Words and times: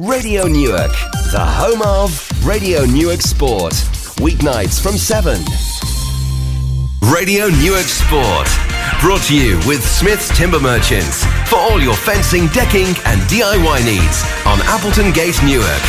Radio 0.00 0.48
Newark, 0.48 0.90
the 1.30 1.38
home 1.38 1.80
of 1.82 2.10
Radio 2.44 2.84
Newark 2.84 3.20
Sport. 3.20 3.74
Weeknights 4.18 4.82
from 4.82 4.98
7. 4.98 5.38
Radio 7.14 7.46
Newark 7.46 7.86
Sport. 7.86 8.48
Brought 9.00 9.22
to 9.28 9.36
you 9.38 9.60
with 9.68 9.86
Smith's 9.86 10.36
Timber 10.36 10.58
Merchants 10.58 11.24
for 11.48 11.60
all 11.60 11.80
your 11.80 11.94
fencing, 11.94 12.48
decking, 12.48 12.88
and 13.06 13.20
DIY 13.30 13.84
needs 13.84 14.24
on 14.44 14.58
Appleton 14.66 15.12
Gate, 15.12 15.40
Newark. 15.44 15.82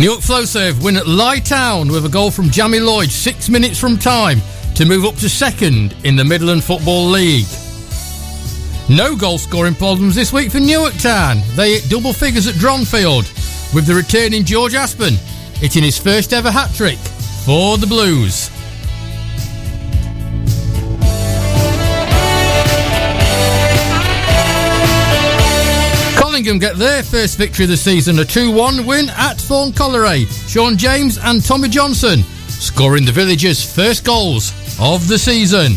new 0.00 0.10
Newark 0.10 0.20
Flowserve 0.20 0.82
win 0.82 0.96
at 0.96 1.06
Lye 1.06 1.38
Town 1.38 1.92
with 1.92 2.04
a 2.06 2.08
goal 2.08 2.30
from 2.30 2.50
Jamie 2.50 2.80
Lloyd 2.80 3.10
six 3.10 3.48
minutes 3.48 3.78
from 3.78 3.98
time 3.98 4.40
to 4.74 4.84
move 4.84 5.04
up 5.04 5.14
to 5.16 5.28
second 5.28 5.94
in 6.04 6.16
the 6.16 6.24
Midland 6.24 6.64
Football 6.64 7.06
League. 7.06 7.46
No 8.88 9.16
goal 9.16 9.38
scoring 9.38 9.74
problems 9.74 10.14
this 10.14 10.30
week 10.30 10.50
for 10.50 10.60
Newark 10.60 10.92
Town. 10.98 11.38
They 11.56 11.78
hit 11.78 11.88
double 11.88 12.12
figures 12.12 12.46
at 12.46 12.54
Dronfield 12.56 13.24
with 13.74 13.86
the 13.86 13.94
returning 13.94 14.44
George 14.44 14.74
Aspen 14.74 15.14
hitting 15.54 15.82
his 15.82 15.98
first 15.98 16.34
ever 16.34 16.50
hat 16.50 16.70
trick 16.74 16.98
for 17.46 17.78
the 17.78 17.86
Blues. 17.86 18.50
Collingham 26.18 26.58
get 26.58 26.76
their 26.76 27.02
first 27.02 27.38
victory 27.38 27.64
of 27.64 27.70
the 27.70 27.76
season, 27.78 28.18
a 28.18 28.24
2 28.24 28.52
1 28.52 28.84
win 28.84 29.08
at 29.16 29.38
Thorne 29.38 29.72
Colliery. 29.72 30.26
Sean 30.26 30.76
James 30.76 31.16
and 31.16 31.42
Tommy 31.42 31.70
Johnson 31.70 32.22
scoring 32.48 33.06
the 33.06 33.12
villagers' 33.12 33.64
first 33.64 34.04
goals 34.04 34.52
of 34.78 35.08
the 35.08 35.18
season. 35.18 35.72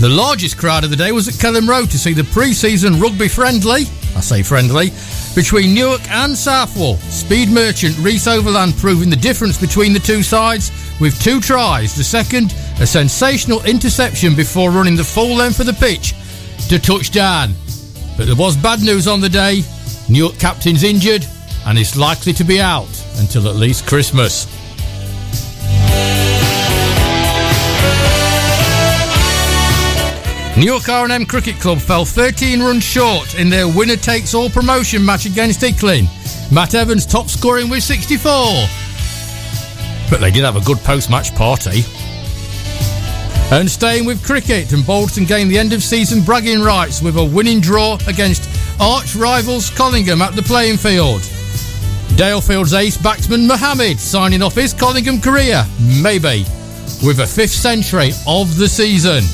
The 0.00 0.08
largest 0.08 0.56
crowd 0.56 0.82
of 0.82 0.88
the 0.88 0.96
day 0.96 1.12
was 1.12 1.28
at 1.28 1.34
Kelham 1.34 1.68
Road 1.68 1.90
to 1.90 1.98
see 1.98 2.14
the 2.14 2.24
pre 2.24 2.54
season 2.54 2.98
rugby 2.98 3.28
friendly, 3.28 3.82
I 4.16 4.20
say 4.20 4.42
friendly, 4.42 4.92
between 5.34 5.74
Newark 5.74 6.00
and 6.10 6.34
Southwell. 6.34 6.96
Speed 6.96 7.50
merchant 7.50 7.98
Reese 7.98 8.26
Overland 8.26 8.74
proving 8.78 9.10
the 9.10 9.16
difference 9.16 9.60
between 9.60 9.92
the 9.92 9.98
two 9.98 10.22
sides 10.22 10.72
with 11.02 11.20
two 11.20 11.38
tries. 11.38 11.94
The 11.94 12.02
second, 12.02 12.52
a 12.80 12.86
sensational 12.86 13.62
interception 13.66 14.34
before 14.34 14.70
running 14.70 14.96
the 14.96 15.04
full 15.04 15.36
length 15.36 15.60
of 15.60 15.66
the 15.66 15.74
pitch 15.74 16.14
to 16.70 16.78
touchdown. 16.78 17.52
But 18.16 18.24
there 18.24 18.36
was 18.36 18.56
bad 18.56 18.80
news 18.80 19.06
on 19.06 19.20
the 19.20 19.28
day. 19.28 19.62
Newark 20.08 20.38
captain's 20.38 20.82
injured 20.82 21.26
and 21.66 21.78
is 21.78 21.94
likely 21.94 22.32
to 22.32 22.44
be 22.44 22.58
out 22.58 22.88
until 23.18 23.48
at 23.48 23.56
least 23.56 23.86
Christmas. 23.86 24.46
Newark 30.60 30.90
R&M 30.90 31.24
Cricket 31.24 31.58
Club 31.58 31.78
fell 31.78 32.04
13 32.04 32.60
runs 32.60 32.84
short 32.84 33.34
in 33.34 33.48
their 33.48 33.66
winner 33.66 33.96
takes 33.96 34.34
all 34.34 34.50
promotion 34.50 35.02
match 35.02 35.24
against 35.24 35.62
Ickling. 35.62 36.06
Matt 36.52 36.74
Evans 36.74 37.06
top 37.06 37.30
scoring 37.30 37.70
with 37.70 37.82
64. 37.82 38.30
But 40.10 40.20
they 40.20 40.30
did 40.30 40.44
have 40.44 40.56
a 40.56 40.60
good 40.60 40.76
post-match 40.80 41.34
party. 41.34 41.80
And 43.50 43.70
staying 43.70 44.04
with 44.04 44.22
cricket, 44.22 44.66
Balderton 44.66 45.26
gained 45.26 45.50
the 45.50 45.58
end 45.58 45.72
of 45.72 45.82
season 45.82 46.22
bragging 46.22 46.60
rights 46.60 47.00
with 47.00 47.16
a 47.16 47.24
winning 47.24 47.60
draw 47.60 47.96
against 48.06 48.46
arch 48.78 49.16
rivals 49.16 49.70
Collingham 49.70 50.20
at 50.20 50.36
the 50.36 50.42
playing 50.42 50.76
field. 50.76 51.22
Dalefield's 52.16 52.74
ace 52.74 52.98
batsman 52.98 53.46
Mohammed 53.46 53.98
signing 53.98 54.42
off 54.42 54.56
his 54.56 54.74
Collingham 54.74 55.22
career, 55.22 55.64
maybe, 56.02 56.44
with 57.02 57.20
a 57.20 57.26
fifth 57.26 57.48
century 57.48 58.10
of 58.26 58.58
the 58.58 58.68
season. 58.68 59.24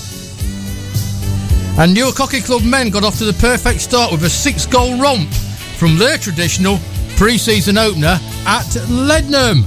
And 1.79 1.93
Newark 1.93 2.17
Hockey 2.17 2.41
Club 2.41 2.65
men 2.65 2.89
got 2.89 3.05
off 3.05 3.19
to 3.19 3.25
the 3.27 3.35
perfect 3.35 3.83
start 3.83 4.11
with 4.11 4.25
a 4.25 4.31
six 4.31 4.65
goal 4.65 4.99
romp 4.99 5.29
from 5.77 5.99
their 5.99 6.17
traditional 6.17 6.79
pre 7.17 7.37
season 7.37 7.77
opener 7.77 8.19
at 8.47 8.65
Leadenham. 8.89 9.63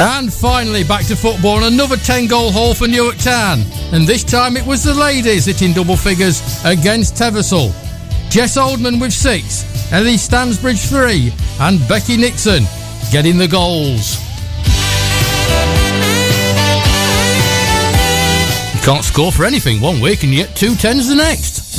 And 0.00 0.32
finally, 0.32 0.82
back 0.82 1.06
to 1.06 1.14
football 1.14 1.62
another 1.62 1.96
10 1.96 2.26
goal 2.26 2.50
haul 2.50 2.74
for 2.74 2.88
Newark 2.88 3.18
Town. 3.18 3.60
And 3.92 4.08
this 4.08 4.24
time 4.24 4.56
it 4.56 4.66
was 4.66 4.82
the 4.82 4.94
ladies 4.94 5.46
hitting 5.46 5.72
double 5.72 5.96
figures 5.96 6.42
against 6.64 7.14
Teversal. 7.14 7.70
Jess 8.28 8.56
Oldman 8.56 9.00
with 9.00 9.12
six, 9.12 9.92
Ellie 9.92 10.16
Stansbridge 10.16 10.88
three, 10.88 11.32
and 11.60 11.86
Becky 11.86 12.16
Nixon 12.16 12.64
getting 13.12 13.38
the 13.38 13.46
goals. 13.46 14.31
Can't 18.82 19.04
score 19.04 19.30
for 19.30 19.44
anything 19.44 19.80
one 19.80 20.00
week 20.00 20.24
and 20.24 20.32
you 20.32 20.44
get 20.44 20.56
two 20.56 20.74
tens 20.74 21.08
the 21.08 21.14
next. 21.14 21.78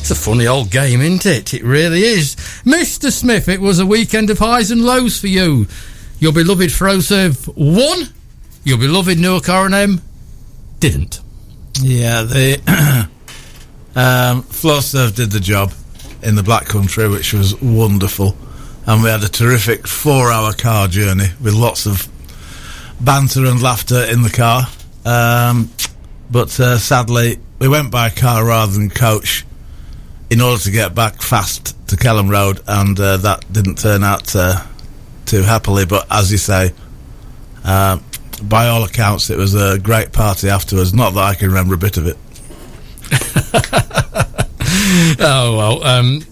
It's 0.00 0.10
a 0.10 0.14
funny 0.14 0.46
old 0.46 0.70
game, 0.70 1.00
isn't 1.00 1.24
it? 1.24 1.54
It 1.54 1.64
really 1.64 2.02
is. 2.02 2.36
Mr. 2.66 3.10
Smith, 3.10 3.48
it 3.48 3.58
was 3.58 3.78
a 3.78 3.86
weekend 3.86 4.28
of 4.28 4.38
highs 4.38 4.70
and 4.70 4.84
lows 4.84 5.18
for 5.18 5.28
you. 5.28 5.66
Your 6.18 6.32
beloved 6.32 6.68
Flowserve 6.68 7.48
won. 7.56 8.12
Your 8.64 8.76
beloved 8.76 9.18
Newark 9.18 9.48
R&M 9.48 10.02
didn't. 10.78 11.20
Yeah, 11.80 12.22
the 12.24 12.58
um, 13.96 14.42
Flowserve 14.42 15.14
did 15.16 15.30
the 15.30 15.40
job 15.40 15.72
in 16.22 16.34
the 16.34 16.42
Black 16.42 16.66
Country, 16.66 17.08
which 17.08 17.32
was 17.32 17.58
wonderful. 17.62 18.36
And 18.86 19.02
we 19.02 19.08
had 19.08 19.22
a 19.22 19.28
terrific 19.28 19.86
four 19.86 20.30
hour 20.30 20.52
car 20.52 20.86
journey 20.86 21.28
with 21.42 21.54
lots 21.54 21.86
of 21.86 22.06
banter 23.00 23.46
and 23.46 23.62
laughter 23.62 24.04
in 24.04 24.20
the 24.20 24.28
car. 24.28 24.66
Um, 25.06 25.70
but 26.30 26.58
uh, 26.60 26.78
sadly, 26.78 27.38
we 27.58 27.68
went 27.68 27.90
by 27.90 28.10
car 28.10 28.44
rather 28.44 28.72
than 28.72 28.90
coach 28.90 29.44
in 30.30 30.40
order 30.40 30.60
to 30.62 30.70
get 30.70 30.94
back 30.94 31.22
fast 31.22 31.76
to 31.88 31.96
Kelham 31.96 32.30
Road, 32.30 32.60
and 32.66 32.98
uh, 32.98 33.16
that 33.18 33.50
didn't 33.52 33.78
turn 33.78 34.02
out 34.02 34.34
uh, 34.34 34.64
too 35.26 35.42
happily. 35.42 35.84
But 35.86 36.06
as 36.10 36.32
you 36.32 36.38
say, 36.38 36.72
uh, 37.64 37.98
by 38.42 38.68
all 38.68 38.84
accounts, 38.84 39.30
it 39.30 39.38
was 39.38 39.54
a 39.54 39.78
great 39.78 40.12
party 40.12 40.48
afterwards. 40.48 40.94
Not 40.94 41.10
that 41.14 41.24
I 41.24 41.34
can 41.34 41.48
remember 41.48 41.74
a 41.74 41.78
bit 41.78 41.96
of 41.98 42.06
it. 42.06 42.16
oh 45.20 45.56
well, 45.56 45.84
um, 45.84 46.22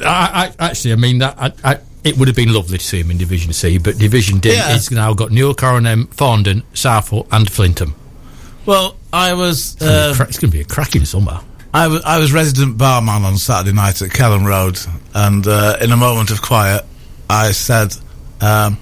I, 0.00 0.52
I, 0.58 0.68
actually, 0.70 0.92
I 0.92 0.96
mean 0.96 1.18
that. 1.18 1.34
I, 1.38 1.52
I, 1.64 1.78
it 2.02 2.16
would 2.16 2.28
have 2.28 2.36
been 2.36 2.52
lovely 2.52 2.78
to 2.78 2.84
see 2.84 3.00
him 3.00 3.10
in 3.10 3.18
Division 3.18 3.52
C, 3.52 3.76
but 3.76 3.98
Division 3.98 4.38
D 4.38 4.54
Yeah. 4.54 4.74
is 4.74 4.90
now 4.90 5.12
got 5.12 5.30
Newark 5.30 5.62
R&M, 5.62 6.06
Farndon, 6.06 6.62
Southwell, 6.72 7.26
and 7.30 7.50
Flintham. 7.50 7.94
Well, 8.70 8.94
I 9.12 9.34
was. 9.34 9.74
It's 9.74 9.80
gonna 9.80 10.12
be 10.12 10.20
Uh, 10.20 10.26
it's 10.28 10.38
going 10.38 10.50
to 10.52 10.56
be 10.56 10.60
a 10.60 10.64
cracking 10.64 11.04
summer. 11.04 11.40
I 11.74 11.88
was 11.88 12.02
I 12.04 12.18
was 12.18 12.32
resident 12.32 12.78
barman 12.78 13.24
on 13.24 13.36
Saturday 13.36 13.74
night 13.74 14.00
at 14.00 14.10
Kelham 14.10 14.46
Road, 14.46 14.78
and 15.12 15.44
uh, 15.44 15.78
in 15.80 15.90
a 15.90 15.96
moment 15.96 16.30
of 16.30 16.40
quiet, 16.40 16.84
I 17.28 17.50
said, 17.50 17.92
um, 18.40 18.78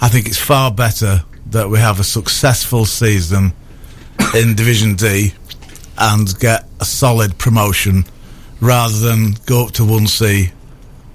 "I 0.00 0.08
think 0.08 0.28
it's 0.28 0.38
far 0.38 0.70
better 0.70 1.24
that 1.46 1.68
we 1.68 1.80
have 1.80 1.98
a 1.98 2.04
successful 2.04 2.84
season 2.84 3.52
in 4.32 4.54
Division 4.54 4.94
D 4.94 5.34
and 5.98 6.38
get 6.38 6.68
a 6.78 6.84
solid 6.84 7.36
promotion, 7.36 8.04
rather 8.60 8.96
than 8.96 9.34
go 9.46 9.66
up 9.66 9.72
to 9.72 9.84
one 9.84 10.06
C 10.06 10.52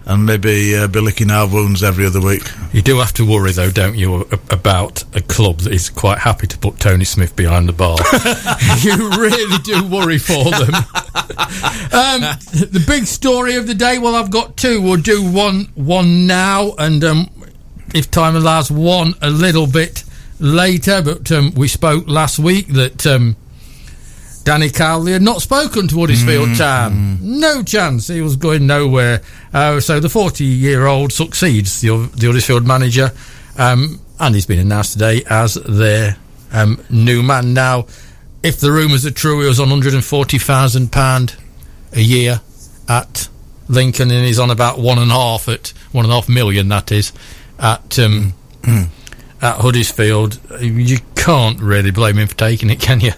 and 0.07 0.25
maybe 0.25 0.75
uh, 0.75 0.87
be 0.87 0.99
licking 0.99 1.29
our 1.29 1.47
wounds 1.47 1.83
every 1.83 2.05
other 2.05 2.19
week." 2.21 2.43
You 2.73 2.81
do 2.81 2.97
have 2.97 3.13
to 3.13 3.25
worry, 3.29 3.51
though, 3.51 3.69
don't 3.69 3.95
you, 3.95 4.21
about 4.49 5.03
a 5.15 5.21
club 5.21 5.59
that 5.59 5.73
is 5.73 5.89
quite 5.89 6.17
happy 6.19 6.47
to 6.47 6.57
put 6.57 6.79
Tony 6.79 7.05
Smith 7.05 7.35
behind 7.35 7.69
the 7.69 7.73
bar. 7.73 7.97
you 8.79 9.09
really 9.19 9.57
do 9.59 9.87
worry 9.87 10.17
for 10.17 10.43
them. 10.45 10.73
um, 11.93 12.21
the 12.51 12.83
big 12.87 13.05
story 13.05 13.55
of 13.55 13.67
the 13.67 13.75
day. 13.75 13.99
Well, 13.99 14.15
I've 14.15 14.31
got 14.31 14.57
two. 14.57 14.81
We'll 14.81 15.01
do 15.01 15.29
one 15.29 15.65
one 15.75 16.25
now, 16.27 16.73
and 16.77 17.03
um, 17.03 17.29
if 17.93 18.09
time 18.09 18.35
allows, 18.35 18.71
one 18.71 19.13
a 19.21 19.29
little 19.29 19.67
bit 19.67 20.03
later. 20.39 21.01
But 21.01 21.31
um, 21.31 21.53
we 21.55 21.67
spoke 21.67 22.07
last 22.07 22.39
week 22.39 22.67
that 22.69 23.05
um, 23.05 23.35
Danny 24.47 24.69
Cowley 24.69 25.11
had 25.11 25.21
not 25.21 25.41
spoken 25.41 25.89
to 25.89 25.99
Huddersfield 25.99 26.55
Town. 26.55 27.17
No 27.21 27.63
chance. 27.63 28.07
He 28.07 28.21
was 28.21 28.37
going 28.37 28.65
nowhere. 28.65 29.21
Uh, 29.53 29.81
so 29.81 29.99
the 29.99 30.07
40 30.07 30.45
year 30.45 30.85
old 30.85 31.11
succeeds 31.11 31.81
the, 31.81 32.09
the 32.15 32.27
Huddersfield 32.27 32.65
manager. 32.65 33.11
Um, 33.57 33.99
and 34.17 34.33
he's 34.33 34.45
been 34.45 34.59
announced 34.59 34.93
today 34.93 35.21
as 35.29 35.55
their 35.55 36.15
um, 36.53 36.81
new 36.89 37.23
man. 37.23 37.53
Now, 37.53 37.87
if 38.41 38.61
the 38.61 38.71
rumours 38.71 39.05
are 39.05 39.11
true, 39.11 39.41
he 39.41 39.47
was 39.49 39.59
on 39.59 39.67
£140,000 39.67 41.39
a 41.91 41.99
year 41.99 42.39
at 42.87 43.27
Lincoln, 43.67 44.11
and 44.11 44.25
he's 44.25 44.39
on 44.39 44.49
about 44.49 44.79
one 44.79 44.97
and 44.97 45.11
a 45.11 45.13
half 45.13 45.49
at 45.49 45.73
one 45.91 46.05
and 46.05 46.11
a 46.13 46.15
half 46.15 46.29
million. 46.29 46.69
That 46.69 46.93
is 46.93 47.11
at 47.59 47.99
um, 47.99 48.31
at 48.63 49.57
Huddersfield. 49.57 50.39
You 50.61 50.99
can't 51.15 51.59
really 51.59 51.91
blame 51.91 52.17
him 52.17 52.29
for 52.29 52.37
taking 52.37 52.69
it, 52.69 52.79
can 52.79 53.01
you? 53.01 53.11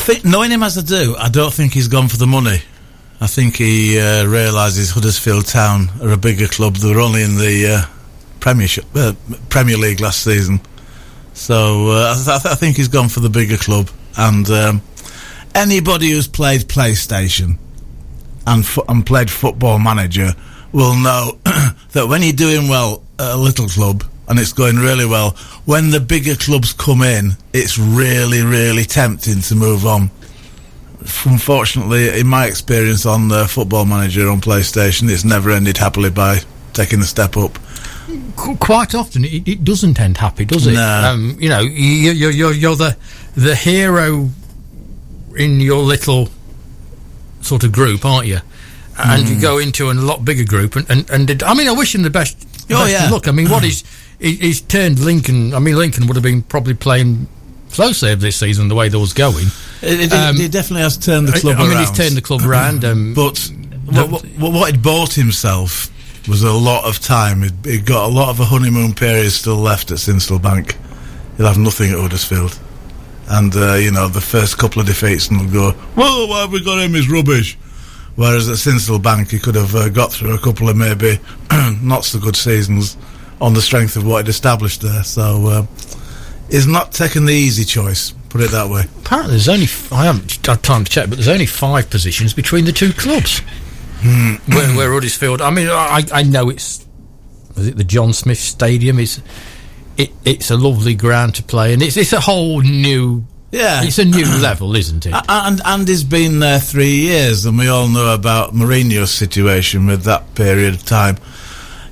I 0.00 0.02
think 0.02 0.24
knowing 0.24 0.50
him 0.50 0.62
as 0.62 0.78
I 0.78 0.80
do, 0.80 1.14
I 1.18 1.28
don't 1.28 1.52
think 1.52 1.74
he's 1.74 1.86
gone 1.86 2.08
for 2.08 2.16
the 2.16 2.26
money. 2.26 2.62
I 3.20 3.26
think 3.26 3.56
he 3.56 4.00
uh, 4.00 4.24
realises 4.24 4.90
Huddersfield 4.90 5.44
Town 5.44 5.90
are 6.00 6.08
a 6.12 6.16
bigger 6.16 6.46
club. 6.46 6.76
They 6.76 6.90
were 6.94 7.02
only 7.02 7.22
in 7.22 7.36
the 7.36 7.66
uh, 7.66 7.94
Premiership, 8.40 8.86
uh, 8.94 9.12
Premier 9.50 9.76
League 9.76 10.00
last 10.00 10.24
season, 10.24 10.62
so 11.34 11.88
uh, 11.90 12.14
I, 12.16 12.38
th- 12.38 12.50
I, 12.50 12.54
think 12.54 12.78
he's 12.78 12.88
gone 12.88 13.10
for 13.10 13.20
the 13.20 13.28
bigger 13.28 13.58
club. 13.58 13.90
And 14.16 14.48
um, 14.48 14.80
anybody 15.54 16.12
who's 16.12 16.26
played 16.26 16.62
PlayStation 16.62 17.58
and 18.46 18.64
fo- 18.66 18.86
and 18.88 19.04
played 19.04 19.30
Football 19.30 19.80
Manager 19.80 20.30
will 20.72 20.96
know 20.96 21.38
that 21.92 22.06
when 22.08 22.22
you're 22.22 22.32
doing 22.32 22.68
well 22.68 23.02
at 23.18 23.34
a 23.34 23.36
little 23.36 23.68
club 23.68 24.02
and 24.30 24.38
it's 24.38 24.52
going 24.54 24.76
really 24.76 25.04
well, 25.04 25.32
when 25.66 25.90
the 25.90 26.00
bigger 26.00 26.36
clubs 26.36 26.72
come 26.72 27.02
in, 27.02 27.32
it's 27.52 27.76
really, 27.76 28.40
really 28.42 28.84
tempting 28.84 29.40
to 29.42 29.54
move 29.54 29.84
on. 29.84 30.10
Unfortunately, 31.24 32.20
in 32.20 32.26
my 32.26 32.46
experience 32.46 33.06
on 33.06 33.28
the 33.28 33.46
Football 33.48 33.86
Manager 33.86 34.28
on 34.30 34.40
PlayStation, 34.40 35.10
it's 35.10 35.24
never 35.24 35.50
ended 35.50 35.76
happily 35.78 36.10
by 36.10 36.38
taking 36.74 37.00
the 37.00 37.06
step 37.06 37.36
up. 37.36 37.58
Quite 38.36 38.94
often, 38.94 39.24
it, 39.24 39.46
it 39.48 39.64
doesn't 39.64 39.98
end 40.00 40.16
happy, 40.18 40.44
does 40.44 40.66
it? 40.66 40.72
No. 40.74 41.10
Um, 41.12 41.36
you 41.40 41.48
know, 41.48 41.60
you, 41.60 42.12
you're, 42.12 42.30
you're, 42.30 42.52
you're 42.52 42.76
the 42.76 42.96
the 43.36 43.54
hero 43.54 44.28
in 45.36 45.60
your 45.60 45.82
little 45.82 46.28
sort 47.40 47.64
of 47.64 47.72
group, 47.72 48.04
aren't 48.04 48.26
you? 48.26 48.38
And 48.98 49.26
Hmm. 49.26 49.34
you 49.34 49.40
go 49.40 49.58
into 49.58 49.90
a 49.90 49.92
lot 49.94 50.24
bigger 50.24 50.44
group, 50.44 50.76
and, 50.76 50.88
and, 50.90 51.08
and 51.10 51.30
it- 51.30 51.42
I 51.42 51.54
mean, 51.54 51.68
I 51.68 51.72
wish 51.72 51.94
him 51.94 52.02
the 52.02 52.10
best. 52.10 52.36
Oh, 52.70 52.84
best 52.84 52.92
yeah. 52.92 53.10
Look, 53.10 53.26
I 53.28 53.30
mean, 53.32 53.48
what 53.48 53.62
he's 53.68 53.84
he, 54.20 54.36
he's 54.36 54.60
turned 54.60 54.98
Lincoln. 55.00 55.54
I 55.54 55.58
mean, 55.58 55.76
Lincoln 55.76 56.06
would 56.06 56.16
have 56.16 56.22
been 56.22 56.42
probably 56.42 56.74
playing 56.74 57.26
slow 57.68 57.92
save 57.92 58.20
this 58.20 58.36
season 58.36 58.68
the 58.68 58.74
way 58.74 58.88
they 58.88 58.98
was 58.98 59.12
going. 59.12 59.46
It, 59.82 60.00
it, 60.00 60.12
Um, 60.12 60.36
it 60.36 60.52
definitely 60.52 60.82
has 60.82 60.96
turned 60.96 61.28
the 61.28 61.38
club 61.38 61.56
I 61.58 61.68
mean, 61.68 61.78
he's 61.78 61.90
turned 61.90 62.16
the 62.16 62.22
club 62.22 62.42
around. 62.42 62.84
Um, 62.84 63.14
But 63.14 63.50
what, 63.86 64.22
what, 64.38 64.52
what 64.52 64.70
he'd 64.70 64.82
bought 64.82 65.14
himself 65.14 65.90
was 66.28 66.42
a 66.42 66.52
lot 66.52 66.84
of 66.84 67.00
time. 67.00 67.42
He'd, 67.42 67.64
he'd 67.64 67.86
got 67.86 68.08
a 68.08 68.12
lot 68.12 68.28
of 68.28 68.38
a 68.40 68.44
honeymoon 68.44 68.94
period 68.94 69.30
still 69.32 69.56
left 69.56 69.90
at 69.90 69.98
Sincil 69.98 70.40
Bank. 70.40 70.76
He'll 71.36 71.46
have 71.46 71.58
nothing 71.58 71.90
at 71.90 71.98
Huddersfield. 71.98 72.58
And, 73.28 73.54
uh, 73.56 73.74
you 73.74 73.90
know, 73.90 74.08
the 74.08 74.20
first 74.20 74.58
couple 74.58 74.80
of 74.80 74.86
defeats 74.86 75.28
and 75.28 75.40
he'll 75.40 75.72
go, 75.72 75.78
well, 75.96 76.28
why 76.28 76.40
have 76.42 76.52
we 76.52 76.62
got 76.62 76.80
him? 76.82 76.94
He's 76.94 77.08
rubbish. 77.08 77.56
Whereas 78.16 78.48
at 78.48 78.56
Sincil 78.56 79.02
Bank, 79.02 79.30
he 79.30 79.38
could 79.38 79.54
have 79.54 79.74
uh, 79.74 79.88
got 79.88 80.12
through 80.12 80.34
a 80.34 80.38
couple 80.38 80.68
of 80.68 80.76
maybe 80.76 81.18
not 81.82 82.04
so 82.04 82.18
good 82.18 82.36
seasons 82.36 82.96
on 83.40 83.54
the 83.54 83.62
strength 83.62 83.96
of 83.96 84.06
what 84.06 84.24
he'd 84.24 84.30
established 84.30 84.82
there. 84.82 85.02
So 85.04 85.46
uh, 85.46 85.66
he's 86.50 86.66
not 86.66 86.92
taken 86.92 87.24
the 87.24 87.32
easy 87.34 87.64
choice, 87.64 88.12
put 88.28 88.40
it 88.40 88.50
that 88.50 88.68
way. 88.68 88.84
apparently, 89.02 89.32
there's 89.32 89.48
only 89.48 89.64
f- 89.64 89.92
I 89.92 90.04
haven't 90.04 90.44
had 90.46 90.62
time 90.62 90.84
to 90.84 90.90
check, 90.90 91.08
but 91.08 91.16
there's 91.16 91.28
only 91.28 91.46
five 91.46 91.88
positions 91.90 92.34
between 92.34 92.64
the 92.64 92.72
two 92.72 92.92
clubs. 92.92 93.40
Hmm. 94.02 94.36
where, 94.54 94.74
where 94.76 94.92
Huddersfield. 94.94 95.42
I 95.42 95.50
mean, 95.50 95.68
I, 95.68 96.02
I 96.12 96.22
know 96.22 96.48
it's 96.48 96.86
is 97.56 97.66
it 97.66 97.76
the 97.76 97.84
John 97.84 98.12
Smith 98.14 98.38
Stadium? 98.38 98.98
It's 98.98 99.20
it, 99.98 100.10
it's 100.24 100.50
a 100.50 100.56
lovely 100.56 100.94
ground 100.94 101.34
to 101.34 101.42
play, 101.42 101.74
and 101.74 101.82
it's 101.82 101.96
it's 101.98 102.12
a 102.14 102.20
whole 102.20 102.60
new. 102.62 103.24
Yeah. 103.52 103.82
It's 103.82 103.98
a 103.98 104.04
new 104.06 104.24
level, 104.40 104.74
isn't 104.76 105.04
it? 105.06 105.12
A- 105.12 105.24
And 105.28 105.60
Andy's 105.66 106.04
been 106.04 106.38
there 106.38 106.60
three 106.60 106.96
years, 107.00 107.44
and 107.44 107.58
we 107.58 107.68
all 107.68 107.88
know 107.88 108.14
about 108.14 108.54
Mourinho's 108.54 109.10
situation 109.10 109.86
with 109.86 110.04
that 110.04 110.34
period 110.34 110.72
of 110.74 110.84
time. 110.86 111.18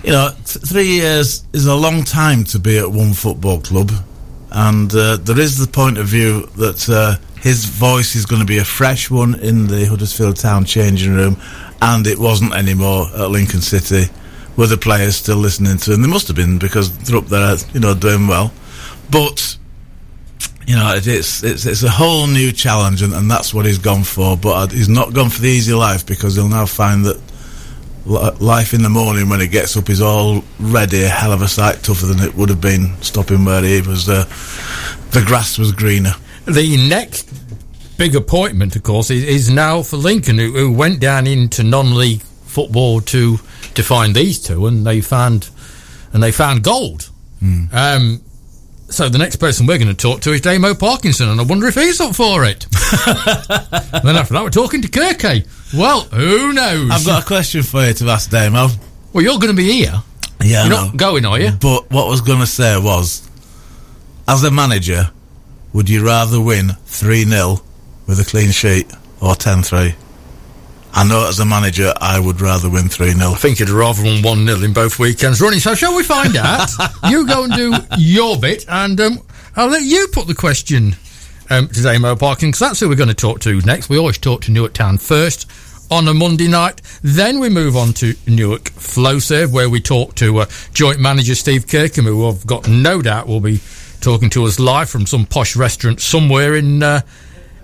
You 0.09 0.15
know, 0.15 0.31
th- 0.31 0.65
three 0.65 0.87
years 0.87 1.45
is 1.53 1.67
a 1.67 1.75
long 1.75 2.03
time 2.03 2.43
to 2.45 2.59
be 2.59 2.79
at 2.79 2.91
one 2.91 3.13
football 3.13 3.61
club, 3.61 3.93
and 4.51 4.91
uh, 4.95 5.19
there 5.19 5.39
is 5.39 5.59
the 5.59 5.71
point 5.71 5.99
of 5.99 6.07
view 6.07 6.47
that 6.57 6.89
uh, 6.89 7.17
his 7.43 7.67
voice 7.67 8.17
is 8.17 8.25
going 8.25 8.41
to 8.41 8.47
be 8.47 8.57
a 8.57 8.65
fresh 8.65 9.11
one 9.11 9.35
in 9.35 9.67
the 9.67 9.85
Huddersfield 9.85 10.37
Town 10.37 10.65
changing 10.65 11.13
room, 11.13 11.37
and 11.83 12.07
it 12.07 12.19
wasn't 12.19 12.55
anymore 12.55 13.05
at 13.19 13.31
Lincoln 13.31 13.61
City. 13.61 14.11
Were 14.57 14.67
the 14.67 14.79
players 14.79 15.17
still 15.17 15.37
listening 15.37 15.77
to 15.77 15.93
him? 15.93 16.01
They 16.01 16.09
must 16.09 16.27
have 16.29 16.37
been 16.37 16.59
because 16.59 16.91
they're 17.01 17.19
up 17.19 17.27
there, 17.27 17.57
you 17.75 17.81
know, 17.81 17.93
doing 17.95 18.27
well. 18.29 18.51
But 19.11 19.59
you 20.67 20.75
know, 20.75 20.95
it, 20.95 21.07
it's 21.07 21.43
it's 21.45 21.67
it's 21.67 21.83
a 21.83 21.91
whole 21.91 22.27
new 22.27 22.51
challenge, 22.51 23.03
and, 23.03 23.13
and 23.13 23.31
that's 23.31 23.53
what 23.53 23.67
he's 23.67 23.77
gone 23.77 24.05
for. 24.05 24.39
But 24.39 24.53
uh, 24.53 24.67
he's 24.69 24.89
not 24.89 25.13
gone 25.13 25.29
for 25.29 25.43
the 25.43 25.51
easy 25.51 25.75
life 25.75 26.07
because 26.07 26.35
he'll 26.37 26.49
now 26.49 26.65
find 26.65 27.05
that 27.05 27.21
life 28.09 28.73
in 28.73 28.83
the 28.83 28.89
morning 28.89 29.29
when 29.29 29.41
he 29.41 29.47
gets 29.47 29.77
up 29.77 29.91
is 29.91 30.01
already 30.01 31.03
a 31.03 31.09
hell 31.09 31.33
of 31.33 31.43
a 31.43 31.49
sight 31.49 31.83
tougher 31.83 32.07
than 32.07 32.21
it 32.21 32.35
would 32.35 32.49
have 32.49 32.61
been 32.61 33.01
stopping 33.03 33.45
where 33.45 33.63
he 33.63 33.81
was. 33.83 34.09
Uh, 34.09 34.25
the 35.11 35.23
grass 35.27 35.59
was 35.59 35.73
greener. 35.73 36.13
the 36.47 36.89
next 36.89 37.29
big 37.99 38.15
appointment, 38.17 38.77
of 38.77 38.83
course, 38.83 39.11
is, 39.11 39.25
is 39.25 39.51
now 39.51 39.83
for 39.83 39.97
Lincoln, 39.97 40.39
who, 40.39 40.53
who 40.53 40.73
went 40.73 41.01
down 41.01 41.27
into 41.27 41.63
non-league 41.63 42.23
football 42.23 43.01
to 43.03 43.39
to 43.75 43.83
find 43.83 44.15
these 44.15 44.43
two, 44.43 44.67
and 44.67 44.87
they 44.87 45.01
found 45.01 45.51
and 46.13 46.23
they 46.23 46.33
found 46.33 46.65
gold. 46.65 47.11
Um, 47.73 48.21
so 48.91 49.09
the 49.09 49.19
next 49.19 49.37
person 49.37 49.67
we're 49.67 49.79
going 49.79 49.89
to 49.89 49.95
talk 49.95 50.21
to 50.23 50.33
is 50.33 50.41
Damo 50.41 50.75
Parkinson, 50.75 51.29
and 51.29 51.41
I 51.41 51.45
wonder 51.45 51.67
if 51.67 51.75
he's 51.75 52.01
up 52.01 52.15
for 52.15 52.45
it. 52.45 52.67
then 53.07 54.17
after 54.17 54.35
that, 54.35 54.43
we're 54.43 54.51
talking 54.51 54.83
to 54.83 54.89
Kirke. 54.89 55.47
Well, 55.77 56.03
who 56.03 56.53
knows? 56.53 56.91
I've 56.91 57.05
got 57.07 57.23
a 57.23 57.27
question 57.27 57.63
for 57.63 57.85
you 57.87 57.93
to 57.95 58.09
ask 58.09 58.31
Damo. 58.31 58.69
well, 59.13 59.23
you're 59.25 59.39
going 59.39 59.55
to 59.55 59.57
be 59.57 59.71
here. 59.73 60.03
Yeah, 60.43 60.65
You're 60.67 60.71
not 60.71 60.97
going, 60.97 61.25
are 61.25 61.39
you? 61.39 61.51
But 61.51 61.91
what 61.91 62.07
I 62.07 62.09
was 62.09 62.21
going 62.21 62.39
to 62.41 62.47
say 62.47 62.79
was, 62.79 63.29
as 64.27 64.45
a 64.45 64.51
manager, 64.51 65.11
would 65.73 65.91
you 65.91 66.05
rather 66.07 66.41
win 66.41 66.71
3 66.87 67.25
0 67.25 67.57
with 68.07 68.21
a 68.21 68.25
clean 68.25 68.51
sheet 68.53 68.91
or 69.21 69.35
10 69.35 69.63
3? 69.63 69.95
I 70.93 71.07
know 71.07 71.29
as 71.29 71.39
a 71.39 71.45
manager, 71.45 71.93
I 72.01 72.19
would 72.19 72.41
rather 72.41 72.69
win 72.69 72.89
3 72.89 73.13
0. 73.13 73.31
I 73.31 73.35
think 73.35 73.61
you'd 73.61 73.69
rather 73.71 74.03
win 74.03 74.23
1 74.23 74.47
0 74.47 74.63
in 74.63 74.73
both 74.73 74.99
weekends 74.99 75.41
running. 75.41 75.61
So, 75.61 75.75
shall 75.75 75.95
we 75.97 76.03
find 76.03 76.37
out? 76.37 76.71
you 77.09 77.27
go 77.27 77.45
and 77.45 77.53
do 77.53 77.75
your 77.99 78.37
bit, 78.39 78.65
and 78.69 79.01
um, 79.01 79.21
I'll 79.55 79.69
let 79.69 79.83
you 79.83 80.09
put 80.13 80.27
the 80.27 80.35
question 80.35 80.97
um, 81.51 81.69
to 81.69 81.83
Damo 81.83 82.17
Parkin, 82.17 82.49
because 82.49 82.59
that's 82.61 82.81
who 82.81 82.89
we're 82.89 82.97
going 82.97 83.09
to 83.09 83.15
talk 83.15 83.41
to 83.41 83.61
next. 83.61 83.89
We 83.89 83.99
always 83.99 84.19
talk 84.19 84.43
to 84.43 84.51
Newark 84.53 84.73
Town 84.73 84.99
first 84.99 85.49
on 85.91 86.09
a 86.09 86.15
Monday 86.15 86.49
night. 86.49 86.83
Then 87.03 87.39
we 87.39 87.49
move 87.49 87.77
on 87.77 87.93
to 87.95 88.15
Newark 88.27 88.65
Flowserve, 88.65 89.53
where 89.53 89.71
we 89.71 89.81
talk 89.81 90.15
to 90.17 90.39
uh, 90.39 90.47
joint 90.73 90.99
manager 91.01 91.35
Steve 91.35 91.67
Kirkham, 91.67 92.07
who 92.07 92.27
I've 92.27 92.47
got 92.47 92.69
no 92.69 93.03
doubt 93.03 93.29
will 93.29 93.41
be 93.41 93.61
talking 94.01 94.31
to 94.31 94.45
us 94.45 94.59
live 94.59 94.91
from 94.91 95.07
some 95.07 95.27
posh 95.27 95.55
restaurant 95.55 96.01
somewhere 96.01 96.57
in. 96.57 96.83
Uh, 96.83 97.03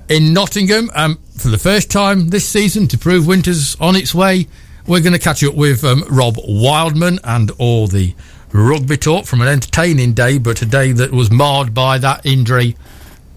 in 0.08 0.32
Nottingham 0.32 0.90
um, 0.94 1.18
for 1.37 1.49
the 1.49 1.58
first 1.58 1.90
time 1.90 2.28
this 2.28 2.49
season 2.49 2.87
to 2.88 2.99
prove 2.99 3.26
winter's 3.26 3.76
on 3.80 3.96
its 3.96 4.14
way. 4.14 4.46
We're 4.87 5.00
going 5.00 5.14
to 5.14 5.18
catch 5.18 5.42
up 5.42 5.54
with 5.54 5.82
um, 5.84 6.04
Rob 6.11 6.37
Wildman 6.46 7.18
and 7.25 7.50
all 7.58 7.87
the 7.87 8.14
rugby 8.52 8.96
talk 8.96 9.25
from 9.25 9.40
an 9.40 9.49
entertaining 9.49 10.12
day, 10.12 10.38
but 10.38 10.62
a 10.62 10.66
day 10.66 10.92
that 10.92 11.11
was 11.11 11.30
marred 11.30 11.75
by 11.75 11.99
that 11.99 12.25
injury 12.26 12.76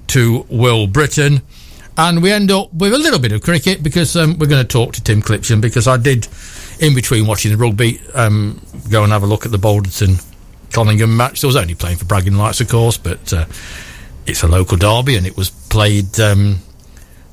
to 0.08 0.46
Will 0.50 0.88
Britton. 0.88 1.42
And 1.98 2.22
we 2.22 2.32
end 2.32 2.52
up 2.52 2.72
with 2.74 2.94
a 2.94 2.98
little 2.98 3.20
bit 3.20 3.32
of 3.32 3.42
cricket 3.42 3.82
because 3.82 4.16
um, 4.16 4.38
we're 4.38 4.48
going 4.48 4.62
to 4.62 4.68
talk 4.68 4.94
to 4.94 5.04
Tim 5.04 5.22
Clipson 5.22 5.62
because 5.62 5.88
I 5.88 5.98
did, 5.98 6.28
in 6.80 6.94
between 6.94 7.26
watching 7.26 7.52
the 7.52 7.58
rugby, 7.58 8.00
um, 8.14 8.62
go 8.92 9.04
and 9.04 9.12
have 9.12 9.24
a 9.24 9.28
look 9.28 9.46
at 9.46 9.52
the 9.52 9.58
Balderton 9.58 10.24
Collingham 10.72 11.18
match. 11.18 11.44
I 11.44 11.48
was 11.48 11.56
only 11.56 11.74
playing 11.74 11.98
for 11.98 12.06
bragging 12.06 12.38
rights, 12.38 12.62
of 12.62 12.70
course, 12.70 12.98
but 12.98 13.34
uh, 13.34 13.46
it's 14.28 14.44
a 14.44 14.48
local 14.48 14.78
derby 14.78 15.16
and 15.16 15.26
it 15.26 15.38
was 15.38 15.50
played 15.50 16.20
um, 16.20 16.58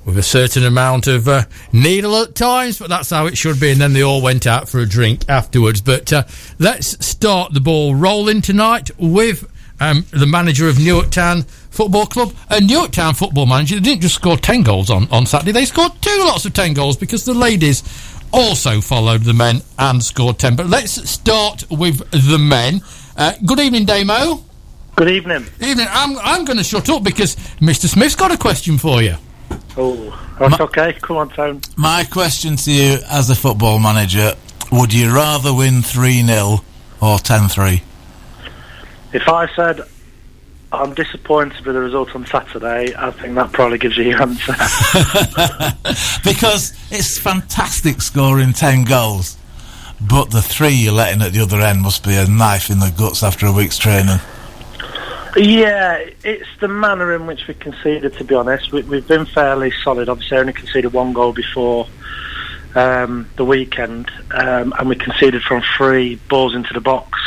with 0.05 0.17
a 0.17 0.23
certain 0.23 0.65
amount 0.65 1.07
of 1.07 1.27
uh, 1.27 1.43
needle 1.73 2.17
at 2.23 2.35
times, 2.35 2.79
but 2.79 2.89
that's 2.89 3.11
how 3.11 3.27
it 3.27 3.37
should 3.37 3.59
be. 3.59 3.73
And 3.73 3.81
then 3.81 3.93
they 3.93 4.03
all 4.03 4.23
went 4.23 4.47
out 4.47 4.69
for 4.69 4.79
a 4.81 4.87
drink 4.87 5.29
afterwards. 5.29 5.81
But 5.81 6.13
uh, 6.13 6.25
let's 6.59 7.05
start 7.05 7.53
the 7.53 7.61
ball 7.61 7.95
rolling 7.95 8.43
tonight 8.43 8.91
with 8.97 9.51
um, 9.81 10.07
the 10.13 10.27
manager 10.27 10.69
of 10.69 10.79
Newark 10.79 11.11
Town 11.11 11.43
Football 11.43 12.07
Club. 12.07 12.33
A 12.49 12.61
Newark 12.61 12.93
Town 12.93 13.15
football 13.15 13.47
manager 13.47 13.75
they 13.75 13.81
didn't 13.81 14.03
just 14.03 14.15
score 14.15 14.37
10 14.37 14.63
goals 14.63 14.89
on, 14.89 15.09
on 15.11 15.27
Saturday, 15.27 15.53
they 15.53 15.65
scored 15.65 15.93
two 16.01 16.17
lots 16.21 16.45
of 16.45 16.55
10 16.55 16.75
goals 16.75 16.97
because 16.97 17.25
the 17.25 17.35
ladies 17.35 17.83
also 18.33 18.81
followed 18.81 19.23
the 19.23 19.35
men 19.35 19.63
and 19.79 20.03
scored 20.03 20.39
10. 20.39 20.55
But 20.55 20.67
let's 20.67 21.11
start 21.11 21.65
with 21.71 22.09
the 22.11 22.39
men. 22.39 22.83
Uh, 23.17 23.33
good 23.45 23.59
evening, 23.59 23.85
Damo. 23.85 24.45
Good 24.97 25.09
evening. 25.11 25.47
Evening. 25.61 25.87
I'm, 25.91 26.17
I'm 26.19 26.45
going 26.45 26.59
to 26.59 26.65
shut 26.65 26.89
up 26.89 27.03
because 27.03 27.35
Mr. 27.61 27.89
Smith's 27.89 28.15
got 28.15 28.31
a 28.31 28.37
question 28.37 28.79
for 28.79 29.03
you. 29.03 29.17
Oh, 29.77 30.37
that's 30.39 30.61
okay. 30.61 30.93
Come 31.03 31.17
on, 31.17 31.31
Town. 31.31 31.61
My 31.77 32.05
question 32.05 32.57
to 32.57 32.71
you 32.71 32.99
as 33.11 33.29
a 33.29 33.35
football 33.35 33.79
manager 33.79 34.33
would 34.71 34.95
you 34.95 35.15
rather 35.15 35.53
win 35.53 35.83
3 35.83 36.23
0 36.23 36.59
or 37.01 37.19
10 37.19 37.49
3? 37.49 37.83
If 39.13 39.29
I 39.29 39.53
said 39.55 39.83
I'm 40.75 40.93
disappointed 40.95 41.65
with 41.65 41.75
the 41.75 41.81
result 41.81 42.15
on 42.17 42.27
Saturday. 42.27 42.95
I 42.97 43.11
think 43.13 43.37
that 43.37 43.53
probably 43.53 43.79
gives 43.79 43.97
you 43.97 44.05
your 44.05 44.21
answer. 44.21 44.53
because 46.25 46.73
it's 46.91 47.17
fantastic 47.17 48.03
scoring 48.03 48.53
10 48.53 48.83
goals, 48.85 49.39
but 50.01 50.31
the 50.33 50.43
three 50.43 50.71
you're 50.71 50.93
letting 50.93 51.23
at 51.23 51.33
the 51.33 51.41
other 51.41 51.61
end 51.61 51.83
must 51.83 52.03
be 52.03 52.17
a 52.17 52.27
knife 52.27 52.71
in 52.71 52.81
the 52.81 52.93
guts 52.97 53.23
after 53.23 53.47
a 53.47 53.53
week's 53.53 53.79
training. 53.79 54.19
Yeah, 55.37 56.05
it's 56.23 56.49
the 56.61 56.69
manner 56.69 57.13
in 57.15 57.27
which 57.27 57.49
we 57.49 57.55
conceded. 57.55 58.15
To 58.15 58.25
be 58.25 58.35
honest, 58.35 58.71
we, 58.71 58.83
have 58.83 59.09
been 59.09 59.27
fairly 59.27 59.73
solid. 59.83 60.09
Obviously, 60.09 60.39
only 60.39 60.53
conceded 60.53 60.93
one 60.93 61.13
goal 61.13 61.33
before 61.33 61.89
um, 62.77 63.29
the 63.37 63.45
weekend, 63.45 64.11
um, 64.31 64.73
and 64.79 64.89
we 64.89 64.95
conceded 64.95 65.43
from 65.43 65.63
three 65.77 66.17
balls 66.29 66.55
into 66.55 66.73
the 66.73 66.81
box, 66.81 67.19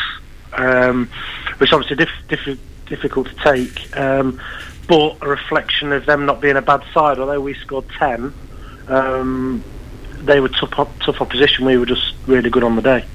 um, 0.54 1.10
which 1.58 1.74
obviously 1.74 1.98
diff- 1.98 2.28
diff- 2.30 2.60
difficult 2.86 3.28
to 3.28 3.36
take. 3.44 3.98
Um, 3.98 4.40
but 4.88 5.18
a 5.22 5.28
reflection 5.28 5.92
of 5.92 6.06
them 6.06 6.26
not 6.26 6.40
being 6.40 6.56
a 6.56 6.62
bad 6.62 6.84
side. 6.94 7.20
Although 7.20 7.42
we 7.42 7.56
scored 7.56 7.90
ten, 8.00 8.34
um, 8.88 9.62
they 10.20 10.40
were 10.40 10.50
tough, 10.50 10.90
tough 11.00 11.22
opposition. 11.22 11.66
We 11.66 11.78
were 11.78 11.86
just 11.86 12.14
really 12.26 12.50
good 12.50 12.64
on 12.64 12.78
the 12.78 12.82
day. 12.82 13.06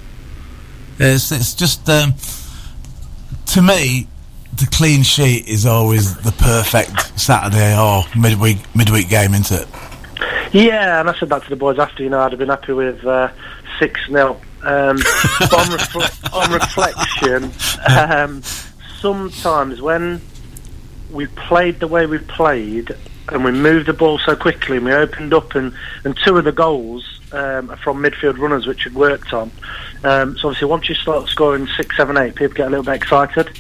It's, 0.99 1.33
it's 1.33 1.55
just 1.55 1.89
um, 1.89 2.13
to 3.47 3.63
me 3.63 4.07
the 4.55 4.67
clean 4.71 5.03
sheet 5.03 5.49
is 5.49 5.67
always 5.67 6.15
the 6.23 6.33
perfect 6.33 7.19
Saturday 7.19 7.77
or 7.79 8.05
midweek 8.17 8.59
midweek 8.75 9.09
game, 9.09 9.35
isn't 9.35 9.63
it? 9.63 9.69
Yeah, 10.53 11.01
and 11.01 11.09
I 11.09 11.19
said 11.19 11.31
that 11.31 11.43
to 11.45 11.51
the 11.51 11.57
boys 11.57 11.79
after. 11.79 12.03
You 12.03 12.11
know, 12.11 12.21
I'd 12.21 12.33
have 12.33 12.39
been 12.39 12.51
happy 12.51 12.73
with 12.73 13.05
uh, 13.05 13.31
six 13.79 14.01
0 14.09 14.41
um, 14.63 14.97
but 15.41 15.55
on, 15.55 15.67
refle- 15.67 16.33
on 16.35 16.53
reflection, 16.53 17.51
um, 17.97 18.43
sometimes 19.01 19.81
when 19.81 20.21
we 21.11 21.27
played 21.27 21.81
the 21.81 21.89
way 21.89 22.07
we 22.07 22.19
played 22.19 22.95
and 23.29 23.45
we 23.45 23.51
moved 23.51 23.87
the 23.87 23.93
ball 23.93 24.19
so 24.19 24.37
quickly 24.37 24.77
and 24.77 24.87
we 24.87 24.93
opened 24.93 25.35
up 25.35 25.55
and, 25.55 25.75
and 26.05 26.17
two 26.25 26.37
of 26.37 26.45
the 26.45 26.53
goals 26.53 27.21
um, 27.33 27.71
are 27.71 27.77
from 27.79 28.01
midfield 28.03 28.39
runners 28.39 28.67
which 28.67 28.85
had 28.85 28.95
worked 28.95 29.33
on. 29.33 29.51
Um, 30.05 30.37
so 30.39 30.49
obviously 30.49 30.69
once 30.69 30.89
you 30.89 30.95
start 30.95 31.29
scoring 31.29 31.67
six, 31.77 31.97
seven, 31.97 32.17
eight, 32.17 32.37
people 32.37 32.55
get 32.55 32.69
a 32.69 32.71
little 32.71 32.85
bit 32.85 32.95
excited 32.95 33.59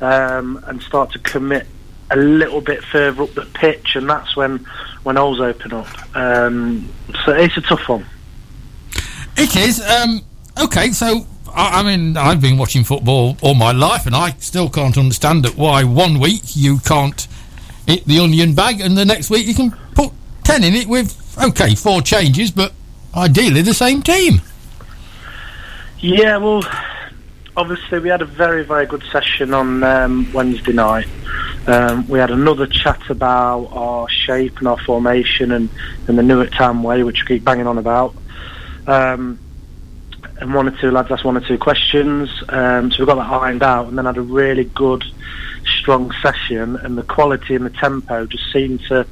um, 0.00 0.62
and 0.66 0.82
start 0.82 1.12
to 1.12 1.18
commit 1.20 1.66
a 2.10 2.16
little 2.16 2.60
bit 2.60 2.82
further 2.84 3.22
up 3.22 3.34
the 3.34 3.46
pitch, 3.54 3.96
and 3.96 4.08
that's 4.08 4.36
when 4.36 4.58
when 5.02 5.16
holes 5.16 5.40
open 5.40 5.72
up. 5.72 6.16
Um, 6.16 6.88
so 7.24 7.32
it's 7.32 7.56
a 7.56 7.60
tough 7.60 7.88
one. 7.88 8.06
It 9.36 9.56
is. 9.56 9.80
Um, 9.80 10.22
okay, 10.62 10.90
so 10.92 11.26
I, 11.54 11.80
I, 11.80 11.82
mean, 11.82 12.16
I've 12.16 12.40
been 12.40 12.58
watching 12.58 12.84
football 12.84 13.36
all 13.42 13.54
my 13.54 13.72
life, 13.72 14.06
and 14.06 14.14
I 14.14 14.30
still 14.38 14.68
can't 14.68 14.96
understand 14.96 15.46
it. 15.46 15.56
Why 15.56 15.84
one 15.84 16.20
week 16.20 16.56
you 16.56 16.78
can't 16.78 17.26
eat 17.86 18.04
the 18.06 18.20
onion 18.20 18.54
bag, 18.54 18.80
and 18.80 18.96
the 18.96 19.04
next 19.04 19.30
week 19.30 19.46
you 19.46 19.54
can 19.54 19.72
put 19.94 20.12
ten 20.44 20.64
in 20.64 20.74
it 20.74 20.86
with 20.86 21.22
okay 21.42 21.74
four 21.74 22.02
changes, 22.02 22.50
but 22.50 22.72
ideally 23.14 23.62
the 23.62 23.74
same 23.74 24.02
team. 24.02 24.40
Yeah, 25.98 26.36
well, 26.36 26.62
obviously 27.56 27.98
we 27.98 28.08
had 28.08 28.22
a 28.22 28.26
very 28.26 28.64
very 28.64 28.86
good 28.86 29.02
session 29.10 29.54
on 29.54 29.82
um, 29.82 30.32
Wednesday 30.32 30.72
night. 30.72 31.08
Um, 31.66 32.06
we 32.06 32.18
had 32.18 32.30
another 32.30 32.66
chat 32.66 33.10
about 33.10 33.66
our 33.72 34.08
shape 34.08 34.58
and 34.58 34.68
our 34.68 34.78
formation 34.78 35.50
and, 35.50 35.68
and 36.06 36.16
the 36.16 36.22
Newark 36.22 36.52
Town 36.52 36.82
way, 36.82 37.02
which 37.02 37.22
we 37.22 37.36
keep 37.36 37.44
banging 37.44 37.66
on 37.66 37.78
about. 37.78 38.14
Um, 38.86 39.40
and 40.38 40.54
one 40.54 40.68
or 40.68 40.70
two 40.80 40.90
lads 40.90 41.10
asked 41.10 41.24
one 41.24 41.36
or 41.36 41.40
two 41.40 41.58
questions, 41.58 42.30
um, 42.50 42.92
so 42.92 43.02
we 43.02 43.06
got 43.06 43.16
that 43.16 43.30
ironed 43.30 43.62
out, 43.62 43.88
and 43.88 43.98
then 43.98 44.04
had 44.04 44.16
a 44.16 44.22
really 44.22 44.64
good, 44.64 45.02
strong 45.80 46.12
session, 46.22 46.76
and 46.76 46.96
the 46.96 47.02
quality 47.02 47.56
and 47.56 47.64
the 47.64 47.70
tempo 47.70 48.26
just 48.26 48.52
seemed 48.52 48.80
to 48.88 49.06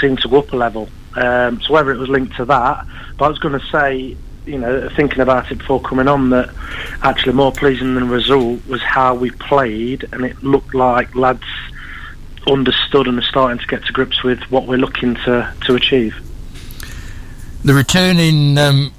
seemed 0.00 0.20
to 0.20 0.28
go 0.28 0.40
up 0.40 0.52
a 0.52 0.56
level. 0.56 0.88
Um, 1.14 1.62
so 1.62 1.72
whether 1.72 1.92
it 1.92 1.98
was 1.98 2.10
linked 2.10 2.36
to 2.36 2.44
that, 2.46 2.86
but 3.16 3.24
I 3.24 3.28
was 3.28 3.38
going 3.38 3.58
to 3.58 3.66
say 3.68 4.16
you 4.46 4.58
know, 4.58 4.88
thinking 4.90 5.20
about 5.20 5.50
it 5.50 5.58
before 5.58 5.80
coming 5.80 6.08
on, 6.08 6.30
that 6.30 6.50
actually 7.02 7.32
more 7.32 7.52
pleasing 7.52 7.94
than 7.94 8.08
the 8.08 8.14
result 8.14 8.64
was 8.66 8.80
how 8.80 9.14
we 9.14 9.30
played, 9.30 10.08
and 10.12 10.24
it 10.24 10.42
looked 10.42 10.74
like 10.74 11.14
lads 11.14 11.44
understood 12.46 13.08
and 13.08 13.18
are 13.18 13.22
starting 13.22 13.58
to 13.58 13.66
get 13.66 13.84
to 13.84 13.92
grips 13.92 14.22
with 14.22 14.40
what 14.50 14.66
we're 14.66 14.78
looking 14.78 15.16
to, 15.16 15.52
to 15.66 15.74
achieve. 15.74 16.14
The 17.64 17.74
returning 17.74 18.56
um, 18.56 18.92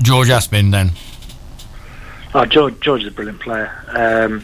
George 0.00 0.28
Aspin, 0.28 0.70
then. 0.70 0.92
Oh, 2.34 2.46
George, 2.46 2.80
George 2.80 3.02
is 3.02 3.08
a 3.08 3.10
brilliant 3.10 3.40
player, 3.40 3.70
um, 3.88 4.42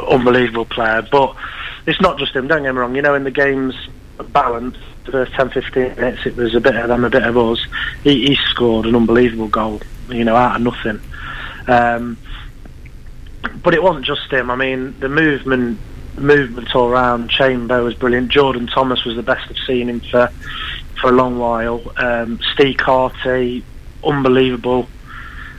unbelievable 0.00 0.64
player. 0.64 1.02
But 1.02 1.36
it's 1.86 2.00
not 2.00 2.18
just 2.18 2.34
him. 2.34 2.48
Don't 2.48 2.62
get 2.62 2.72
me 2.72 2.78
wrong. 2.78 2.96
You 2.96 3.02
know, 3.02 3.14
in 3.14 3.22
the 3.22 3.30
games 3.30 3.74
balance, 4.30 4.76
the 5.04 5.12
first 5.12 5.32
10, 5.32 5.50
15 5.50 5.82
minutes, 5.96 6.26
it 6.26 6.36
was 6.36 6.54
a 6.54 6.60
bit 6.60 6.76
of 6.76 6.88
them, 6.88 7.04
a 7.04 7.10
bit 7.10 7.24
of 7.24 7.36
us. 7.36 7.64
He, 8.02 8.26
he 8.28 8.36
scored 8.50 8.86
an 8.86 8.94
unbelievable 8.94 9.48
goal, 9.48 9.80
you 10.08 10.24
know, 10.24 10.36
out 10.36 10.56
of 10.56 10.62
nothing. 10.62 11.00
Um, 11.66 12.18
but 13.62 13.74
it 13.74 13.82
wasn't 13.82 14.04
just 14.04 14.32
him. 14.32 14.50
I 14.50 14.56
mean, 14.56 14.98
the 15.00 15.08
movement 15.08 15.78
movement 16.16 16.74
all 16.74 16.88
around 16.88 17.30
Chamber 17.30 17.82
was 17.82 17.94
brilliant. 17.94 18.30
Jordan 18.30 18.66
Thomas 18.66 19.04
was 19.04 19.16
the 19.16 19.22
best 19.22 19.48
I've 19.48 19.56
seen 19.66 19.88
him 19.88 20.00
for 20.00 20.30
for 21.00 21.08
a 21.08 21.12
long 21.12 21.38
while. 21.38 21.82
Um, 21.96 22.38
Steve 22.54 22.76
Carty, 22.76 23.64
unbelievable 24.04 24.88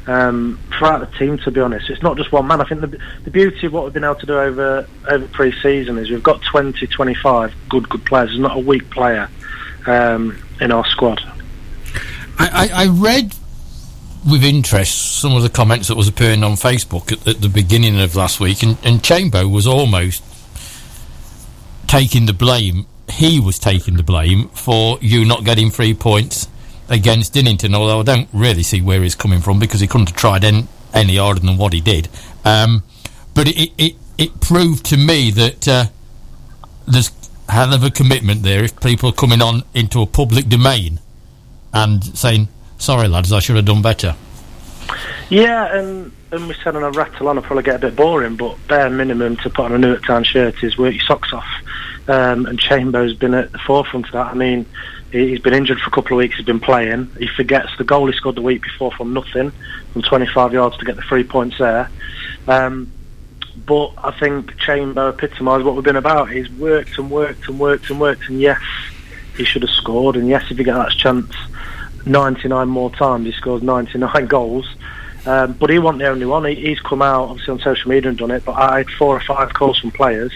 um, 0.07 0.59
throughout 0.77 0.99
the 0.99 1.17
team. 1.17 1.37
To 1.39 1.51
be 1.51 1.61
honest, 1.61 1.89
it's 1.89 2.01
not 2.01 2.17
just 2.17 2.31
one 2.31 2.47
man. 2.47 2.61
I 2.61 2.65
think 2.65 2.81
the, 2.81 2.97
the 3.23 3.31
beauty 3.31 3.67
of 3.67 3.73
what 3.73 3.85
we've 3.85 3.93
been 3.93 4.03
able 4.03 4.15
to 4.15 4.25
do 4.25 4.37
over 4.37 4.87
over 5.09 5.27
pre-season 5.27 5.97
is 5.97 6.09
we've 6.09 6.23
got 6.23 6.41
20, 6.41 6.87
25 6.87 7.53
good 7.69 7.89
good 7.89 8.05
players. 8.05 8.29
There's 8.29 8.39
not 8.39 8.57
a 8.57 8.59
weak 8.59 8.89
player 8.89 9.29
um, 9.85 10.37
in 10.59 10.71
our 10.71 10.85
squad. 10.85 11.21
I, 12.39 12.69
I, 12.71 12.83
I, 12.83 12.87
read 12.87 13.35
with 14.27 14.43
interest 14.43 15.19
some 15.19 15.35
of 15.35 15.43
the 15.43 15.49
comments 15.49 15.87
that 15.89 15.95
was 15.95 16.07
appearing 16.07 16.43
on 16.43 16.53
Facebook 16.53 17.11
at, 17.11 17.27
at 17.27 17.41
the 17.41 17.49
beginning 17.49 17.99
of 17.99 18.15
last 18.15 18.39
week, 18.39 18.63
and, 18.63 18.77
and 18.83 19.01
Chambo 19.01 19.51
was 19.51 19.67
almost 19.67 20.23
taking 21.87 22.25
the 22.25 22.33
blame. 22.33 22.87
He 23.09 23.39
was 23.39 23.59
taking 23.59 23.97
the 23.97 24.03
blame 24.03 24.49
for 24.49 24.97
you 25.01 25.25
not 25.25 25.43
getting 25.43 25.69
three 25.69 25.93
points 25.93 26.47
against 26.89 27.33
Dinnington, 27.33 27.73
although 27.75 28.01
I 28.01 28.03
don't 28.03 28.29
really 28.33 28.63
see 28.63 28.81
where 28.81 29.01
he's 29.01 29.15
coming 29.15 29.41
from 29.41 29.59
because 29.59 29.79
he 29.79 29.87
couldn't 29.87 30.09
have 30.09 30.17
tried 30.17 30.43
any, 30.43 31.17
harder 31.17 31.39
than 31.39 31.57
what 31.57 31.73
he 31.73 31.81
did. 31.81 32.09
Um, 32.45 32.83
but 33.33 33.47
it, 33.47 33.71
it, 33.77 33.95
it 34.17 34.39
proved 34.41 34.85
to 34.87 34.97
me 34.97 35.31
that 35.31 35.67
uh, 35.67 35.85
there's 36.87 37.11
hell 37.49 37.73
of 37.73 37.83
a 37.83 37.91
commitment 37.91 38.43
there 38.43 38.63
if 38.63 38.79
people 38.79 39.09
are 39.09 39.13
coming 39.13 39.41
on 39.41 39.63
into 39.73 40.01
a 40.01 40.05
public 40.05 40.47
domain 40.47 40.99
and 41.73 42.03
saying, 42.17 42.47
sorry 42.77 43.07
lads, 43.07 43.31
I 43.31 43.39
should 43.39 43.55
have 43.55 43.65
done 43.65 43.81
better. 43.81 44.15
Yeah, 45.29 45.75
and, 45.75 46.11
and 46.31 46.47
we 46.47 46.55
said 46.63 46.75
on 46.75 46.83
a 46.83 46.91
rattle 46.91 47.27
on, 47.27 47.37
I'll 47.37 47.43
probably 47.43 47.63
get 47.63 47.75
a 47.75 47.79
bit 47.79 47.95
boring, 47.95 48.35
but 48.35 48.55
bare 48.67 48.89
minimum 48.89 49.37
to 49.37 49.49
put 49.49 49.65
on 49.65 49.71
a 49.73 49.77
Newark 49.77 50.05
Town 50.05 50.23
shirt 50.23 50.63
is 50.63 50.77
work 50.77 50.93
your 50.93 51.03
socks 51.03 51.33
off. 51.33 51.47
Um, 52.07 52.45
and 52.45 52.59
Chamber's 52.59 53.13
been 53.15 53.33
at 53.33 53.51
the 53.53 53.59
forefront 53.59 54.07
of 54.07 54.11
that. 54.11 54.27
I 54.27 54.33
mean, 54.33 54.65
He's 55.13 55.39
been 55.39 55.53
injured 55.53 55.79
for 55.79 55.89
a 55.89 55.91
couple 55.91 56.13
of 56.13 56.17
weeks. 56.17 56.37
He's 56.37 56.45
been 56.45 56.59
playing. 56.59 57.11
He 57.19 57.27
forgets 57.27 57.69
the 57.77 57.83
goal 57.83 58.07
he 58.07 58.17
scored 58.17 58.33
the 58.33 58.41
week 58.41 58.63
before 58.63 58.91
from 58.91 59.13
nothing, 59.13 59.51
from 59.93 60.01
25 60.01 60.53
yards 60.53 60.75
to 60.77 60.85
get 60.85 60.95
the 60.95 61.03
three 61.03 61.23
points 61.23 61.59
there. 61.59 61.91
Um, 62.47 62.91
but 63.63 63.93
I 63.99 64.09
think 64.19 64.57
Chamber 64.57 65.09
epitomised 65.09 65.65
what 65.65 65.75
we've 65.75 65.83
been 65.83 65.97
about. 65.97 66.31
He's 66.31 66.49
worked 66.53 66.97
and 66.97 67.11
worked 67.11 67.47
and 67.47 67.59
worked 67.59 67.91
and 67.91 67.99
worked, 67.99 68.27
and 68.27 68.41
yes, 68.41 68.59
he 69.37 69.43
should 69.43 69.61
have 69.61 69.69
scored. 69.69 70.15
And 70.15 70.27
yes, 70.27 70.49
if 70.49 70.57
he 70.57 70.63
gets 70.63 70.79
that 70.79 70.97
chance 70.97 71.31
99 72.07 72.67
more 72.67 72.89
times, 72.89 73.27
he 73.27 73.33
scores 73.33 73.61
99 73.61 74.25
goals. 74.27 74.67
Um, 75.27 75.53
but 75.53 75.69
he 75.69 75.77
wasn't 75.77 75.99
the 75.99 76.07
only 76.07 76.25
one. 76.25 76.45
He, 76.45 76.55
he's 76.55 76.79
come 76.79 77.03
out 77.03 77.29
obviously 77.29 77.51
on 77.51 77.59
social 77.59 77.91
media 77.91 78.09
and 78.09 78.17
done 78.17 78.31
it. 78.31 78.43
But 78.43 78.53
I 78.53 78.79
had 78.79 78.89
four 78.89 79.15
or 79.15 79.21
five 79.21 79.53
calls 79.53 79.77
from 79.77 79.91
players 79.91 80.33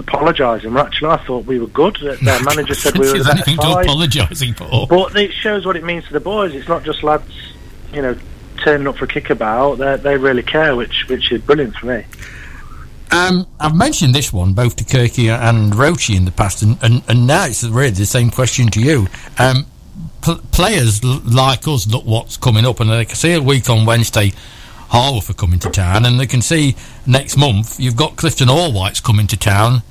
apologising. 0.00 0.76
Actually, 0.76 1.10
I 1.10 1.24
thought 1.24 1.44
we 1.46 1.58
were 1.58 1.68
good. 1.68 1.96
Their 2.00 2.42
manager 2.42 2.74
said 2.74 2.98
we 2.98 3.10
were 3.10 3.18
the 3.18 3.24
side. 3.24 3.84
apologising 3.84 4.54
for. 4.54 4.86
But 4.88 5.16
it 5.16 5.32
shows 5.32 5.64
what 5.64 5.76
it 5.76 5.84
means 5.84 6.04
to 6.06 6.12
the 6.12 6.20
boys. 6.20 6.54
It's 6.54 6.68
not 6.68 6.82
just 6.84 7.02
lads, 7.02 7.30
you 7.92 8.02
know, 8.02 8.16
turning 8.64 8.86
up 8.86 8.96
for 8.96 9.04
a 9.04 9.08
kickabout. 9.08 9.78
They 9.78 9.96
they 9.96 10.16
really 10.16 10.42
care, 10.42 10.74
which 10.76 11.06
which 11.08 11.30
is 11.32 11.40
brilliant 11.42 11.76
for 11.76 11.86
me. 11.86 12.04
Um, 13.12 13.46
I've 13.58 13.74
mentioned 13.74 14.14
this 14.14 14.32
one 14.32 14.52
both 14.52 14.76
to 14.76 14.84
Kirky 14.84 15.28
and 15.30 15.74
Roche 15.74 16.10
in 16.10 16.24
the 16.26 16.30
past, 16.30 16.62
and, 16.62 16.78
and, 16.80 17.02
and 17.08 17.26
now 17.26 17.46
it's 17.46 17.64
really 17.64 17.90
the 17.90 18.06
same 18.06 18.30
question 18.30 18.68
to 18.68 18.80
you. 18.80 19.08
Um, 19.36 19.66
pl- 20.22 20.40
players 20.52 21.02
l- 21.02 21.20
like 21.24 21.66
us 21.66 21.88
look 21.88 22.04
what's 22.04 22.36
coming 22.36 22.64
up, 22.64 22.78
and 22.78 22.88
they 22.88 23.04
can 23.04 23.16
see 23.16 23.32
a 23.34 23.42
week 23.42 23.68
on 23.68 23.84
Wednesday 23.84 24.32
Harworth 24.90 25.28
are 25.30 25.34
coming 25.34 25.58
to 25.60 25.70
town, 25.70 26.04
and 26.04 26.20
they 26.20 26.26
can 26.26 26.40
see 26.42 26.76
next 27.06 27.36
month 27.36 27.80
you've 27.80 27.96
got 27.96 28.16
Clifton 28.16 28.48
Allwhites 28.48 29.02
coming 29.02 29.26
to 29.28 29.36
town, 29.36 29.82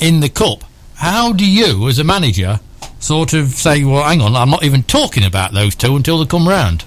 in 0.00 0.20
the 0.20 0.28
cup. 0.28 0.64
How 0.94 1.32
do 1.32 1.48
you, 1.48 1.88
as 1.88 1.98
a 1.98 2.04
manager, 2.04 2.60
sort 2.98 3.32
of 3.32 3.50
say, 3.50 3.84
well, 3.84 4.02
hang 4.04 4.20
on, 4.20 4.36
I'm 4.36 4.50
not 4.50 4.64
even 4.64 4.82
talking 4.82 5.24
about 5.24 5.52
those 5.52 5.74
two 5.74 5.96
until 5.96 6.18
they 6.18 6.26
come 6.26 6.48
round? 6.48 6.84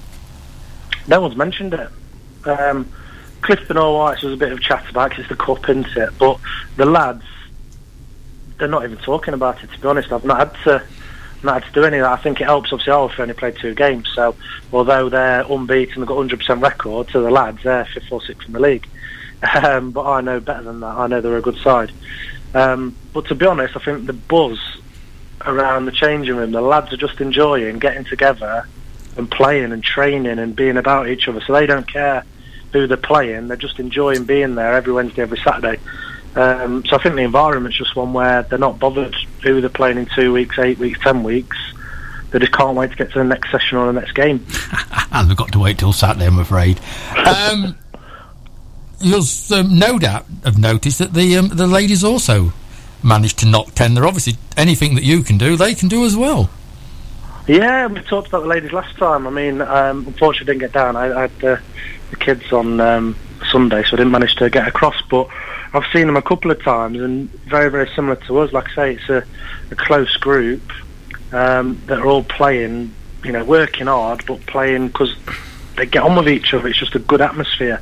No 1.07 1.21
one's 1.21 1.35
mentioned 1.35 1.73
it. 1.73 1.89
Um, 2.45 2.89
Clifton 3.41 3.77
Allwhites 3.77 4.23
was 4.23 4.33
a 4.33 4.37
bit 4.37 4.51
of 4.51 4.61
chat 4.61 4.89
about 4.89 5.09
because 5.09 5.25
it's 5.25 5.29
the 5.29 5.35
cup, 5.35 5.69
isn't 5.69 5.97
it? 5.97 6.11
But 6.17 6.39
the 6.77 6.85
lads 6.85 7.23
they're 8.57 8.67
not 8.67 8.85
even 8.85 8.97
talking 8.97 9.33
about 9.33 9.63
it. 9.63 9.71
To 9.71 9.79
be 9.79 9.87
honest, 9.87 10.11
I've 10.11 10.23
not 10.23 10.37
had 10.37 10.63
to 10.63 10.83
not 11.43 11.61
had 11.61 11.73
to 11.73 11.81
do 11.81 11.85
any 11.85 11.97
of 11.97 12.03
that. 12.03 12.13
I 12.13 12.21
think 12.21 12.39
it 12.39 12.45
helps. 12.45 12.71
Obviously, 12.71 12.93
I've 12.93 13.19
only 13.19 13.33
played 13.33 13.57
two 13.57 13.75
games, 13.75 14.09
so 14.15 14.35
although 14.71 15.09
they're 15.09 15.43
unbeaten, 15.49 15.99
they've 15.99 16.07
got 16.07 16.17
100% 16.17 16.61
record 16.61 17.09
to 17.09 17.19
the 17.19 17.29
lads. 17.29 17.63
They're 17.63 17.85
fifth 17.85 18.11
or 18.11 18.21
sixth 18.21 18.47
in 18.47 18.53
the 18.53 18.61
league, 18.61 18.87
um, 19.63 19.91
but 19.91 20.05
I 20.05 20.21
know 20.21 20.39
better 20.39 20.63
than 20.63 20.79
that. 20.79 20.95
I 20.95 21.07
know 21.07 21.19
they're 21.19 21.37
a 21.37 21.41
good 21.41 21.57
side. 21.57 21.91
Um, 22.53 22.95
but 23.13 23.25
to 23.27 23.35
be 23.35 23.45
honest, 23.45 23.75
I 23.75 23.79
think 23.79 24.05
the 24.05 24.13
buzz 24.13 24.59
around 25.45 25.85
the 25.85 25.91
changing 25.91 26.35
room, 26.35 26.51
the 26.51 26.61
lads 26.61 26.93
are 26.93 26.97
just 26.97 27.19
enjoying 27.19 27.79
getting 27.79 28.05
together 28.05 28.67
and 29.17 29.29
playing 29.29 29.71
and 29.71 29.83
training 29.83 30.39
and 30.39 30.55
being 30.55 30.77
about 30.77 31.09
each 31.09 31.27
other. 31.27 31.41
So 31.41 31.53
they 31.53 31.65
don't 31.65 31.87
care 31.87 32.23
who 32.71 32.87
they're 32.87 32.97
playing; 32.97 33.47
they're 33.47 33.57
just 33.57 33.79
enjoying 33.79 34.25
being 34.25 34.55
there 34.55 34.73
every 34.75 34.93
Wednesday, 34.93 35.21
every 35.21 35.39
Saturday. 35.39 35.79
Um, 36.35 36.83
so 36.85 36.97
I 36.97 37.03
think 37.03 37.15
the 37.15 37.21
environment's 37.21 37.77
just 37.77 37.95
one 37.95 38.13
where 38.13 38.43
they're 38.43 38.57
not 38.57 38.79
bothered 38.79 39.15
who 39.43 39.61
they're 39.61 39.69
playing 39.69 39.97
in 39.97 40.07
two 40.15 40.33
weeks, 40.33 40.57
eight 40.57 40.79
weeks, 40.79 40.99
ten 40.99 41.23
weeks. 41.23 41.57
They 42.31 42.39
just 42.39 42.51
can't 42.51 42.75
wait 42.75 42.89
to 42.89 42.95
get 42.97 43.11
to 43.11 43.19
the 43.19 43.23
next 43.23 43.51
session 43.51 43.77
or 43.77 43.85
the 43.85 43.99
next 43.99 44.13
game. 44.13 44.43
and 45.11 45.27
we've 45.27 45.37
got 45.37 45.51
to 45.51 45.59
wait 45.59 45.77
till 45.77 45.93
Saturday, 45.93 46.25
I'm 46.25 46.39
afraid. 46.39 46.79
Um, 47.15 47.77
you'll 49.03 49.23
um, 49.51 49.77
no 49.77 49.99
doubt 49.99 50.25
have 50.43 50.57
noticed 50.57 50.99
that 50.99 51.13
the 51.13 51.37
um, 51.37 51.49
the 51.49 51.67
ladies 51.67 52.03
also 52.03 52.53
managed 53.03 53.39
to 53.39 53.45
knock 53.45 53.75
ten. 53.75 53.93
They're 53.93 54.07
obviously 54.07 54.37
anything 54.57 54.95
that 54.95 55.03
you 55.03 55.23
can 55.23 55.37
do, 55.37 55.55
they 55.55 55.75
can 55.75 55.89
do 55.89 56.05
as 56.05 56.15
well. 56.15 56.49
Yeah, 57.47 57.87
we 57.87 57.99
talked 58.01 58.29
about 58.29 58.43
the 58.43 58.47
ladies 58.47 58.71
last 58.71 58.97
time. 58.97 59.27
I 59.27 59.29
mean, 59.29 59.61
um, 59.61 60.07
unfortunately, 60.07 60.51
I 60.51 60.53
didn't 60.53 60.59
get 60.59 60.71
down. 60.71 60.95
I, 60.95 61.13
I 61.13 61.21
had 61.23 61.39
the, 61.39 61.61
the 62.11 62.15
kids 62.15 62.53
on 62.53 62.79
um, 62.79 63.17
Sunday, 63.51 63.83
so 63.83 63.89
I 63.93 63.97
didn't 63.97 64.11
manage 64.11 64.35
to 64.35 64.49
get 64.49 64.65
across. 64.65 64.95
But 65.09 65.27
I've 65.73 65.85
seen 65.91 66.07
them 66.07 66.15
a 66.15 66.21
couple 66.21 66.51
of 66.51 66.63
times, 66.63 67.01
and 67.01 67.29
very, 67.29 67.69
very 67.69 67.89
similar 67.95 68.15
to 68.27 68.39
us. 68.39 68.53
Like 68.53 68.69
I 68.69 68.75
say, 68.75 68.93
it's 68.93 69.09
a, 69.09 69.25
a 69.71 69.75
close 69.75 70.15
group 70.17 70.61
um, 71.33 71.81
that 71.87 71.99
are 71.99 72.05
all 72.05 72.23
playing, 72.23 72.93
you 73.25 73.33
know, 73.33 73.43
working 73.43 73.87
hard, 73.87 74.25
but 74.25 74.45
playing 74.45 74.87
because 74.87 75.13
they 75.75 75.85
get 75.85 76.03
on 76.03 76.15
with 76.15 76.29
each 76.29 76.53
other. 76.53 76.69
It's 76.69 76.79
just 76.79 76.95
a 76.95 76.99
good 76.99 77.19
atmosphere. 77.19 77.81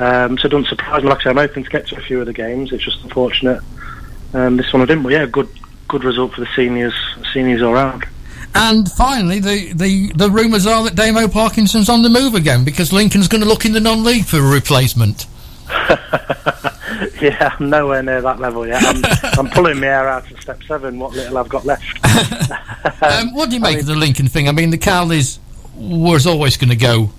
Um, 0.00 0.38
so 0.38 0.46
it 0.46 0.50
doesn't 0.50 0.68
surprise 0.68 1.02
me. 1.02 1.10
Like 1.10 1.20
I 1.20 1.24
say, 1.24 1.30
I'm 1.30 1.36
hoping 1.36 1.62
to 1.62 1.70
get 1.70 1.86
to 1.88 1.96
a 1.96 2.00
few 2.00 2.20
of 2.20 2.26
the 2.26 2.32
games. 2.32 2.72
It's 2.72 2.82
just 2.82 3.04
unfortunate 3.04 3.62
um, 4.34 4.56
this 4.56 4.72
one 4.72 4.82
I 4.82 4.86
didn't. 4.86 5.02
But 5.02 5.12
yeah, 5.12 5.26
good, 5.26 5.48
good 5.88 6.04
result 6.04 6.32
for 6.34 6.40
the 6.40 6.48
seniors, 6.56 6.94
seniors 7.32 7.62
all 7.62 7.74
round. 7.74 8.06
And 8.54 8.90
finally, 8.90 9.38
the, 9.38 9.72
the, 9.72 10.12
the 10.14 10.30
rumours 10.30 10.66
are 10.66 10.82
that 10.84 10.96
Damo 10.96 11.28
Parkinson's 11.28 11.88
on 11.88 12.02
the 12.02 12.08
move 12.08 12.34
again 12.34 12.64
because 12.64 12.92
Lincoln's 12.92 13.28
going 13.28 13.42
to 13.42 13.48
look 13.48 13.64
in 13.64 13.72
the 13.72 13.80
non-league 13.80 14.24
for 14.24 14.38
a 14.38 14.42
replacement. 14.42 15.26
yeah, 17.20 17.54
I'm 17.58 17.70
nowhere 17.70 18.02
near 18.02 18.20
that 18.22 18.40
level 18.40 18.66
yet. 18.66 18.82
I'm, 18.82 19.02
I'm 19.38 19.50
pulling 19.50 19.78
my 19.78 19.86
hair 19.86 20.08
out 20.08 20.28
of 20.30 20.40
step 20.40 20.62
seven, 20.64 20.98
what 20.98 21.12
little 21.12 21.38
I've 21.38 21.48
got 21.48 21.64
left. 21.64 22.04
um, 23.02 23.34
what 23.34 23.50
do 23.50 23.56
you 23.56 23.60
make 23.60 23.68
I 23.68 23.72
mean, 23.72 23.80
of 23.80 23.86
the 23.86 23.94
Lincoln 23.94 24.26
thing? 24.26 24.48
I 24.48 24.52
mean, 24.52 24.70
the 24.70 24.78
Cowleys 24.78 25.38
was 25.76 26.26
always 26.26 26.56
going 26.56 26.70
to 26.70 26.76
go 26.76 27.12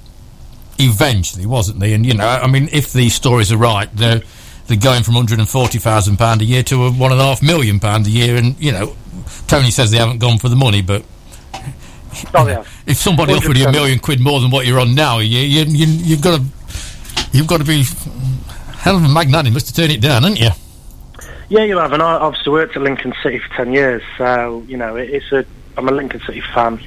eventually, 0.82 1.46
wasn't 1.46 1.80
they? 1.80 1.94
And, 1.94 2.06
you 2.06 2.14
know, 2.14 2.28
I 2.28 2.48
mean, 2.48 2.70
if 2.72 2.94
these 2.94 3.14
stories 3.14 3.52
are 3.52 3.58
right, 3.58 3.90
they're, 3.96 4.22
they're 4.68 4.78
going 4.78 5.04
from 5.04 5.16
£140,000 5.16 6.42
a 6.42 6.46
year 6.46 6.64
to 6.64 6.86
a 6.86 6.92
£1.5 6.92 7.44
million 7.44 7.80
a 7.84 8.00
year. 8.10 8.36
And, 8.36 8.60
you 8.60 8.72
know, 8.72 8.96
Tony 9.48 9.72
says 9.72 9.92
they 9.92 9.98
haven't 9.98 10.20
gone 10.20 10.38
for 10.38 10.50
the 10.50 10.56
money, 10.56 10.82
but 10.82 11.04
Oh. 12.34 12.66
If 12.86 12.98
somebody 12.98 13.34
100%. 13.34 13.38
offered 13.38 13.58
you 13.58 13.66
a 13.66 13.72
million 13.72 14.00
quid 14.00 14.20
more 14.20 14.42
than 14.42 14.52
what 14.52 14.66
you're 14.66 14.80
on 14.80 14.96
now, 14.96 15.20
you, 15.20 15.40
you, 15.40 15.64
you, 15.64 15.86
you've 15.88 16.22
got 16.22 16.40
to 16.40 16.46
you've 17.32 17.48
got 17.48 17.60
to 17.60 17.64
be 17.64 17.84
hell 18.78 18.98
of 18.98 19.04
a 19.04 19.08
magnanimous 19.08 19.64
to 19.64 19.74
turn 19.74 19.92
it 19.92 20.02
down, 20.02 20.24
haven't 20.24 20.40
you? 20.40 20.50
Yeah, 21.50 21.64
you 21.64 21.78
have, 21.78 21.94
and 21.94 22.02
I 22.02 22.14
obviously 22.14 22.52
worked 22.52 22.76
at 22.76 22.82
Lincoln 22.82 23.14
City 23.22 23.40
for 23.40 23.50
ten 23.56 23.74
years, 23.74 24.02
so 24.18 24.64
you 24.68 24.78
know 24.78 24.96
it's 24.96 25.32
a. 25.32 25.46
I'm 25.78 25.88
a 25.88 25.92
Lincoln 25.92 26.20
City 26.22 26.42
fan. 26.54 26.80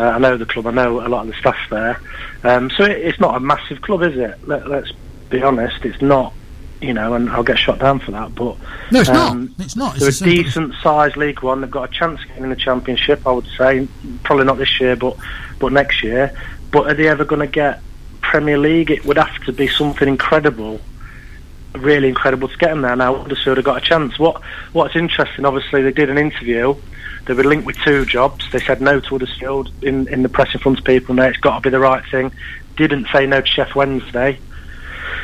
Uh, 0.00 0.12
I 0.12 0.18
know 0.18 0.38
the 0.38 0.46
club. 0.46 0.66
I 0.66 0.70
know 0.70 1.06
a 1.06 1.08
lot 1.08 1.26
of 1.26 1.28
the 1.28 1.38
staff 1.38 1.58
there. 1.68 2.00
Um, 2.42 2.70
so 2.70 2.84
it, 2.84 2.92
it's 2.92 3.20
not 3.20 3.36
a 3.36 3.40
massive 3.40 3.82
club, 3.82 4.02
is 4.02 4.16
it? 4.16 4.48
Let, 4.48 4.66
us 4.66 4.90
be 5.28 5.42
honest. 5.42 5.84
It's 5.84 6.00
not. 6.00 6.32
You 6.80 6.94
know, 6.94 7.12
and 7.12 7.28
I'll 7.28 7.42
get 7.42 7.58
shot 7.58 7.80
down 7.80 7.98
for 7.98 8.12
that. 8.12 8.34
But 8.34 8.56
no, 8.90 9.00
it's 9.00 9.10
um, 9.10 9.54
not. 9.58 9.66
It's 9.66 9.76
not. 9.76 9.96
It's 9.96 10.20
they're 10.20 10.30
a, 10.30 10.32
a 10.32 10.42
decent 10.42 10.74
sized 10.82 11.18
League 11.18 11.42
One. 11.42 11.60
They've 11.60 11.70
got 11.70 11.90
a 11.90 11.92
chance 11.92 12.22
of 12.22 12.28
getting 12.28 12.44
in 12.44 12.48
the 12.48 12.56
Championship. 12.56 13.26
I 13.26 13.32
would 13.32 13.46
say 13.58 13.86
probably 14.22 14.46
not 14.46 14.56
this 14.56 14.80
year, 14.80 14.96
but 14.96 15.18
but 15.58 15.70
next 15.70 16.02
year. 16.02 16.34
But 16.70 16.86
are 16.86 16.94
they 16.94 17.08
ever 17.08 17.26
going 17.26 17.46
to 17.46 17.52
get 17.52 17.82
Premier 18.22 18.56
League? 18.56 18.90
It 18.90 19.04
would 19.04 19.18
have 19.18 19.36
to 19.44 19.52
be 19.52 19.68
something 19.68 20.08
incredible 20.08 20.80
really 21.74 22.08
incredible 22.08 22.48
to 22.48 22.56
get 22.56 22.70
them 22.70 22.80
there. 22.82 22.96
Now 22.96 23.14
Huddersfield 23.14 23.58
have 23.58 23.64
got 23.64 23.76
a 23.76 23.80
chance. 23.80 24.18
What 24.18 24.42
What's 24.72 24.96
interesting, 24.96 25.44
obviously, 25.44 25.82
they 25.82 25.92
did 25.92 26.08
an 26.08 26.16
interview. 26.16 26.74
They 27.30 27.36
were 27.36 27.44
linked 27.44 27.64
with 27.64 27.76
two 27.84 28.04
jobs. 28.06 28.50
They 28.50 28.58
said 28.58 28.82
no 28.82 28.98
to 28.98 29.08
Huddersfield 29.08 29.70
in, 29.84 30.08
in 30.08 30.24
the 30.24 30.28
press 30.28 30.52
in 30.52 30.58
front 30.58 30.80
of 30.80 30.84
people. 30.84 31.14
Now 31.14 31.26
it's 31.26 31.38
got 31.38 31.54
to 31.54 31.60
be 31.60 31.70
the 31.70 31.78
right 31.78 32.02
thing. 32.10 32.32
Didn't 32.76 33.06
say 33.12 33.24
no 33.24 33.40
to 33.40 33.46
Sheff 33.46 33.76
Wednesday. 33.76 34.36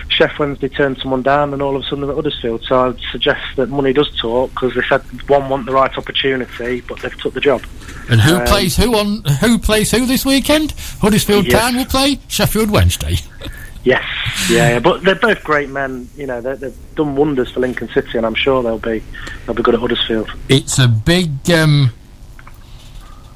Sheff 0.09 0.39
Wednesday 0.39 0.69
turned 0.69 0.99
someone 0.99 1.23
down, 1.23 1.53
and 1.53 1.61
all 1.61 1.75
of 1.75 1.83
a 1.83 1.85
sudden 1.85 2.03
they're 2.03 2.11
at 2.11 2.15
Huddersfield. 2.15 2.63
So 2.63 2.91
I'd 2.91 3.01
suggest 3.11 3.57
that 3.57 3.71
money 3.71 3.93
does 3.93 4.09
talk 4.21 4.51
because 4.51 4.73
they 4.77 4.83
said 4.89 5.01
one 5.29 5.49
want 5.49 5.67
the 5.67 5.73
right 5.73 5.99
opportunity, 5.99 6.81
but 6.83 7.01
they've 7.01 7.21
took 7.21 7.35
the 7.35 7.41
job. 7.41 7.65
And 8.09 8.21
who 8.21 8.37
um, 8.37 8.47
plays 8.47 8.77
who 8.77 8.95
on 8.95 9.25
who 9.41 9.59
plays 9.59 9.91
who 9.91 10.07
this 10.07 10.25
weekend? 10.25 10.75
Huddersfield 11.01 11.47
yes. 11.47 11.61
Town 11.61 11.75
will 11.75 11.87
play 11.87 12.21
Sheffield 12.29 12.71
Wednesday. 12.71 13.17
Yes, 13.87 14.05
yeah, 14.51 14.71
yeah, 14.71 14.79
but 14.81 15.05
they're 15.05 15.15
both 15.15 15.45
great 15.45 15.69
men. 15.69 16.09
You 16.17 16.27
know, 16.27 16.41
they've 16.41 16.77
done 16.97 17.15
wonders 17.15 17.53
for 17.53 17.61
Lincoln 17.61 17.89
City, 17.91 18.19
and 18.19 18.27
I'm 18.27 18.35
sure 18.35 18.61
they'll 18.61 18.81
be 18.81 19.01
they'll 19.47 19.55
be 19.55 19.63
good 19.63 19.75
at 19.75 19.81
Huddersfield. 19.81 20.29
It's 20.49 20.81
a 20.81 20.89
big. 20.89 21.49
Um, 21.53 21.93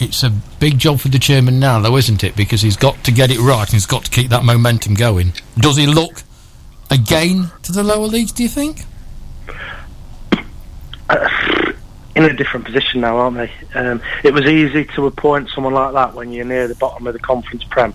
it's 0.01 0.25
a 0.25 0.31
big 0.59 0.81
job 0.81 0.99
for 0.99 1.07
the 1.07 1.21
chairman 1.21 1.61
now, 1.61 1.79
though, 1.79 1.97
isn't 1.97 2.25
it? 2.25 2.35
Because 2.35 2.63
he's 2.63 2.77
got 2.77 3.05
to 3.05 3.13
get 3.13 3.31
it 3.31 3.39
right 3.39 3.63
and 3.63 3.71
he's 3.75 3.87
got 3.87 4.07
to 4.07 4.11
keep 4.11 4.31
that 4.31 4.43
momentum 4.43 4.95
going. 4.95 5.35
Does 5.57 5.77
he 5.77 5.87
look 5.87 6.25
again 6.91 7.53
to 7.63 7.71
the 7.71 7.85
lower 7.85 8.09
leagues? 8.09 8.33
Do 8.33 8.43
you 8.43 8.49
think? 8.49 8.81
Uh, 11.09 11.73
in 12.17 12.25
a 12.25 12.33
different 12.33 12.67
position 12.67 13.03
now, 13.03 13.19
aren't 13.19 13.37
they? 13.37 13.53
Um, 13.79 14.03
it 14.25 14.35
was 14.35 14.47
easy 14.47 14.85
to 14.97 15.07
appoint 15.07 15.49
someone 15.51 15.75
like 15.75 15.93
that 15.93 16.15
when 16.15 16.33
you're 16.33 16.45
near 16.45 16.67
the 16.67 16.75
bottom 16.75 17.07
of 17.07 17.13
the 17.13 17.21
conference 17.21 17.63
prem 17.63 17.95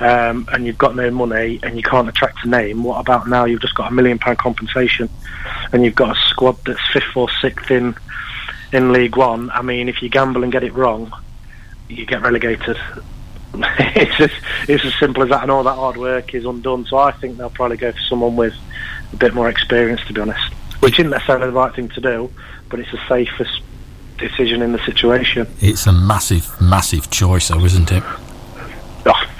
um, 0.00 0.48
and 0.52 0.66
you've 0.66 0.78
got 0.78 0.96
no 0.96 1.10
money 1.10 1.60
and 1.62 1.76
you 1.76 1.82
can't 1.82 2.08
attract 2.08 2.44
a 2.44 2.48
name, 2.48 2.82
what 2.82 3.00
about 3.00 3.28
now 3.28 3.44
you've 3.44 3.60
just 3.60 3.74
got 3.74 3.92
a 3.92 3.94
million 3.94 4.18
pound 4.18 4.38
compensation 4.38 5.08
and 5.72 5.84
you've 5.84 5.94
got 5.94 6.16
a 6.16 6.20
squad 6.28 6.56
that's 6.64 6.80
fifth 6.92 7.16
or 7.16 7.28
sixth 7.40 7.70
in 7.70 7.94
in 8.72 8.92
League 8.92 9.16
One? 9.16 9.50
I 9.50 9.62
mean, 9.62 9.88
if 9.88 10.02
you 10.02 10.08
gamble 10.08 10.42
and 10.42 10.50
get 10.50 10.64
it 10.64 10.72
wrong, 10.72 11.12
you 11.88 12.06
get 12.06 12.22
relegated. 12.22 12.78
it's 13.54 14.16
just, 14.16 14.34
it's 14.68 14.84
as 14.84 14.94
simple 14.98 15.22
as 15.22 15.28
that, 15.28 15.42
and 15.42 15.50
all 15.50 15.64
that 15.64 15.74
hard 15.74 15.96
work 15.96 16.34
is 16.34 16.46
undone. 16.46 16.86
So 16.86 16.96
I 16.96 17.12
think 17.12 17.36
they'll 17.36 17.50
probably 17.50 17.76
go 17.76 17.92
for 17.92 18.00
someone 18.08 18.36
with 18.36 18.54
a 19.12 19.16
bit 19.16 19.34
more 19.34 19.48
experience, 19.48 20.00
to 20.06 20.12
be 20.12 20.20
honest. 20.20 20.52
Which 20.80 20.98
isn't 20.98 21.10
necessarily 21.10 21.46
the 21.46 21.52
right 21.52 21.74
thing 21.74 21.88
to 21.90 22.00
do, 22.00 22.32
but 22.70 22.80
it's 22.80 22.90
the 22.90 23.00
safest 23.08 23.60
decision 24.16 24.62
in 24.62 24.72
the 24.72 24.78
situation. 24.78 25.46
It's 25.60 25.86
a 25.86 25.92
massive, 25.92 26.48
massive 26.60 27.10
choice, 27.10 27.48
though, 27.48 27.64
isn't 27.64 27.90
it? 27.90 28.02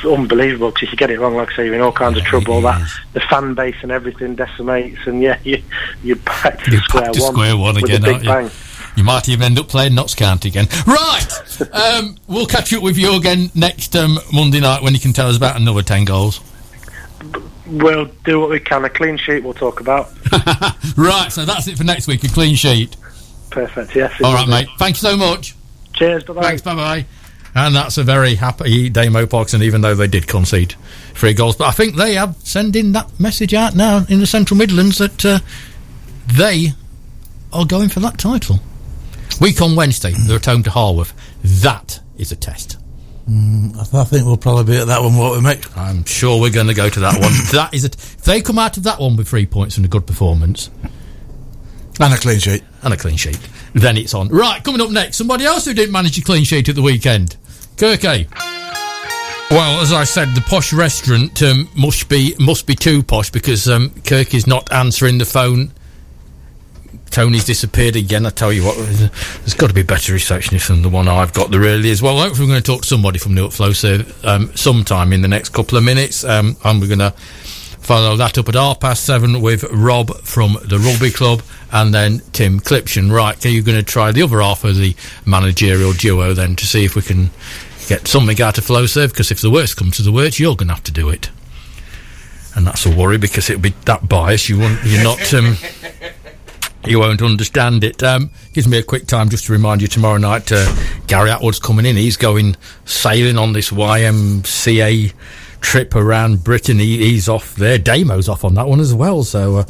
Unbelievable 0.05 0.71
because 0.71 0.85
if 0.85 0.93
you 0.93 0.97
get 0.97 1.11
it 1.11 1.21
wrong, 1.21 1.35
like 1.35 1.53
I 1.53 1.57
say, 1.57 1.65
you're 1.67 1.75
in 1.75 1.81
all 1.81 1.93
kinds 1.93 2.17
yeah, 2.17 2.23
of 2.23 2.27
trouble. 2.27 2.55
All 2.55 2.61
That 2.63 2.89
the 3.13 3.21
fan 3.21 3.55
base 3.55 3.77
and 3.83 3.91
everything 3.91 4.35
decimates, 4.35 5.07
and 5.07 5.23
yeah, 5.23 5.39
you 5.45 5.63
you're 6.03 6.17
back 6.17 6.63
to 6.65 6.71
you're 6.71 6.83
square 6.83 7.05
back 7.05 7.13
to 7.13 7.21
one. 7.21 7.33
Square 7.33 7.57
one 7.57 7.77
again, 7.77 8.05
you? 8.05 8.21
Bang. 8.21 8.51
You 8.97 9.05
might 9.05 9.29
even 9.29 9.45
end 9.45 9.59
up 9.59 9.69
playing 9.69 9.95
Notts 9.95 10.15
County 10.15 10.49
again. 10.49 10.67
Right, 10.87 11.27
um, 11.73 12.17
we'll 12.27 12.47
catch 12.47 12.73
up 12.73 12.83
with 12.83 12.99
you 12.99 13.15
again 13.17 13.51
next 13.55 13.95
um, 13.97 14.19
Monday 14.33 14.61
night 14.61 14.83
when 14.83 14.95
you 14.95 15.01
can 15.01 15.13
tell 15.13 15.29
us 15.29 15.37
about 15.37 15.57
another 15.57 15.83
ten 15.83 16.05
goals. 16.05 16.41
We'll 17.67 18.07
do 18.25 18.41
what 18.41 18.51
we 18.51 18.61
can. 18.61 18.85
A 18.85 18.91
clean 18.91 19.17
sheet 19.17 19.45
we'll 19.45 19.55
talk 19.55 19.81
about. 19.81 20.11
right, 20.97 21.29
so 21.31 21.45
that's 21.45 21.69
it 21.69 21.79
for 21.79 21.85
next 21.85 22.09
week. 22.09 22.25
A 22.25 22.29
clean 22.29 22.57
sheet. 22.57 22.97
Perfect. 23.51 23.95
Yes. 23.95 24.13
All 24.23 24.35
right, 24.35 24.49
mate. 24.49 24.69
Thank 24.79 24.97
you 24.97 25.09
so 25.09 25.17
much. 25.17 25.55
Cheers. 25.93 26.25
Bye 26.25 26.33
bye. 26.33 26.43
Thanks. 26.43 26.63
Bye 26.63 26.75
bye. 26.75 27.07
And 27.55 27.75
that's 27.75 27.99
a 27.99 28.05
very 28.05 28.37
happy 28.37 28.89
Damo 28.89 29.27
Parkinson, 29.27 29.63
even 29.63 29.81
though 29.81 29.95
they 29.95 30.07
did 30.07 30.27
concede 30.27 30.75
three 31.15 31.35
goals. 31.35 31.57
But 31.57 31.69
I 31.69 31.73
think 31.73 31.97
they 31.97 32.17
are 32.17 32.35
sending 32.45 32.93
that 32.93 33.19
message 33.19 33.55
out 33.55 33.75
now 33.75 34.05
in 34.09 34.21
the 34.21 34.27
Central 34.27 34.57
Midlands 34.57 34.99
that 34.99 35.25
uh, 35.25 35.39
they 36.33 36.69
are 37.53 37.65
going 37.65 37.89
for 37.89 38.01
that 38.01 38.19
title. 38.19 38.61
Week 39.41 39.61
on 39.61 39.75
Wednesday, 39.75 40.13
they're 40.13 40.37
at 40.37 40.47
home 40.47 40.63
to 40.63 40.71
Harworth. 40.71 41.13
That 41.63 42.01
is 42.17 42.31
a 42.31 42.37
test. 42.37 42.77
Mm, 43.29 43.77
I 43.95 44.05
think 44.05 44.27
we'll 44.27 44.37
probably 44.37 44.65
be 44.75 44.81
at 44.81 44.89
that 44.89 45.03
one, 45.03 45.17
won't 45.17 45.37
we, 45.37 45.43
mate? 45.43 45.65
I'm 45.77 46.05
sure 46.05 46.41
we're 46.41 46.51
going 46.51 46.67
to 46.67 46.75
go 46.75 46.89
to 46.89 47.01
that 47.01 47.15
one. 47.21 47.33
that 47.53 47.71
is 47.73 47.85
a 47.85 47.89
t- 47.89 47.99
if 47.99 48.23
they 48.23 48.41
come 48.41 48.59
out 48.59 48.77
of 48.77 48.83
that 48.85 49.01
one 49.01 49.17
with 49.17 49.29
three 49.29 49.47
points 49.47 49.77
and 49.77 49.87
a 49.87 49.89
good 49.89 50.07
performance, 50.07 50.71
and 52.01 52.15
a 52.15 52.17
clean 52.17 52.39
sheet, 52.39 52.63
and 52.83 52.93
a 52.93 52.97
clean 52.97 53.17
sheet, 53.17 53.39
then 53.75 53.97
it's 53.97 54.15
on. 54.15 54.29
Right, 54.29 54.63
coming 54.65 54.81
up 54.81 54.91
next, 54.91 55.17
somebody 55.17 55.45
else 55.45 55.65
who 55.65 55.75
didn't 55.75 55.93
manage 55.93 56.19
a 56.19 56.23
clean 56.23 56.45
sheet 56.45 56.69
at 56.69 56.75
the 56.75 56.83
weekend. 56.83 57.37
Kirky. 57.77 58.29
Well, 59.51 59.81
as 59.81 59.93
I 59.93 60.05
said, 60.05 60.29
the 60.35 60.43
posh 60.43 60.73
restaurant 60.73 61.43
um, 61.43 61.69
must 61.77 62.09
be 62.09 62.35
must 62.39 62.67
be 62.67 62.75
too 62.75 63.03
posh 63.03 63.31
because 63.31 63.69
um, 63.69 63.91
Kirk 64.05 64.35
is 64.35 64.47
not 64.47 64.73
answering 64.73 65.19
the 65.19 65.25
phone 65.25 65.73
Tony's 67.11 67.45
disappeared 67.45 67.97
again. 67.97 68.25
I 68.25 68.31
tell 68.31 68.53
you 68.53 68.65
what, 68.65 68.77
there's 68.77 69.55
got 69.55 69.67
to 69.69 69.75
be 69.75 69.83
better 69.83 70.13
receptionist 70.13 70.69
than 70.69 70.83
the 70.83 70.89
one 70.89 71.09
I've 71.09 71.33
got. 71.33 71.51
There 71.51 71.61
really 71.61 71.91
is. 71.91 72.01
Well, 72.01 72.19
hopefully, 72.19 72.47
we're 72.47 72.53
going 72.53 72.63
to 72.63 72.73
talk 72.73 72.83
to 72.83 72.89
somebody 72.89 73.19
from 73.19 73.35
Newark 73.35 73.53
Flowserve, 73.53 74.25
um, 74.25 74.55
sometime 74.57 75.13
in 75.13 75.21
the 75.21 75.29
next 75.29 75.51
couple 75.51 75.77
of 75.77 75.85
minutes, 75.85 76.25
um, 76.25 76.57
and 76.65 76.81
we're 76.81 76.87
going 76.87 77.01
to 77.01 77.13
follow 77.81 78.17
that 78.17 78.39
up 78.39 78.49
at 78.49 78.55
half 78.55 78.81
past 78.81 79.05
seven 79.05 79.41
with 79.41 79.65
Rob 79.65 80.15
from 80.23 80.57
the 80.65 80.79
rugby 80.79 81.11
club, 81.11 81.43
and 81.73 81.93
then 81.93 82.21
Tim 82.33 82.61
Clipshan. 82.61 83.11
Right, 83.11 83.45
are 83.45 83.51
you 83.51 83.63
going 83.63 83.79
to 83.79 83.85
try 83.85 84.13
the 84.13 84.23
other 84.23 84.41
half 84.41 84.65
of 84.65 84.77
the 84.77 84.95
managerial 85.27 85.93
duo 85.93 86.33
then 86.35 86.57
to 86.57 86.67
see 86.67 86.85
if 86.85 86.95
we 86.95 87.03
can 87.03 87.31
get 87.89 88.07
something 88.07 88.41
out 88.41 88.59
of 88.59 88.65
Flowserve? 88.67 89.11
Because 89.11 89.31
if 89.31 89.41
the 89.41 89.51
worst 89.51 89.77
comes 89.77 89.97
to 89.97 90.03
the 90.03 90.13
worst, 90.13 90.39
you're 90.39 90.57
going 90.57 90.69
to 90.69 90.75
have 90.75 90.85
to 90.85 90.93
do 90.93 91.09
it 91.09 91.31
and 92.55 92.67
that's 92.67 92.87
a 92.87 92.91
worry 92.95 93.19
because 93.19 93.49
it'll 93.49 93.63
be 93.63 93.75
that 93.85 94.09
bias. 94.09 94.49
You 94.49 94.59
won't, 94.59 94.81
you're 94.85 95.03
not, 95.03 95.35
um, 95.35 95.57
you 96.87 96.99
won't 96.99 97.23
understand 97.23 97.85
it. 97.85 98.03
Um, 98.03 98.31
gives 98.53 98.67
me 98.67 98.79
a 98.79 98.83
quick 98.83 99.07
time 99.07 99.29
just 99.29 99.47
to 99.47 99.53
remind 99.53 99.83
you 99.83 99.89
tomorrow 99.89 100.19
night. 100.19 100.51
Uh, 100.51 100.73
Gary 101.07 101.31
Atwood's 101.31 101.59
coming 101.59 101.87
in. 101.87 101.97
He's 101.97 102.17
going 102.17 102.57
sailing 102.85 103.39
on 103.39 103.53
this 103.53 103.71
YMCA 103.71 105.13
trip 105.61 105.95
around 105.95 106.45
Britain. 106.45 106.79
He, 106.79 106.99
he's 106.99 107.29
off 107.29 107.55
there. 107.55 107.79
Damo's 107.79 108.29
off 108.29 108.45
on 108.45 108.55
that 108.55 108.69
one 108.69 108.81
as 108.81 108.95
well. 108.95 109.23
So. 109.23 109.59
Uh, 109.59 109.65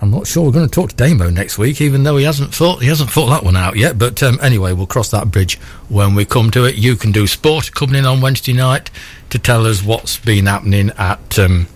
I'm 0.00 0.10
not 0.10 0.26
sure 0.26 0.44
we're 0.44 0.52
going 0.52 0.68
to 0.68 0.70
talk 0.70 0.90
to 0.90 0.96
Damo 0.96 1.30
next 1.30 1.56
week, 1.56 1.80
even 1.80 2.02
though 2.02 2.18
he 2.18 2.24
hasn't 2.24 2.54
thought 2.54 2.82
he 2.82 2.88
hasn't 2.88 3.08
thought 3.08 3.28
that 3.28 3.42
one 3.42 3.56
out 3.56 3.76
yet. 3.76 3.98
But 3.98 4.22
um, 4.22 4.38
anyway, 4.42 4.74
we'll 4.74 4.86
cross 4.86 5.10
that 5.12 5.30
bridge 5.30 5.56
when 5.88 6.14
we 6.14 6.26
come 6.26 6.50
to 6.50 6.66
it. 6.66 6.74
You 6.74 6.94
can 6.94 7.10
do 7.10 7.26
sport 7.26 7.72
coming 7.72 7.94
in 7.94 8.04
on 8.04 8.20
Wednesday 8.20 8.52
night 8.52 8.90
to 9.30 9.38
tell 9.38 9.66
us 9.66 9.82
what's 9.82 10.18
been 10.18 10.44
happening 10.44 10.90
at 10.98 11.38
um, 11.38 11.68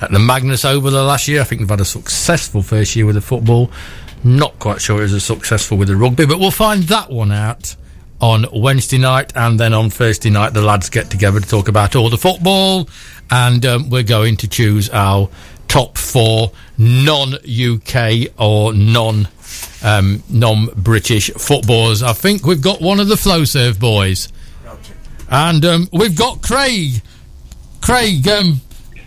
at 0.00 0.10
the 0.10 0.18
Magnus 0.18 0.64
over 0.64 0.90
the 0.90 1.04
last 1.04 1.28
year. 1.28 1.42
I 1.42 1.44
think 1.44 1.60
they've 1.60 1.70
had 1.70 1.80
a 1.80 1.84
successful 1.84 2.60
first 2.60 2.96
year 2.96 3.06
with 3.06 3.14
the 3.14 3.20
football. 3.20 3.70
Not 4.24 4.58
quite 4.58 4.80
sure 4.80 4.98
it 4.98 5.02
was 5.02 5.14
as 5.14 5.22
successful 5.24 5.78
with 5.78 5.86
the 5.86 5.96
rugby, 5.96 6.26
but 6.26 6.40
we'll 6.40 6.50
find 6.50 6.82
that 6.84 7.10
one 7.10 7.30
out 7.30 7.76
on 8.20 8.46
Wednesday 8.52 8.98
night, 8.98 9.32
and 9.36 9.58
then 9.60 9.72
on 9.72 9.90
Thursday 9.90 10.30
night 10.30 10.54
the 10.54 10.62
lads 10.62 10.88
get 10.88 11.10
together 11.10 11.40
to 11.40 11.48
talk 11.48 11.68
about 11.68 11.96
all 11.96 12.10
the 12.10 12.18
football, 12.18 12.88
and 13.30 13.64
um, 13.66 13.90
we're 13.90 14.02
going 14.02 14.36
to 14.38 14.48
choose 14.48 14.88
our 14.90 15.28
top 15.68 15.98
four 15.98 16.52
non-UK 16.78 18.32
or 18.38 18.72
non 18.72 19.28
um, 19.82 20.22
non-British 20.30 21.30
footballers. 21.32 22.02
I 22.02 22.12
think 22.12 22.46
we've 22.46 22.62
got 22.62 22.80
one 22.80 23.00
of 23.00 23.08
the 23.08 23.14
Flowserve 23.14 23.78
boys, 23.78 24.28
and 25.30 25.64
um, 25.64 25.88
we've 25.92 26.16
got 26.16 26.42
Craig. 26.42 27.02
Craig, 27.80 28.26
um, 28.26 28.60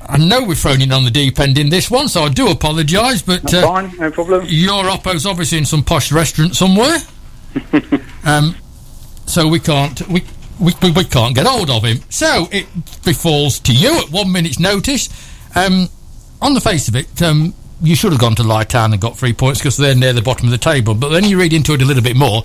I 0.07 0.17
know 0.17 0.43
we're 0.45 0.55
thrown 0.55 0.81
in 0.81 0.91
on 0.91 1.03
the 1.03 1.11
deep 1.11 1.39
end 1.39 1.57
in 1.57 1.69
this 1.69 1.91
one, 1.91 2.07
so 2.07 2.23
I 2.23 2.29
do 2.29 2.49
apologise, 2.49 3.21
but 3.21 3.53
uh, 3.53 3.61
fine, 3.61 3.97
no 3.97 4.09
problem. 4.11 4.45
Your 4.47 4.89
oppo's 4.89 5.25
obviously 5.25 5.57
in 5.57 5.65
some 5.65 5.83
posh 5.83 6.11
restaurant 6.11 6.55
somewhere, 6.55 6.97
um, 8.23 8.55
so 9.29 9.47
we 9.47 9.59
can't 9.59 10.07
we, 10.07 10.23
we 10.59 10.73
we 10.81 11.03
can't 11.03 11.35
get 11.35 11.45
hold 11.45 11.69
of 11.69 11.83
him. 11.83 11.99
So 12.09 12.47
it 12.51 12.67
befalls 13.05 13.59
to 13.61 13.73
you 13.73 13.99
at 13.99 14.09
one 14.09 14.31
minute's 14.31 14.59
notice. 14.59 15.07
Um, 15.55 15.87
on 16.41 16.53
the 16.53 16.61
face 16.61 16.87
of 16.87 16.95
it, 16.95 17.21
um, 17.21 17.53
you 17.81 17.95
should 17.95 18.11
have 18.11 18.19
gone 18.19 18.35
to 18.35 18.43
Lye 18.43 18.63
Town 18.63 18.91
and 18.91 19.01
got 19.01 19.17
three 19.17 19.33
points 19.33 19.59
because 19.59 19.77
they're 19.77 19.95
near 19.95 20.13
the 20.13 20.21
bottom 20.21 20.47
of 20.47 20.51
the 20.51 20.57
table. 20.57 20.95
But 20.95 21.09
then 21.09 21.25
you 21.25 21.39
read 21.39 21.53
into 21.53 21.73
it 21.73 21.81
a 21.81 21.85
little 21.85 22.03
bit 22.03 22.15
more. 22.15 22.43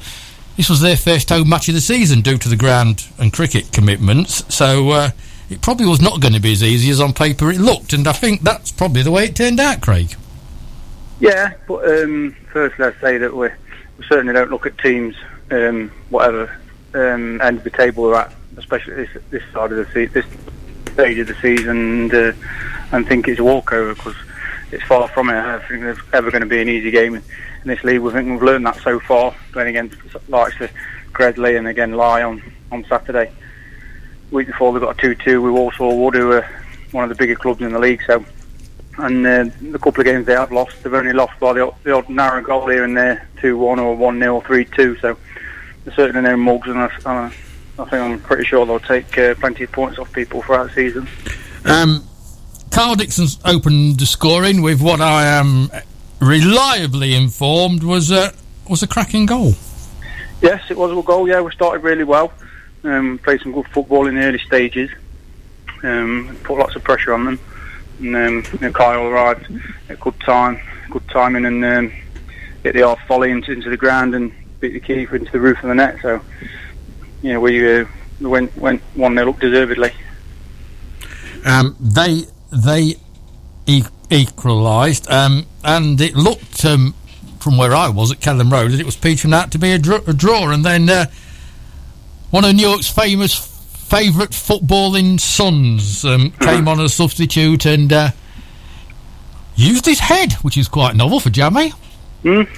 This 0.56 0.68
was 0.68 0.80
their 0.80 0.96
first 0.96 1.30
home 1.30 1.48
match 1.48 1.68
of 1.68 1.74
the 1.74 1.80
season 1.80 2.20
due 2.20 2.38
to 2.38 2.48
the 2.48 2.56
ground 2.56 3.08
and 3.18 3.32
cricket 3.32 3.72
commitments. 3.72 4.44
So. 4.54 4.90
Uh, 4.90 5.10
it 5.50 5.60
probably 5.60 5.84
was 5.84 6.00
not 6.00 6.22
going 6.22 6.32
to 6.32 6.40
be 6.40 6.52
as 6.52 6.62
easy 6.62 6.88
as 6.90 7.02
on 7.02 7.12
paper 7.12 7.50
it 7.50 7.58
looked, 7.58 7.92
and 7.92 8.08
I 8.08 8.12
think 8.12 8.40
that's 8.40 8.72
probably 8.72 9.02
the 9.02 9.10
way 9.10 9.26
it 9.26 9.36
turned 9.36 9.60
out, 9.60 9.82
Craig. 9.82 10.16
Yeah, 11.20 11.52
but 11.68 11.86
um, 11.86 12.34
first 12.50 12.78
let's 12.78 12.98
say 13.02 13.18
that 13.18 13.36
we, 13.36 13.48
we 13.98 14.04
certainly 14.06 14.32
don't 14.32 14.50
look 14.50 14.64
at 14.64 14.78
teams, 14.78 15.14
um, 15.50 15.92
whatever 16.08 16.50
um, 16.94 17.40
end 17.40 17.59
of 17.59 17.64
the 17.64 17.70
table 17.70 18.04
we're 18.04 18.14
at, 18.14 18.33
especially 18.57 18.94
this, 18.94 19.11
this 19.30 19.42
side 19.52 19.72
of 19.72 19.78
the 19.78 19.87
se- 19.92 20.07
this 20.07 20.26
stage 20.92 21.18
of 21.18 21.28
the 21.28 21.35
season, 21.35 22.11
and, 22.11 22.14
uh, 22.14 22.33
and 22.92 23.07
think 23.07 23.28
it's 23.28 23.40
a 23.40 23.44
walkover 23.44 23.94
because 23.94 24.16
it's 24.70 24.85
far 24.85 25.09
from 25.09 25.28
it. 25.28 25.35
I 25.35 25.59
think 25.68 25.83
there's 25.83 25.98
ever 26.12 26.30
going 26.30 26.42
to 26.42 26.48
be 26.48 26.62
an 26.62 26.68
easy 26.68 26.90
game 26.90 27.16
in, 27.16 27.22
this 27.64 27.83
league. 27.83 28.00
We 28.00 28.12
think 28.12 28.28
we've 28.28 28.42
learned 28.42 28.66
that 28.66 28.76
so 28.83 29.00
far, 29.00 29.35
playing 29.52 29.70
against 29.70 29.96
likes 30.28 30.61
of 30.61 30.70
Gresley 31.14 31.57
and 31.57 31.66
again 31.66 31.92
Lie 31.92 32.22
on, 32.22 32.42
Saturday 32.88 33.33
week 34.30 34.48
before 34.48 34.72
we 34.72 34.80
got 34.80 35.02
a 35.02 35.07
2-2 35.07 35.42
with 35.42 35.52
Walsall 35.52 35.96
Wood, 35.96 36.14
who 36.14 36.33
are 36.33 36.48
one 36.90 37.04
of 37.04 37.09
the 37.09 37.14
bigger 37.14 37.37
clubs 37.37 37.61
in 37.61 37.72
the 37.72 37.78
league. 37.78 38.02
So, 38.04 38.24
and 38.98 39.24
uh, 39.24 39.44
the 39.61 39.78
couple 39.78 40.00
of 40.00 40.07
games 40.07 40.26
they 40.26 40.35
have 40.35 40.50
lost, 40.50 40.83
they've 40.83 40.92
only 40.92 41.12
lost 41.12 41.38
by 41.38 41.52
the, 41.52 41.72
the 41.85 41.92
odd 41.92 42.09
narrow 42.09 42.42
goal 42.42 42.68
here 42.68 42.85
and 42.85 42.96
there, 42.96 43.28
2-1 43.37 43.78
or 43.78 43.96
1-0 43.96 44.35
or 44.35 44.42
3-2. 44.42 45.00
So, 45.00 45.00
they're 45.00 45.16
certainly 45.92 46.22
no 46.22 46.36
mugs, 46.36 46.68
and 46.68 46.78
I, 46.78 46.90
I, 47.06 47.26
I 47.78 47.84
think 47.84 47.94
I'm 47.94 48.20
pretty 48.20 48.44
sure 48.44 48.64
they'll 48.66 48.80
take 48.80 49.16
uh, 49.18 49.34
plenty 49.34 49.64
of 49.64 49.72
points 49.72 49.98
off 49.98 50.12
people 50.12 50.42
throughout 50.42 50.68
the 50.68 50.74
season. 50.74 51.08
Um, 51.64 52.06
Carl 52.70 52.96
Dixon's 52.96 53.38
opened 53.44 54.00
the 54.00 54.06
scoring 54.06 54.62
with 54.62 54.80
what 54.80 55.00
I 55.00 55.26
am 55.26 55.70
reliably 56.20 57.14
informed 57.14 57.82
was 57.82 58.10
a 58.10 58.32
was 58.68 58.82
a 58.82 58.86
cracking 58.86 59.26
goal. 59.26 59.52
Yes, 60.40 60.62
it 60.70 60.76
was 60.76 60.90
a 60.90 61.02
goal. 61.02 61.28
Yeah, 61.28 61.40
we 61.40 61.52
started 61.52 61.82
really 61.82 62.04
well. 62.04 62.32
Um, 62.82 63.18
played 63.18 63.40
some 63.40 63.52
good 63.52 63.66
football 63.68 64.06
in 64.06 64.14
the 64.16 64.22
early 64.22 64.38
stages. 64.38 64.90
Um, 65.82 66.36
put 66.42 66.58
lots 66.58 66.76
of 66.76 66.82
pressure 66.82 67.14
on 67.14 67.24
them. 67.24 67.40
And 67.98 68.16
um, 68.16 68.44
you 68.52 68.58
know, 68.60 68.72
Kyle 68.72 69.06
arrived 69.06 69.46
at 69.88 70.00
good 70.00 70.18
time, 70.20 70.60
good 70.90 71.08
timing, 71.08 71.44
and 71.44 71.64
um, 71.64 71.92
hit 72.62 72.74
the 72.74 72.80
half 72.80 73.06
volley 73.06 73.30
into, 73.30 73.52
into 73.52 73.70
the 73.70 73.76
ground 73.76 74.14
and 74.14 74.32
beat 74.68 74.72
the 74.72 74.81
keeper 74.81 75.16
into 75.16 75.31
the 75.31 75.40
roof 75.40 75.62
of 75.62 75.68
the 75.68 75.74
net. 75.74 75.98
So, 76.00 76.20
you 77.22 77.33
know, 77.35 77.40
we 77.40 77.81
uh, 77.81 77.85
went 78.20 78.57
went 78.57 78.83
one 78.94 79.14
0 79.14 79.31
up 79.31 79.40
deservedly. 79.40 79.92
Um, 81.44 81.77
they 81.79 82.24
they 82.50 82.96
e- 83.66 83.85
equalised, 84.11 85.11
um, 85.11 85.46
and 85.62 86.00
it 86.00 86.14
looked 86.14 86.64
um, 86.64 86.94
from 87.40 87.59
where 87.59 87.74
I 87.74 87.88
was 87.90 88.11
at 88.11 88.20
Kelham 88.20 88.50
Road 88.50 88.70
that 88.70 88.81
it 88.81 88.87
was 88.87 88.96
peaching 88.96 89.35
out 89.35 89.50
to 89.53 89.59
be 89.59 89.72
a, 89.72 89.79
dr- 89.79 90.09
a 90.09 90.12
draw, 90.12 90.50
and 90.50 90.64
then. 90.64 90.88
Uh, 90.88 91.07
one 92.31 92.44
of 92.44 92.57
Newark's 92.57 92.90
famous 92.90 93.33
favourite 93.33 94.31
footballing 94.31 95.20
sons 95.20 96.05
um, 96.05 96.31
came 96.40 96.66
on 96.66 96.81
as 96.81 96.92
substitute 96.92 97.64
and 97.64 97.92
uh, 97.92 98.11
used 99.55 99.87
his 99.87 100.00
head, 100.00 100.33
which 100.42 100.57
is 100.57 100.66
quite 100.66 100.96
novel 100.96 101.20
for 101.20 101.31
Jamie. 101.31 101.72
Mm. 102.24 102.48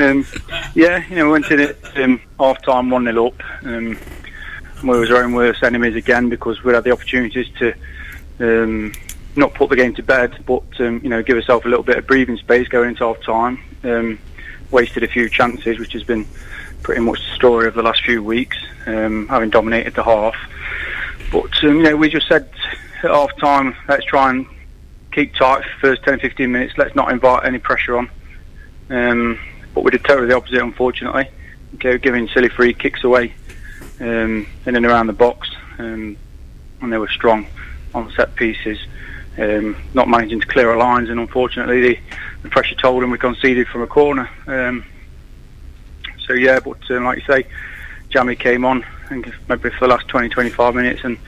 um, 0.00 0.26
yeah, 0.74 1.06
you 1.08 1.14
know, 1.14 1.26
we 1.26 1.30
went 1.30 1.50
in 1.52 1.60
at 1.60 1.98
um, 1.98 2.20
half 2.40 2.60
time 2.62 2.90
1 2.90 3.04
0 3.04 3.26
up. 3.28 3.42
Um, 3.62 3.96
we 4.82 4.88
were 4.88 5.06
our 5.16 5.22
own 5.22 5.34
worst 5.34 5.62
enemies 5.62 5.94
again 5.94 6.28
because 6.28 6.64
we 6.64 6.74
had 6.74 6.82
the 6.82 6.90
opportunities 6.90 7.46
to 7.60 7.72
um, 8.40 8.92
not 9.36 9.54
put 9.54 9.70
the 9.70 9.76
game 9.76 9.94
to 9.94 10.02
bed, 10.02 10.42
but 10.46 10.64
um, 10.80 11.00
you 11.04 11.08
know, 11.08 11.22
give 11.22 11.36
ourselves 11.36 11.64
a 11.64 11.68
little 11.68 11.84
bit 11.84 11.96
of 11.96 12.08
breathing 12.08 12.36
space 12.38 12.66
going 12.66 12.90
into 12.90 13.04
half 13.04 13.22
time. 13.22 13.62
Um, 13.84 14.18
wasted 14.72 15.04
a 15.04 15.08
few 15.08 15.28
chances, 15.28 15.78
which 15.78 15.92
has 15.92 16.02
been 16.02 16.26
pretty 16.82 17.02
much 17.02 17.20
the 17.20 17.36
story 17.36 17.68
of 17.68 17.74
the 17.74 17.82
last 17.82 18.02
few 18.04 18.22
weeks, 18.22 18.56
um, 18.86 19.28
having 19.28 19.50
dominated 19.50 19.94
the 19.94 20.02
half. 20.02 20.34
But 21.30 21.52
um, 21.62 21.76
you 21.76 21.82
know, 21.84 21.96
we 21.96 22.08
just 22.08 22.26
said 22.26 22.50
at 23.04 23.10
half 23.10 23.36
time, 23.38 23.76
let's 23.88 24.04
try 24.04 24.30
and 24.30 24.46
keep 25.14 25.34
tight 25.34 25.62
for 25.64 25.78
first 25.80 26.02
10, 26.02 26.18
15 26.18 26.50
minutes. 26.50 26.76
Let's 26.76 26.94
not 26.94 27.12
invite 27.12 27.44
any 27.44 27.58
pressure 27.58 27.96
on. 27.96 28.10
Um, 28.90 29.38
but 29.74 29.84
we 29.84 29.90
did 29.92 30.04
totally 30.04 30.28
the 30.28 30.36
opposite, 30.36 30.60
unfortunately. 30.60 31.28
Okay, 31.76 31.98
giving 31.98 32.28
silly 32.28 32.48
free 32.48 32.74
kicks 32.74 33.04
away 33.04 33.32
um, 34.00 34.46
in 34.66 34.76
and 34.76 34.84
around 34.84 35.06
the 35.06 35.12
box, 35.12 35.50
um, 35.78 36.16
and 36.80 36.92
they 36.92 36.98
were 36.98 37.08
strong 37.08 37.46
on 37.94 38.10
set 38.12 38.34
pieces. 38.34 38.78
Um, 39.36 39.76
not 39.94 40.08
managing 40.08 40.40
to 40.40 40.46
clear 40.46 40.70
our 40.70 40.76
lines, 40.76 41.10
and 41.10 41.18
unfortunately, 41.18 41.80
the, 41.80 41.98
the 42.42 42.48
pressure 42.48 42.76
told, 42.76 43.02
and 43.02 43.10
we 43.10 43.18
conceded 43.18 43.66
from 43.68 43.82
a 43.82 43.86
corner. 43.86 44.28
Um, 44.46 44.84
so 46.26 46.34
yeah, 46.34 46.60
but 46.60 46.78
um, 46.90 47.04
like 47.04 47.18
you 47.18 47.24
say, 47.24 47.46
Jamie 48.10 48.36
came 48.36 48.64
on 48.64 48.84
and 49.10 49.32
maybe 49.48 49.70
for 49.70 49.80
the 49.80 49.88
last 49.88 50.06
20, 50.08 50.28
25 50.28 50.74
minutes, 50.74 51.02
and 51.02 51.18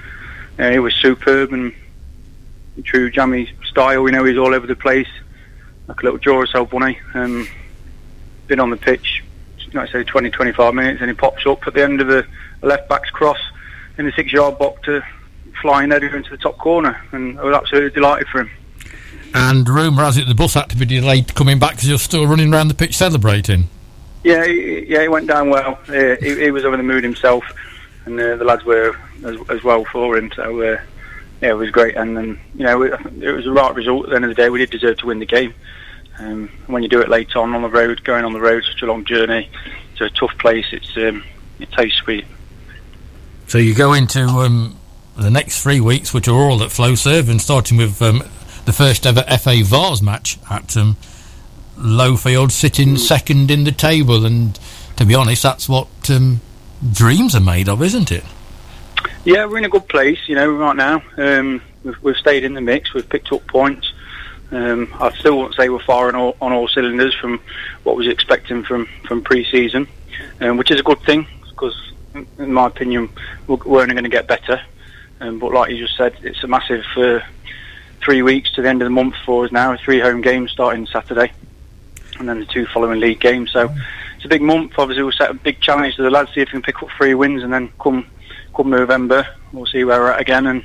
uh, 0.59 0.70
he 0.70 0.79
was 0.79 0.94
superb 0.94 1.53
and 1.53 1.72
true 2.83 3.11
Jamie 3.11 3.51
style. 3.65 4.03
We 4.03 4.11
know 4.11 4.25
he's 4.25 4.39
all 4.39 4.55
over 4.55 4.67
the 4.67 4.77
place, 4.77 5.09
like 5.89 6.01
a 6.01 6.05
little 6.05 6.19
draw 6.19 6.39
himself, 6.39 6.73
wasn't? 6.73 6.97
Um, 7.15 7.49
been 8.47 8.61
on 8.61 8.71
the 8.71 8.77
pitch, 8.77 9.25
like 9.73 9.89
I 9.89 9.93
say, 9.93 10.05
20, 10.05 10.31
25 10.31 10.75
minutes, 10.75 11.01
and 11.01 11.11
he 11.11 11.17
pops 11.17 11.47
up 11.47 11.67
at 11.67 11.75
the 11.75 11.83
end 11.83 12.01
of 12.01 12.11
a 12.11 12.27
left 12.62 12.89
back's 12.89 13.11
cross 13.11 13.39
in 13.99 14.07
the 14.07 14.12
six-yard 14.12 14.59
box 14.59 14.83
to 14.85 15.03
flying 15.61 15.91
header 15.91 16.15
into 16.15 16.31
the 16.31 16.37
top 16.37 16.59
corner, 16.59 17.01
and 17.12 17.39
I 17.39 17.45
was 17.45 17.55
absolutely 17.55 17.91
delighted 17.91 18.29
for 18.29 18.41
him. 18.41 18.51
And 19.35 19.69
rumour 19.69 20.05
has 20.05 20.17
it 20.17 20.27
the 20.27 20.35
bus 20.35 20.55
had 20.55 20.71
to 20.71 20.77
be 20.77 20.87
delayed 20.87 21.35
coming 21.35 21.59
back 21.59 21.73
because 21.73 21.89
you're 21.89 21.99
still 21.99 22.27
running 22.27 22.53
around 22.55 22.69
the 22.69 22.75
pitch 22.75 22.97
celebrating. 22.97 23.69
Yeah, 24.25 24.45
yeah, 24.45 25.03
it 25.03 25.11
went 25.11 25.27
down 25.27 25.51
well. 25.51 25.79
Uh, 25.89 26.17
he, 26.21 26.45
he, 26.45 26.51
was 26.51 26.65
over 26.65 26.77
the 26.77 26.83
mood 26.83 27.05
himself, 27.05 27.45
and 28.07 28.19
uh, 28.19 28.37
the 28.37 28.45
lads 28.45 28.65
were 28.65 28.97
as, 29.25 29.39
as, 29.51 29.62
well 29.62 29.85
for 29.85 30.17
him. 30.17 30.33
So 30.35 30.62
uh, 30.62 30.81
yeah, 31.40 31.51
it 31.51 31.55
was 31.55 31.70
great, 31.70 31.96
and 31.96 32.16
um, 32.16 32.40
you 32.55 32.64
know 32.64 32.83
it, 32.83 33.01
it 33.20 33.33
was 33.33 33.44
the 33.44 33.53
right 33.53 33.75
result. 33.75 34.05
At 34.05 34.11
the 34.11 34.16
end 34.16 34.25
of 34.25 34.31
the 34.31 34.35
day, 34.35 34.49
we 34.49 34.59
did 34.59 34.70
deserve 34.70 34.99
to 34.99 35.07
win 35.07 35.18
the 35.18 35.27
game. 35.27 35.55
Um, 36.18 36.49
when 36.66 36.83
you 36.83 36.88
do 36.88 37.01
it 37.01 37.11
late 37.11 37.37
on 37.37 37.55
on 37.55 37.62
the 37.62 37.68
road, 37.68 38.03
going 38.05 38.25
on 38.25 38.33
the 38.33 38.40
road, 38.40 38.64
such 38.64 38.83
a 38.83 38.87
long 38.87 39.05
journey 39.05 39.51
to 39.96 40.05
a 40.05 40.11
tough 40.11 40.37
place, 40.38 40.66
it's 40.72 40.96
um, 40.96 41.25
it 41.59 41.70
tastes 41.72 41.99
sweet. 41.99 42.25
So 43.46 43.59
you 43.59 43.75
go 43.75 43.92
into 43.92 44.22
um, 44.22 44.77
the 45.16 45.31
next 45.31 45.62
three 45.62 45.81
weeks, 45.81 46.14
which 46.14 46.27
are 46.27 46.35
all 46.35 46.62
at 46.62 46.70
Flowserve, 46.70 47.29
and 47.29 47.40
starting 47.40 47.77
with 47.77 48.01
um, 48.01 48.22
the 48.64 48.72
first 48.72 49.07
ever 49.07 49.22
FA 49.38 49.62
Vase 49.62 50.03
match 50.03 50.38
at 50.51 50.77
um, 50.77 50.96
Lowfield, 51.77 52.51
sitting 52.51 52.96
second 52.96 53.51
in 53.51 53.64
the 53.64 53.72
table. 53.72 54.25
And 54.25 54.59
to 54.96 55.05
be 55.05 55.14
honest, 55.14 55.42
that's 55.42 55.68
what 55.68 55.88
um, 56.11 56.40
dreams 56.92 57.35
are 57.35 57.40
made 57.40 57.68
of, 57.68 57.83
isn't 57.83 58.11
it? 58.11 58.25
Yeah, 59.25 59.45
we're 59.47 59.59
in 59.59 59.65
a 59.65 59.69
good 59.69 59.89
place, 59.89 60.19
you 60.29 60.35
know, 60.37 60.51
right 60.51 60.77
now. 60.77 61.03
Um, 61.17 61.63
we've, 61.83 62.03
we've 62.03 62.17
stayed 62.17 62.45
in 62.45 62.55
the 62.55 62.61
mix. 62.61 62.95
We've 62.95 63.09
picked 63.09 63.33
up 63.33 63.47
points. 63.47 63.93
Um, 64.53 64.95
I 65.01 65.13
still 65.19 65.37
won't 65.37 65.55
say 65.55 65.69
we're 65.69 65.81
firing 65.81 66.15
all, 66.15 66.37
on 66.41 66.53
all 66.53 66.69
cylinders 66.69 67.15
from 67.15 67.41
what 67.83 67.97
was 67.97 68.07
expecting 68.07 68.63
from 68.63 68.87
from 69.05 69.23
pre-season, 69.23 69.89
um, 70.41 70.57
which 70.57 70.71
is 70.71 70.79
a 70.79 70.85
good 70.85 71.01
thing 71.01 71.27
because, 71.51 71.93
in 72.39 72.53
my 72.53 72.69
opinion, 72.69 73.09
we're, 73.49 73.57
we're 73.57 73.83
only 73.83 73.95
going 73.95 74.05
to 74.05 74.11
get 74.11 74.29
better. 74.29 74.61
Um, 75.21 75.41
but 75.41 75.53
like 75.53 75.71
you 75.71 75.79
just 75.79 75.97
said, 75.97 76.15
it's 76.23 76.45
a 76.45 76.47
massive 76.47 76.85
uh, 76.97 77.21
three 78.01 78.23
weeks 78.23 78.53
to 78.53 78.63
the 78.63 78.69
end 78.69 78.83
of 78.83 78.87
the 78.87 78.91
month 78.91 79.17
for 79.25 79.45
us 79.45 79.51
now. 79.51 79.77
Three 79.77 79.99
home 79.99 80.21
games 80.21 80.53
starting 80.53 80.87
Saturday, 80.87 81.33
and 82.21 82.29
then 82.29 82.39
the 82.39 82.47
two 82.47 82.67
following 82.67 83.01
league 83.01 83.19
games. 83.19 83.51
So 83.51 83.75
it's 84.15 84.25
a 84.25 84.29
big 84.29 84.43
month. 84.43 84.75
Obviously, 84.79 85.03
we'll 85.03 85.13
set 85.13 85.31
a 85.31 85.35
big 85.35 85.61
challenge 85.61 85.97
to 85.97 86.03
the 86.03 86.11
lads, 86.11 86.33
see 86.33 86.43
if 86.43 86.49
we 86.49 86.53
can 86.53 86.63
pick 86.63 86.83
up 86.83 86.91
three 86.97 87.15
wins, 87.15 87.43
and 87.43 87.53
then 87.53 87.73
come 87.81 88.07
come 88.57 88.71
November, 88.71 89.27
we'll 89.53 89.66
see 89.66 89.85
where 89.85 90.01
we're 90.01 90.11
at 90.12 90.21
again 90.21 90.47
and 90.47 90.64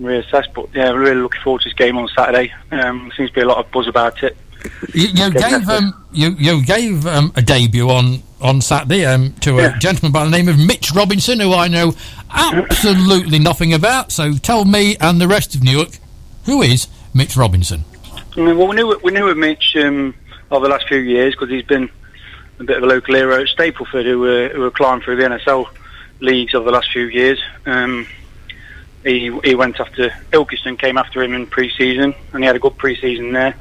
reassess. 0.00 0.46
But 0.54 0.74
yeah, 0.74 0.90
we're 0.92 1.00
really 1.00 1.20
looking 1.20 1.40
forward 1.42 1.62
to 1.62 1.68
this 1.68 1.76
game 1.76 1.96
on 1.98 2.08
Saturday. 2.08 2.52
Um, 2.70 3.10
seems 3.16 3.30
to 3.30 3.34
be 3.34 3.40
a 3.42 3.46
lot 3.46 3.58
of 3.58 3.70
buzz 3.70 3.86
about 3.86 4.22
it. 4.22 4.36
You, 4.94 5.08
you 5.08 5.30
gave 5.32 5.68
um, 5.68 6.04
you 6.12 6.30
you 6.38 6.64
gave 6.64 7.04
um, 7.06 7.32
a 7.34 7.42
debut 7.42 7.88
on 7.90 8.22
on 8.40 8.60
Saturday 8.60 9.04
um, 9.04 9.32
to 9.40 9.58
a 9.58 9.62
Yeah. 9.62 9.78
gentleman 9.78 10.12
by 10.12 10.24
the 10.24 10.30
name 10.30 10.48
of 10.48 10.56
Mitch 10.58 10.92
Robinson, 10.92 11.40
who 11.40 11.52
I 11.52 11.68
know 11.68 11.94
absolutely 12.30 13.38
nothing 13.40 13.72
about. 13.72 14.12
So 14.12 14.34
tell 14.34 14.64
me 14.64 14.96
and 15.00 15.20
the 15.20 15.28
rest 15.28 15.54
of 15.54 15.62
Newark, 15.64 15.90
who 16.44 16.62
is 16.62 16.86
Mitch 17.14 17.36
Robinson? 17.36 17.84
Well, 18.36 18.66
we 18.68 18.76
knew 18.76 18.98
we 19.02 19.12
knew 19.12 19.28
of 19.28 19.36
Mitch 19.36 19.76
um, 19.76 20.14
over 20.50 20.66
the 20.66 20.72
last 20.72 20.86
few 20.88 20.98
years 20.98 21.34
because 21.34 21.50
he's 21.50 21.64
been 21.64 21.90
a 22.60 22.64
bit 22.64 22.76
of 22.76 22.84
a 22.84 22.86
local 22.86 23.14
hero 23.16 23.40
at 23.40 23.48
Stapleford, 23.48 24.04
who 24.04 24.20
were 24.20 24.48
who 24.48 24.60
were 24.60 24.70
climbing 24.70 25.02
through 25.02 25.16
the 25.16 25.24
NSL 25.24 25.66
leagues 26.22 26.54
over 26.54 26.64
the 26.64 26.72
last 26.72 26.90
few 26.92 27.06
years. 27.06 27.40
Um, 27.66 28.06
he 29.04 29.36
he 29.44 29.54
went 29.54 29.80
after 29.80 30.10
Ilkeston, 30.32 30.78
came 30.78 30.96
after 30.96 31.22
him 31.22 31.34
in 31.34 31.46
pre-season, 31.46 32.14
and 32.32 32.42
he 32.42 32.46
had 32.46 32.56
a 32.56 32.60
good 32.60 32.76
pre-season 32.76 33.32
there, 33.32 33.54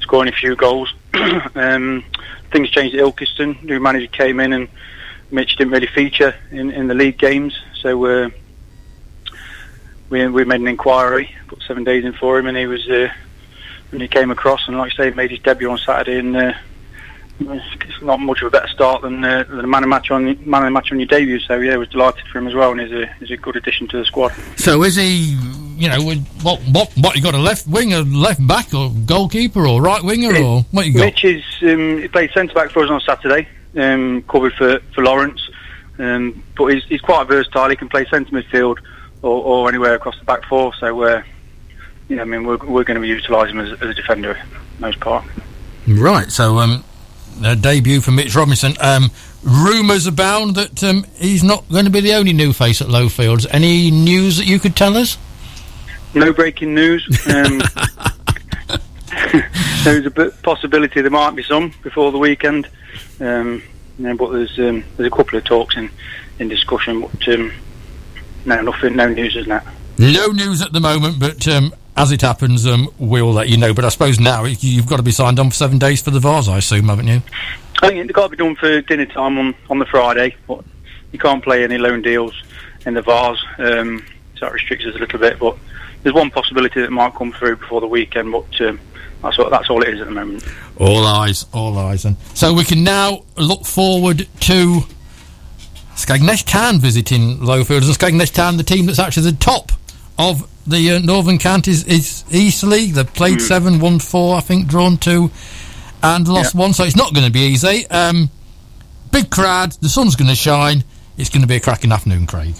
scoring 0.00 0.28
a 0.28 0.36
few 0.36 0.56
goals. 0.56 0.92
um, 1.54 2.04
things 2.50 2.70
changed 2.70 2.96
at 2.96 3.02
Ilkeston. 3.02 3.62
New 3.62 3.80
manager 3.80 4.08
came 4.08 4.40
in, 4.40 4.52
and 4.52 4.68
Mitch 5.30 5.56
didn't 5.56 5.72
really 5.72 5.86
feature 5.86 6.34
in, 6.50 6.70
in 6.70 6.88
the 6.88 6.94
league 6.94 7.18
games, 7.18 7.58
so. 7.80 8.04
Uh, 8.04 8.30
we, 10.10 10.26
we 10.26 10.42
made 10.46 10.62
an 10.62 10.68
inquiry, 10.68 11.34
put 11.48 11.60
seven 11.64 11.84
days 11.84 12.02
in 12.02 12.14
for 12.14 12.38
him, 12.38 12.46
and 12.46 12.56
he 12.56 12.66
was 12.66 12.88
uh, 12.88 13.12
and 13.92 14.02
he 14.02 14.08
came 14.08 14.30
across 14.30 14.68
and, 14.68 14.76
like 14.76 14.92
I 14.92 14.96
say, 14.96 15.10
made 15.10 15.30
his 15.30 15.40
debut 15.40 15.70
on 15.70 15.78
Saturday. 15.78 16.18
And 16.18 16.36
uh, 16.36 16.52
it's 17.40 18.02
not 18.02 18.20
much 18.20 18.42
of 18.42 18.48
a 18.48 18.50
better 18.50 18.68
start 18.68 19.02
than, 19.02 19.24
uh, 19.24 19.44
than 19.48 19.60
a 19.60 19.66
man 19.66 19.82
of 19.82 19.88
match 19.88 20.10
on 20.10 20.24
man 20.48 20.62
of 20.62 20.66
the 20.66 20.70
match 20.70 20.90
on 20.90 20.98
your 20.98 21.06
debut. 21.06 21.38
So 21.40 21.58
yeah, 21.58 21.76
was 21.76 21.88
delighted 21.88 22.26
for 22.26 22.38
him 22.38 22.46
as 22.46 22.54
well, 22.54 22.72
and 22.72 22.80
he's 22.80 22.92
a 22.92 23.06
he's 23.20 23.30
a 23.30 23.36
good 23.36 23.56
addition 23.56 23.86
to 23.88 23.98
the 23.98 24.04
squad. 24.04 24.32
So 24.56 24.82
is 24.82 24.96
he, 24.96 25.38
you 25.76 25.88
know, 25.88 26.02
what 26.42 26.58
what 26.72 26.92
what 26.96 27.16
you 27.16 27.22
got 27.22 27.34
a 27.34 27.38
left 27.38 27.66
winger, 27.66 28.02
left 28.02 28.44
back, 28.46 28.74
or 28.74 28.90
goalkeeper, 29.06 29.66
or 29.66 29.80
right 29.80 30.02
winger, 30.02 30.36
or 30.36 30.62
what 30.72 30.86
you 30.86 30.94
got? 30.94 31.00
Mitch 31.00 31.24
is 31.24 31.44
um, 31.62 31.98
he 31.98 32.08
played 32.08 32.30
centre 32.32 32.54
back 32.54 32.70
for 32.70 32.82
us 32.82 32.90
on 32.90 33.00
Saturday, 33.00 33.48
um, 33.76 34.22
covered 34.22 34.54
for 34.54 34.80
for 34.94 35.04
Lawrence, 35.04 35.48
um, 35.98 36.42
but 36.56 36.66
he's 36.66 36.84
he's 36.84 37.00
quite 37.00 37.26
versatile. 37.28 37.70
He 37.70 37.76
can 37.76 37.88
play 37.88 38.04
centre 38.06 38.30
midfield 38.30 38.78
or, 39.22 39.42
or 39.42 39.68
anywhere 39.68 39.94
across 39.94 40.18
the 40.18 40.24
back 40.24 40.44
four. 40.44 40.74
So 40.74 41.02
uh, 41.02 41.22
yeah, 42.08 42.22
I 42.22 42.24
mean 42.24 42.44
we're 42.44 42.58
we're 42.58 42.84
going 42.84 42.96
to 42.96 43.00
be 43.00 43.08
utilising 43.08 43.56
him 43.56 43.64
as, 43.64 43.80
as 43.80 43.90
a 43.90 43.94
defender 43.94 44.40
most 44.80 45.00
part. 45.00 45.24
Right. 45.86 46.30
So 46.30 46.58
um, 46.58 46.84
a 47.44 47.56
debut 47.56 48.00
for 48.00 48.10
Mitch 48.10 48.34
Robinson. 48.34 48.74
Um, 48.80 49.10
rumours 49.42 50.06
abound 50.06 50.56
that 50.56 50.82
um, 50.84 51.04
he's 51.16 51.44
not 51.44 51.68
going 51.68 51.84
to 51.84 51.90
be 51.90 52.00
the 52.00 52.14
only 52.14 52.32
new 52.32 52.52
face 52.52 52.80
at 52.80 52.88
Lowfields. 52.88 53.46
Any 53.50 53.90
news 53.90 54.36
that 54.38 54.46
you 54.46 54.58
could 54.58 54.76
tell 54.76 54.96
us? 54.96 55.18
No 56.14 56.32
breaking 56.32 56.74
news. 56.74 57.06
Um, 57.28 57.62
there's 59.84 60.06
a 60.06 60.10
possibility 60.42 61.00
there 61.00 61.10
might 61.10 61.34
be 61.34 61.42
some 61.42 61.72
before 61.82 62.12
the 62.12 62.18
weekend, 62.18 62.68
um, 63.20 63.62
know, 63.98 64.16
but 64.16 64.30
there's 64.30 64.58
um, 64.58 64.84
there's 64.96 65.06
a 65.06 65.16
couple 65.16 65.38
of 65.38 65.44
talks 65.44 65.76
in, 65.76 65.90
in 66.38 66.48
discussion. 66.48 67.00
But 67.00 67.28
um, 67.28 67.52
no, 68.44 68.60
nothing, 68.62 68.96
no 68.96 69.08
news 69.08 69.36
as 69.36 69.46
that. 69.46 69.66
No 69.98 70.28
news 70.28 70.62
at 70.62 70.72
the 70.72 70.80
moment, 70.80 71.18
but 71.18 71.46
um, 71.48 71.74
as 71.98 72.12
it 72.12 72.22
happens, 72.22 72.66
um, 72.66 72.88
we'll 72.98 73.32
let 73.32 73.48
you 73.48 73.56
know. 73.56 73.74
But 73.74 73.84
I 73.84 73.88
suppose 73.88 74.20
now 74.20 74.44
you've 74.44 74.86
got 74.86 74.98
to 74.98 75.02
be 75.02 75.10
signed 75.10 75.38
on 75.38 75.50
for 75.50 75.56
seven 75.56 75.78
days 75.78 76.00
for 76.00 76.10
the 76.10 76.20
Vase, 76.20 76.48
I 76.48 76.58
assume, 76.58 76.88
haven't 76.88 77.08
you? 77.08 77.22
I 77.82 77.88
think 77.88 78.04
it's 78.04 78.12
got 78.12 78.30
to 78.30 78.36
be 78.36 78.36
done 78.36 78.54
for 78.56 78.80
dinner 78.82 79.06
time 79.06 79.36
on, 79.38 79.54
on 79.68 79.78
the 79.78 79.86
Friday, 79.86 80.36
but 80.46 80.64
you 81.12 81.18
can't 81.18 81.42
play 81.42 81.64
any 81.64 81.76
loan 81.76 82.02
deals 82.02 82.40
in 82.86 82.94
the 82.94 83.02
Vase, 83.02 83.44
um, 83.58 84.04
so 84.36 84.46
that 84.46 84.52
restricts 84.52 84.86
us 84.86 84.94
a 84.94 84.98
little 84.98 85.18
bit. 85.18 85.38
But 85.38 85.56
there's 86.02 86.14
one 86.14 86.30
possibility 86.30 86.80
that 86.80 86.90
might 86.90 87.14
come 87.14 87.32
through 87.32 87.56
before 87.56 87.80
the 87.80 87.88
weekend, 87.88 88.30
but 88.30 88.60
um, 88.60 88.80
that's 89.22 89.38
all, 89.38 89.50
that's 89.50 89.68
all 89.68 89.82
it 89.82 89.88
is 89.88 90.00
at 90.00 90.06
the 90.06 90.12
moment. 90.12 90.44
All 90.78 91.04
eyes, 91.04 91.46
all 91.52 91.76
eyes. 91.78 92.04
And 92.04 92.16
so 92.34 92.54
we 92.54 92.64
can 92.64 92.84
now 92.84 93.24
look 93.36 93.64
forward 93.64 94.28
to 94.40 94.80
Skegness 95.96 96.46
Town 96.46 96.78
visiting 96.78 97.38
Lowfields. 97.38 97.86
And 97.86 98.20
Skegness 98.20 98.32
Town, 98.32 98.56
the 98.56 98.62
team 98.62 98.86
that's 98.86 99.00
actually 99.00 99.32
the 99.32 99.36
top 99.38 99.72
of 100.16 100.48
the 100.68 100.92
uh, 100.92 100.98
Northern 101.00 101.38
Counties, 101.38 101.84
is 101.84 102.24
East 102.30 102.62
League. 102.62 102.94
They've 102.94 103.12
played 103.12 103.40
seven, 103.40 103.80
won 103.80 103.98
four, 103.98 104.36
I 104.36 104.40
think, 104.40 104.68
drawn 104.68 104.96
two, 104.96 105.30
and 106.02 106.28
lost 106.28 106.54
one. 106.54 106.72
So 106.72 106.84
it's 106.84 106.96
not 106.96 107.14
going 107.14 107.26
to 107.26 107.32
be 107.32 107.40
easy. 107.40 107.86
Um, 107.88 108.30
big 109.10 109.30
crowd. 109.30 109.72
The 109.72 109.88
sun's 109.88 110.16
going 110.16 110.28
to 110.28 110.36
shine. 110.36 110.84
It's 111.16 111.30
going 111.30 111.42
to 111.42 111.48
be 111.48 111.56
a 111.56 111.60
cracking 111.60 111.90
afternoon, 111.90 112.26
Craig. 112.26 112.54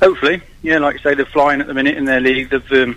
Hopefully, 0.00 0.42
yeah, 0.62 0.78
like 0.78 1.00
I 1.00 1.02
say, 1.02 1.14
they're 1.14 1.26
flying 1.26 1.60
at 1.60 1.66
the 1.66 1.74
minute 1.74 1.96
in 1.96 2.04
their 2.04 2.20
league. 2.20 2.50
They've 2.50 2.72
um, 2.72 2.96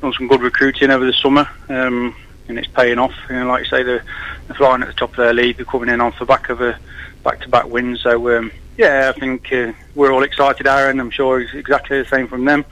done 0.00 0.12
some 0.14 0.28
good 0.28 0.40
recruiting 0.40 0.90
over 0.90 1.04
the 1.04 1.12
summer, 1.12 1.48
um, 1.68 2.16
and 2.48 2.58
it's 2.58 2.68
paying 2.68 2.98
off. 2.98 3.14
You 3.28 3.36
know, 3.36 3.46
like 3.46 3.66
I 3.66 3.68
say, 3.68 3.82
they're, 3.82 4.04
they're 4.46 4.56
flying 4.56 4.82
at 4.82 4.88
the 4.88 4.94
top 4.94 5.10
of 5.10 5.16
their 5.16 5.32
league. 5.32 5.56
They're 5.56 5.66
coming 5.66 5.88
in 5.88 6.00
off 6.00 6.18
the 6.18 6.24
back 6.24 6.48
of 6.48 6.60
a 6.60 6.78
back-to-back 7.22 7.66
win. 7.66 7.96
So, 7.96 8.36
um, 8.36 8.50
yeah, 8.76 9.12
I 9.14 9.18
think 9.18 9.52
uh, 9.52 9.72
we're 9.94 10.12
all 10.12 10.22
excited, 10.22 10.66
Aaron. 10.66 11.00
I'm 11.00 11.10
sure 11.10 11.40
it's 11.40 11.54
exactly 11.54 12.02
the 12.02 12.08
same 12.08 12.28
from 12.28 12.44
them. 12.44 12.64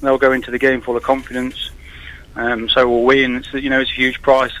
They'll 0.00 0.18
go 0.18 0.32
into 0.32 0.50
the 0.50 0.58
game 0.58 0.80
full 0.80 0.96
of 0.96 1.02
confidence. 1.02 1.70
Um, 2.36 2.68
so 2.68 2.88
will 2.88 3.04
we, 3.04 3.24
and 3.24 3.36
it's, 3.36 3.52
you 3.52 3.70
know, 3.70 3.80
it's 3.80 3.90
a 3.90 3.94
huge 3.94 4.22
prize 4.22 4.52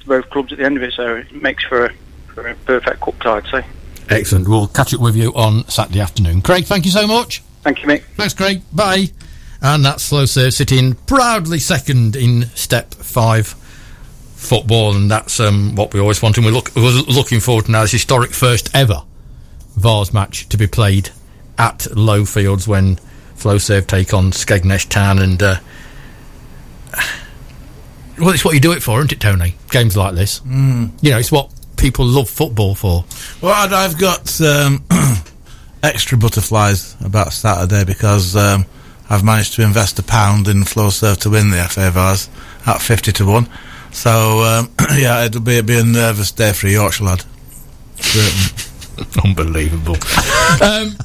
to 0.00 0.06
both 0.06 0.30
clubs 0.30 0.52
at 0.52 0.58
the 0.58 0.64
end 0.64 0.76
of 0.76 0.82
it. 0.82 0.92
So 0.92 1.16
it 1.16 1.32
makes 1.32 1.64
for 1.64 1.86
a, 1.86 1.94
for 2.28 2.46
a 2.46 2.54
perfect 2.54 3.00
cup 3.00 3.18
tie, 3.20 3.36
I'd 3.36 3.46
say. 3.46 3.66
Excellent. 4.08 4.48
We'll 4.48 4.68
catch 4.68 4.94
up 4.94 5.00
with 5.00 5.16
you 5.16 5.32
on 5.34 5.66
Saturday 5.68 6.00
afternoon. 6.00 6.42
Craig, 6.42 6.64
thank 6.64 6.84
you 6.84 6.90
so 6.90 7.06
much. 7.06 7.42
Thank 7.62 7.82
you, 7.82 7.88
Mick. 7.88 8.02
Thanks, 8.16 8.34
Craig. 8.34 8.62
Bye. 8.72 9.06
And 9.60 9.84
that's 9.84 10.08
Flowserve 10.08 10.52
sitting 10.52 10.94
proudly 10.94 11.58
second 11.58 12.14
in 12.14 12.42
Step 12.54 12.94
5 12.94 13.46
football, 14.36 14.94
and 14.94 15.10
that's 15.10 15.40
um, 15.40 15.74
what 15.74 15.92
we 15.92 15.98
always 15.98 16.22
wanted. 16.22 16.44
We're, 16.44 16.52
look, 16.52 16.70
we're 16.76 17.02
looking 17.08 17.40
forward 17.40 17.64
to 17.64 17.72
now 17.72 17.82
this 17.82 17.92
historic 17.92 18.30
first 18.30 18.74
ever 18.74 19.02
Vase 19.76 20.12
match 20.12 20.48
to 20.48 20.56
be 20.56 20.66
played 20.66 21.10
at 21.58 21.80
Lowfields 21.80 22.66
when 22.66 22.98
Flowserve 23.46 23.86
take 23.86 24.12
on 24.12 24.32
Skegness 24.32 24.88
Town. 24.88 25.20
And, 25.20 25.40
uh, 25.40 25.56
well, 28.18 28.30
it's 28.30 28.44
what 28.44 28.54
you 28.54 28.60
do 28.60 28.72
it 28.72 28.82
for, 28.82 28.98
isn't 28.98 29.12
it, 29.12 29.20
Tony? 29.20 29.54
Games 29.70 29.96
like 29.96 30.16
this. 30.16 30.40
Mm. 30.40 30.90
You 31.00 31.12
know, 31.12 31.18
it's 31.18 31.30
what 31.30 31.50
people 31.76 32.04
love 32.06 32.28
football 32.28 32.74
for. 32.74 33.04
Well, 33.40 33.54
I'd- 33.54 33.72
I've 33.74 33.98
got 33.98 34.40
um, 34.40 34.82
extra 35.84 36.18
butterflies 36.18 36.96
about 37.04 37.32
Saturday 37.32 37.84
because 37.84 38.34
um, 38.34 38.66
I've 39.08 39.22
managed 39.22 39.54
to 39.54 39.62
invest 39.62 40.00
a 40.00 40.02
pound 40.02 40.48
in 40.48 40.62
Flowserve 40.62 41.18
to 41.18 41.30
win 41.30 41.50
the 41.50 41.62
FA 41.70 41.92
Vase 41.92 42.28
at 42.66 42.82
50 42.82 43.12
to 43.12 43.26
1. 43.26 43.48
So, 43.92 44.40
um, 44.42 44.70
yeah, 44.96 45.24
it'll 45.24 45.40
be, 45.40 45.58
it'll 45.58 45.68
be 45.68 45.78
a 45.78 45.84
nervous 45.84 46.32
day 46.32 46.52
for 46.52 46.66
a 46.66 46.70
Yorkshire 46.70 47.04
lad. 47.04 47.24
Certainly. 48.00 49.22
Unbelievable. 49.24 49.94
um, 50.62 50.96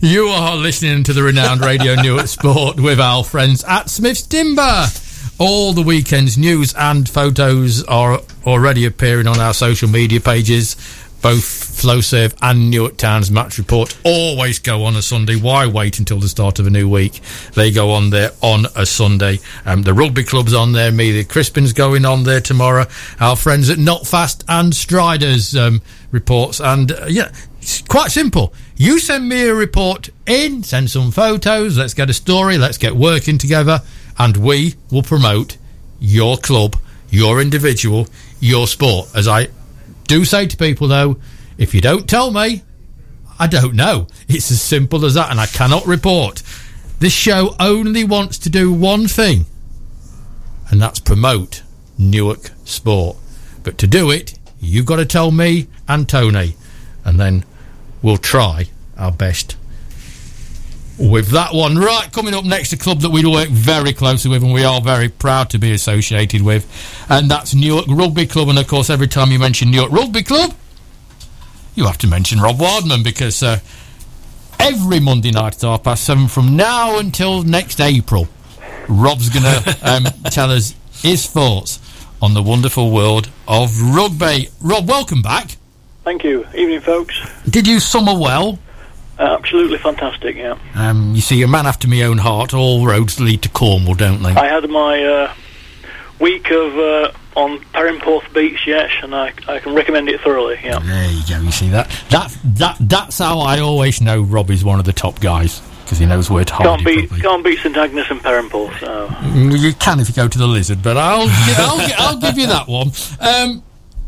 you 0.00 0.26
are 0.28 0.56
listening 0.56 1.04
to 1.04 1.12
the 1.12 1.22
renowned 1.22 1.60
Radio 1.60 1.94
Newark 1.94 2.26
Sport 2.26 2.80
with 2.80 3.00
our 3.00 3.24
friends 3.24 3.64
at 3.64 3.90
Smith's 3.90 4.22
Timber. 4.22 4.86
All 5.38 5.72
the 5.72 5.82
weekend's 5.82 6.36
news 6.36 6.74
and 6.74 7.08
photos 7.08 7.84
are 7.84 8.20
already 8.46 8.84
appearing 8.86 9.26
on 9.26 9.38
our 9.38 9.54
social 9.54 9.88
media 9.88 10.20
pages. 10.20 10.76
both 11.20 11.42
Flowserve 11.78 12.34
and 12.42 12.70
Newark 12.70 12.96
Town's 12.96 13.30
match 13.30 13.58
report 13.58 13.96
always 14.04 14.58
go 14.58 14.84
on 14.84 14.96
a 14.96 15.02
Sunday. 15.02 15.36
Why 15.36 15.66
wait 15.66 15.98
until 15.98 16.18
the 16.18 16.28
start 16.28 16.58
of 16.58 16.66
a 16.66 16.70
new 16.70 16.88
week? 16.88 17.20
They 17.54 17.70
go 17.70 17.90
on 17.92 18.10
there 18.10 18.30
on 18.40 18.66
a 18.76 18.86
Sunday. 18.86 19.38
Um, 19.64 19.82
the 19.82 19.94
rugby 19.94 20.24
club's 20.24 20.54
on 20.54 20.72
there. 20.72 20.90
Me, 20.92 21.12
the 21.12 21.24
Crispin's 21.24 21.72
going 21.72 22.04
on 22.04 22.24
there 22.24 22.40
tomorrow. 22.40 22.86
Our 23.20 23.36
friends 23.36 23.70
at 23.70 23.78
Not 23.78 24.06
Fast 24.06 24.44
and 24.48 24.74
Striders 24.74 25.56
um, 25.56 25.82
reports. 26.10 26.60
And 26.60 26.92
uh, 26.92 27.06
yeah, 27.08 27.32
it's 27.60 27.82
quite 27.82 28.10
simple. 28.10 28.52
You 28.80 29.00
send 29.00 29.28
me 29.28 29.48
a 29.48 29.54
report 29.56 30.08
in, 30.24 30.62
send 30.62 30.88
some 30.88 31.10
photos, 31.10 31.76
let's 31.76 31.94
get 31.94 32.10
a 32.10 32.14
story, 32.14 32.58
let's 32.58 32.78
get 32.78 32.94
working 32.94 33.36
together, 33.36 33.82
and 34.16 34.36
we 34.36 34.76
will 34.92 35.02
promote 35.02 35.56
your 35.98 36.36
club, 36.36 36.76
your 37.10 37.40
individual, 37.40 38.06
your 38.38 38.68
sport. 38.68 39.08
As 39.16 39.26
I 39.26 39.48
do 40.06 40.24
say 40.24 40.46
to 40.46 40.56
people 40.56 40.86
though, 40.86 41.16
if 41.58 41.74
you 41.74 41.80
don't 41.80 42.08
tell 42.08 42.30
me, 42.30 42.62
I 43.36 43.48
don't 43.48 43.74
know. 43.74 44.06
It's 44.28 44.52
as 44.52 44.62
simple 44.62 45.04
as 45.04 45.14
that, 45.14 45.32
and 45.32 45.40
I 45.40 45.46
cannot 45.46 45.84
report. 45.84 46.44
This 47.00 47.12
show 47.12 47.56
only 47.58 48.04
wants 48.04 48.38
to 48.38 48.48
do 48.48 48.72
one 48.72 49.08
thing, 49.08 49.46
and 50.70 50.80
that's 50.80 51.00
promote 51.00 51.62
Newark 51.98 52.52
sport. 52.64 53.16
But 53.64 53.76
to 53.78 53.88
do 53.88 54.12
it, 54.12 54.38
you've 54.60 54.86
got 54.86 54.96
to 54.96 55.04
tell 55.04 55.32
me 55.32 55.66
and 55.88 56.08
Tony, 56.08 56.54
and 57.04 57.18
then 57.18 57.44
we'll 58.02 58.16
try 58.16 58.66
our 58.96 59.12
best 59.12 59.56
with 60.98 61.28
that 61.28 61.54
one. 61.54 61.76
Right, 61.76 62.10
coming 62.12 62.34
up 62.34 62.44
next, 62.44 62.72
a 62.72 62.76
club 62.76 63.00
that 63.00 63.10
we 63.10 63.24
work 63.24 63.48
very 63.48 63.92
closely 63.92 64.30
with 64.30 64.42
and 64.42 64.52
we 64.52 64.64
are 64.64 64.80
very 64.80 65.08
proud 65.08 65.50
to 65.50 65.58
be 65.58 65.72
associated 65.72 66.42
with, 66.42 66.66
and 67.08 67.30
that's 67.30 67.54
Newark 67.54 67.86
Rugby 67.88 68.26
Club. 68.26 68.48
And 68.48 68.58
of 68.58 68.66
course, 68.66 68.90
every 68.90 69.08
time 69.08 69.30
you 69.30 69.38
mention 69.38 69.70
Newark 69.70 69.92
Rugby 69.92 70.22
Club, 70.22 70.54
you 71.74 71.86
have 71.86 71.98
to 71.98 72.08
mention 72.08 72.40
Rob 72.40 72.56
Wardman 72.56 73.04
because 73.04 73.42
uh, 73.42 73.60
every 74.58 74.98
Monday 75.00 75.30
night 75.30 75.54
at 75.54 75.62
half 75.62 75.84
past 75.84 76.04
seven 76.04 76.26
from 76.26 76.56
now 76.56 76.98
until 76.98 77.42
next 77.42 77.80
April, 77.80 78.28
Rob's 78.88 79.28
going 79.28 79.44
to 79.62 79.78
um, 79.82 80.04
tell 80.30 80.50
us 80.50 80.74
his 80.92 81.26
thoughts 81.26 81.78
on 82.20 82.34
the 82.34 82.42
wonderful 82.42 82.90
world 82.90 83.30
of 83.46 83.80
rugby. 83.80 84.48
Rob, 84.60 84.88
welcome 84.88 85.22
back. 85.22 85.56
Thank 86.08 86.24
you. 86.24 86.46
Evening, 86.54 86.80
folks. 86.80 87.20
Did 87.50 87.66
you 87.66 87.80
summer 87.80 88.18
well? 88.18 88.58
Absolutely 89.18 89.76
fantastic, 89.76 90.36
yeah. 90.36 90.56
Um, 90.74 91.14
you 91.14 91.20
see, 91.20 91.42
a 91.42 91.46
man 91.46 91.66
after 91.66 91.86
my 91.86 92.00
own 92.00 92.16
heart. 92.16 92.54
All 92.54 92.86
roads 92.86 93.20
lead 93.20 93.42
to 93.42 93.50
Cornwall, 93.50 93.94
don't 93.94 94.22
they? 94.22 94.30
I 94.30 94.46
had 94.46 94.70
my 94.70 95.04
uh, 95.04 95.34
week 96.18 96.50
of 96.50 96.78
uh, 96.78 97.12
on 97.36 97.58
Perranporth 97.74 98.32
Beach, 98.32 98.66
yes, 98.66 98.90
and 99.02 99.14
I, 99.14 99.34
I 99.46 99.58
can 99.58 99.74
recommend 99.74 100.08
it 100.08 100.22
thoroughly, 100.22 100.58
yeah. 100.64 100.78
There 100.78 101.10
you 101.10 101.22
go. 101.28 101.40
You 101.42 101.52
see 101.52 101.68
that? 101.68 101.90
That 102.08 102.34
that 102.42 102.76
that's 102.80 103.18
how 103.18 103.40
I 103.40 103.60
always 103.60 104.00
know 104.00 104.22
Rob 104.22 104.50
is 104.50 104.64
one 104.64 104.78
of 104.78 104.86
the 104.86 104.94
top 104.94 105.20
guys 105.20 105.60
because 105.84 105.98
he 105.98 106.06
knows 106.06 106.30
where 106.30 106.46
to 106.46 106.54
hold 106.54 106.80
Can't 106.80 106.96
you 106.96 107.06
beat, 107.08 107.22
can't 107.22 107.44
beat 107.44 107.58
St 107.58 107.76
Agnes 107.76 108.06
and 108.10 108.20
Perranporth, 108.20 108.78
so... 108.80 109.08
Mm, 109.08 109.58
You 109.58 109.74
can 109.74 110.00
if 110.00 110.08
you 110.08 110.14
go 110.14 110.26
to 110.28 110.38
the 110.38 110.46
lizard, 110.46 110.82
but 110.82 110.96
I'll 110.96 111.26
gi- 111.26 111.54
I'll, 111.58 112.08
I'll 112.08 112.20
give 112.20 112.38
you 112.38 112.46
that 112.46 112.66
one. 112.66 112.92
Um, 113.20 113.62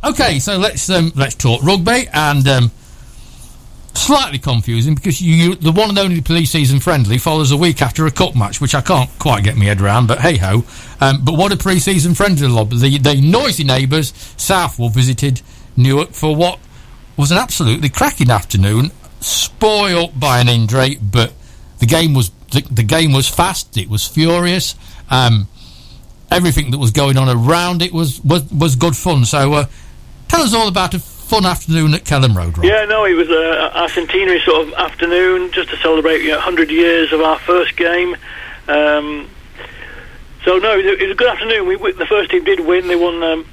okay, 0.05 0.39
so 0.39 0.59
let's 0.59 0.89
um, 0.91 1.13
let's 1.17 1.35
talk 1.35 1.63
rugby 1.63 2.09
and 2.13 2.47
um, 2.49 2.71
slightly 3.95 4.39
confusing 4.39 4.95
because 4.95 5.21
you, 5.21 5.35
you 5.35 5.55
the 5.55 5.73
one 5.73 5.91
and 5.91 5.99
only 5.99 6.21
pre-season 6.21 6.81
friendly 6.81 7.19
follows 7.19 7.51
a 7.51 7.57
week 7.57 7.83
after 7.83 8.07
a 8.07 8.11
cup 8.11 8.35
match, 8.35 8.61
which 8.61 8.75
I 8.75 8.81
can't 8.81 9.11
quite 9.19 9.45
get 9.45 9.57
my 9.57 9.65
head 9.65 9.81
around. 9.81 10.07
But 10.07 10.21
hey 10.21 10.37
ho! 10.37 10.65
Um, 11.01 11.25
but 11.25 11.37
what 11.37 11.53
a 11.53 11.57
pre-season 11.57 12.15
friendly 12.15 12.49
lob! 12.49 12.71
The, 12.71 12.99
the 12.99 13.21
noisy 13.21 13.65
neighbours 13.65 14.13
Southwell 14.37 14.89
visited 14.89 15.43
Newark 15.77 16.11
for 16.11 16.35
what 16.35 16.59
was 17.17 17.31
an 17.31 17.39
absolutely 17.39 17.89
cracking 17.89 18.31
afternoon, 18.31 18.93
spoiled 19.21 20.19
by 20.19 20.41
an 20.41 20.49
injury, 20.49 20.97
but 20.97 21.33
the 21.79 21.87
game 21.87 22.15
was 22.15 22.31
the, 22.53 22.63
the 22.71 22.83
game 22.83 23.13
was 23.13 23.29
fast. 23.29 23.77
It 23.77 23.89
was 23.89 24.07
furious. 24.07 24.75
Um, 25.11 25.49
everything 26.31 26.71
that 26.71 26.79
was 26.79 26.91
going 26.91 27.17
on 27.17 27.29
around 27.29 27.83
it 27.83 27.93
was 27.93 28.23
was, 28.25 28.51
was 28.53 28.77
good 28.77 28.97
fun. 28.97 29.25
So, 29.25 29.53
uh, 29.55 29.65
tell 30.31 30.43
us 30.43 30.55
all 30.55 30.69
about 30.69 30.95
a 30.95 30.99
fun 31.01 31.45
afternoon 31.45 31.95
at 31.95 32.05
Kelham 32.05 32.35
Road, 32.37 32.57
Rob. 32.57 32.64
Yeah, 32.64 32.85
no, 32.87 33.05
it 33.05 33.14
was 33.14 33.29
uh, 33.29 33.71
our 33.75 33.88
centenary 33.88 34.40
sort 34.40 34.69
of 34.69 34.75
afternoon 34.75 35.51
just 35.53 35.71
to 35.71 35.77
celebrate 35.79 36.23
you 36.23 36.29
know, 36.31 36.37
100 36.37 36.71
years 36.71 37.12
of 37.12 37.21
our 37.21 37.38
first 37.40 37.77
game. 37.77 38.16
Um, 38.69 39.29
so, 40.45 40.59
no, 40.59 40.73
it 40.79 40.85
was 40.85 40.87
a- 40.87 40.99
it 40.99 41.03
was 41.03 41.11
a 41.12 41.14
good 41.14 41.29
afternoon. 41.29 41.66
We, 41.66 41.77
we, 41.77 41.93
the 41.93 42.07
first 42.07 42.31
team 42.31 42.45
did 42.45 42.61
win. 42.61 42.87
They 42.88 42.97
won 42.97 43.23
um, 43.23 43.45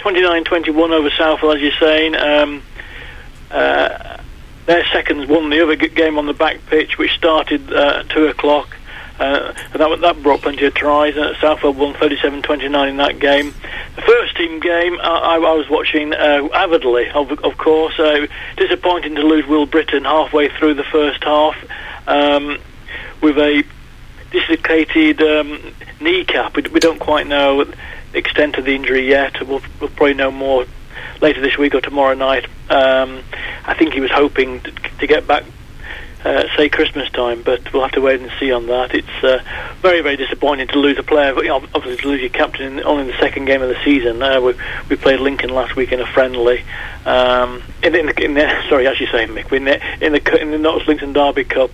29-21 0.00 0.90
over 0.90 1.10
Southwell, 1.10 1.52
as 1.52 1.60
you're 1.62 1.72
saying. 1.80 2.14
Um, 2.16 2.62
uh, 3.50 4.18
their 4.66 4.84
seconds 4.92 5.26
won 5.28 5.48
the 5.50 5.62
other 5.62 5.76
game 5.76 6.18
on 6.18 6.26
the 6.26 6.34
back 6.34 6.58
pitch, 6.66 6.98
which 6.98 7.12
started 7.14 7.72
uh, 7.72 8.00
at 8.04 8.10
2 8.10 8.26
o'clock. 8.26 8.76
Uh, 9.18 9.52
that, 9.76 10.00
that 10.00 10.22
brought 10.22 10.42
plenty 10.42 10.64
of 10.64 10.74
tries. 10.74 11.16
Uh, 11.16 11.34
Southwell 11.40 11.74
won 11.74 11.94
37-29 11.94 12.88
in 12.88 12.96
that 12.98 13.18
game. 13.18 13.52
The 13.96 14.02
first 14.02 14.36
team 14.36 14.60
game, 14.60 14.98
I, 15.00 15.06
I, 15.06 15.34
I 15.36 15.54
was 15.54 15.68
watching 15.68 16.14
uh, 16.14 16.48
avidly, 16.54 17.10
of, 17.10 17.32
of 17.32 17.58
course. 17.58 17.98
Uh, 17.98 18.26
disappointing 18.56 19.16
to 19.16 19.22
lose 19.22 19.46
Will 19.46 19.66
Britton 19.66 20.04
halfway 20.04 20.48
through 20.48 20.74
the 20.74 20.84
first 20.84 21.24
half 21.24 21.56
um, 22.06 22.58
with 23.20 23.38
a 23.38 23.64
dislocated 24.30 25.20
um, 25.22 25.74
kneecap. 26.00 26.56
We, 26.56 26.62
we 26.62 26.80
don't 26.80 27.00
quite 27.00 27.26
know 27.26 27.64
the 27.64 27.74
extent 28.18 28.56
of 28.56 28.64
the 28.64 28.74
injury 28.74 29.08
yet. 29.08 29.40
We'll, 29.46 29.62
we'll 29.80 29.90
probably 29.90 30.14
know 30.14 30.30
more 30.30 30.64
later 31.20 31.40
this 31.40 31.58
week 31.58 31.74
or 31.74 31.80
tomorrow 31.80 32.14
night. 32.14 32.46
Um, 32.70 33.22
I 33.64 33.74
think 33.74 33.94
he 33.94 34.00
was 34.00 34.10
hoping 34.10 34.60
to, 34.60 34.70
to 34.70 35.06
get 35.06 35.26
back, 35.26 35.44
uh, 36.24 36.44
say 36.56 36.68
Christmas 36.68 37.10
time, 37.10 37.42
but 37.42 37.72
we'll 37.72 37.82
have 37.82 37.92
to 37.92 38.00
wait 38.00 38.20
and 38.20 38.30
see 38.40 38.52
on 38.52 38.66
that. 38.66 38.94
It's 38.94 39.24
uh, 39.24 39.42
very, 39.80 40.00
very 40.00 40.16
disappointing 40.16 40.68
to 40.68 40.78
lose 40.78 40.98
a 40.98 41.02
player, 41.02 41.34
but 41.34 41.44
you 41.44 41.50
know, 41.50 41.64
obviously 41.74 41.96
to 41.96 42.08
lose 42.08 42.20
your 42.20 42.30
captain 42.30 42.78
in, 42.78 42.84
only 42.84 43.02
in 43.02 43.08
the 43.08 43.18
second 43.18 43.44
game 43.44 43.62
of 43.62 43.68
the 43.68 43.78
season. 43.84 44.20
Uh, 44.22 44.40
we, 44.40 44.54
we 44.88 44.96
played 44.96 45.20
Lincoln 45.20 45.50
last 45.50 45.76
week 45.76 45.92
in 45.92 46.00
a 46.00 46.06
friendly. 46.06 46.64
Um, 47.06 47.62
in, 47.82 47.94
in, 47.94 48.06
the, 48.06 48.24
in 48.24 48.34
the, 48.34 48.64
sorry, 48.68 48.86
as 48.86 49.00
you 49.00 49.06
say, 49.06 49.26
Mick, 49.26 49.52
in 49.52 49.64
the 49.64 50.04
in 50.04 50.12
the 50.12 50.40
in 50.40 50.50
the 50.50 50.58
Notts 50.58 50.86
Lincoln 50.88 51.12
Derby 51.12 51.44
Cup. 51.44 51.70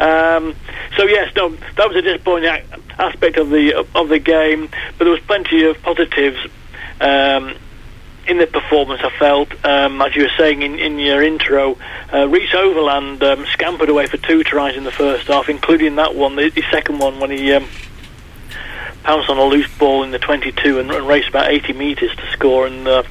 Um, 0.00 0.54
so 0.96 1.04
yes, 1.04 1.32
no, 1.36 1.50
that 1.50 1.88
was 1.88 1.96
a 1.96 2.02
disappointing 2.02 2.50
aspect 2.98 3.36
of 3.36 3.50
the 3.50 3.86
of 3.94 4.08
the 4.08 4.18
game, 4.18 4.68
but 4.98 5.04
there 5.04 5.12
was 5.12 5.20
plenty 5.20 5.64
of 5.64 5.80
positives. 5.82 6.38
Um, 7.00 7.56
in 8.26 8.38
the 8.38 8.46
performance, 8.46 9.02
I 9.04 9.10
felt, 9.18 9.52
um, 9.64 10.00
as 10.00 10.14
you 10.16 10.22
were 10.22 10.32
saying 10.38 10.62
in, 10.62 10.78
in 10.78 10.98
your 10.98 11.22
intro, 11.22 11.76
uh, 12.12 12.26
Reese 12.28 12.54
Overland 12.54 13.22
um, 13.22 13.44
scampered 13.46 13.88
away 13.88 14.06
for 14.06 14.16
two 14.16 14.42
tries 14.42 14.76
in 14.76 14.84
the 14.84 14.92
first 14.92 15.26
half, 15.26 15.48
including 15.48 15.96
that 15.96 16.14
one, 16.14 16.36
the, 16.36 16.50
the 16.50 16.64
second 16.70 16.98
one, 16.98 17.20
when 17.20 17.30
he 17.30 17.52
um, 17.52 17.66
pounced 19.02 19.28
on 19.28 19.38
a 19.38 19.44
loose 19.44 19.72
ball 19.78 20.02
in 20.02 20.10
the 20.10 20.18
22 20.18 20.80
and, 20.80 20.90
and 20.90 21.06
raced 21.06 21.28
about 21.28 21.50
80 21.50 21.74
metres 21.74 22.14
to 22.16 22.32
score, 22.32 22.66
and 22.66 22.88
uh, 22.88 23.02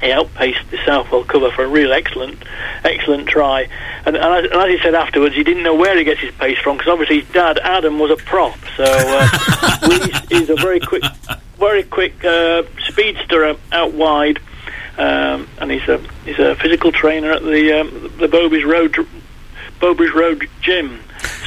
he 0.00 0.10
outpaced 0.10 0.70
the 0.70 0.78
Southwell 0.84 1.24
cover 1.24 1.50
for 1.50 1.64
a 1.64 1.68
real 1.68 1.92
excellent, 1.92 2.42
excellent 2.84 3.28
try. 3.28 3.68
And, 4.04 4.16
and, 4.16 4.24
as, 4.24 4.44
and 4.44 4.54
as 4.54 4.68
he 4.68 4.78
said 4.82 4.94
afterwards, 4.94 5.34
he 5.34 5.44
didn't 5.44 5.62
know 5.62 5.74
where 5.74 5.96
he 5.96 6.04
gets 6.04 6.20
his 6.20 6.34
pace 6.34 6.58
from 6.58 6.76
because 6.76 6.92
obviously 6.92 7.20
his 7.20 7.28
dad 7.30 7.58
Adam 7.62 7.98
was 7.98 8.10
a 8.10 8.16
prop, 8.16 8.58
so 8.76 8.84
uh, 8.84 9.78
Reese 9.88 10.42
is 10.42 10.50
a 10.50 10.56
very 10.56 10.80
quick, 10.80 11.02
very 11.58 11.82
quick 11.82 12.24
uh, 12.24 12.62
speedster 12.88 13.56
out- 13.72 13.92
wide, 13.92 14.38
um, 14.98 15.48
and 15.58 15.70
he's 15.70 15.88
a 15.88 15.98
he's 16.24 16.38
a 16.38 16.54
physical 16.56 16.92
trainer 16.92 17.32
at 17.32 17.42
the 17.42 17.72
um, 17.80 18.12
the 18.18 18.28
Bowbridge 18.28 18.64
Road 18.64 18.96
Bowbridge 19.80 20.12
Road 20.12 20.48
gym. 20.60 21.00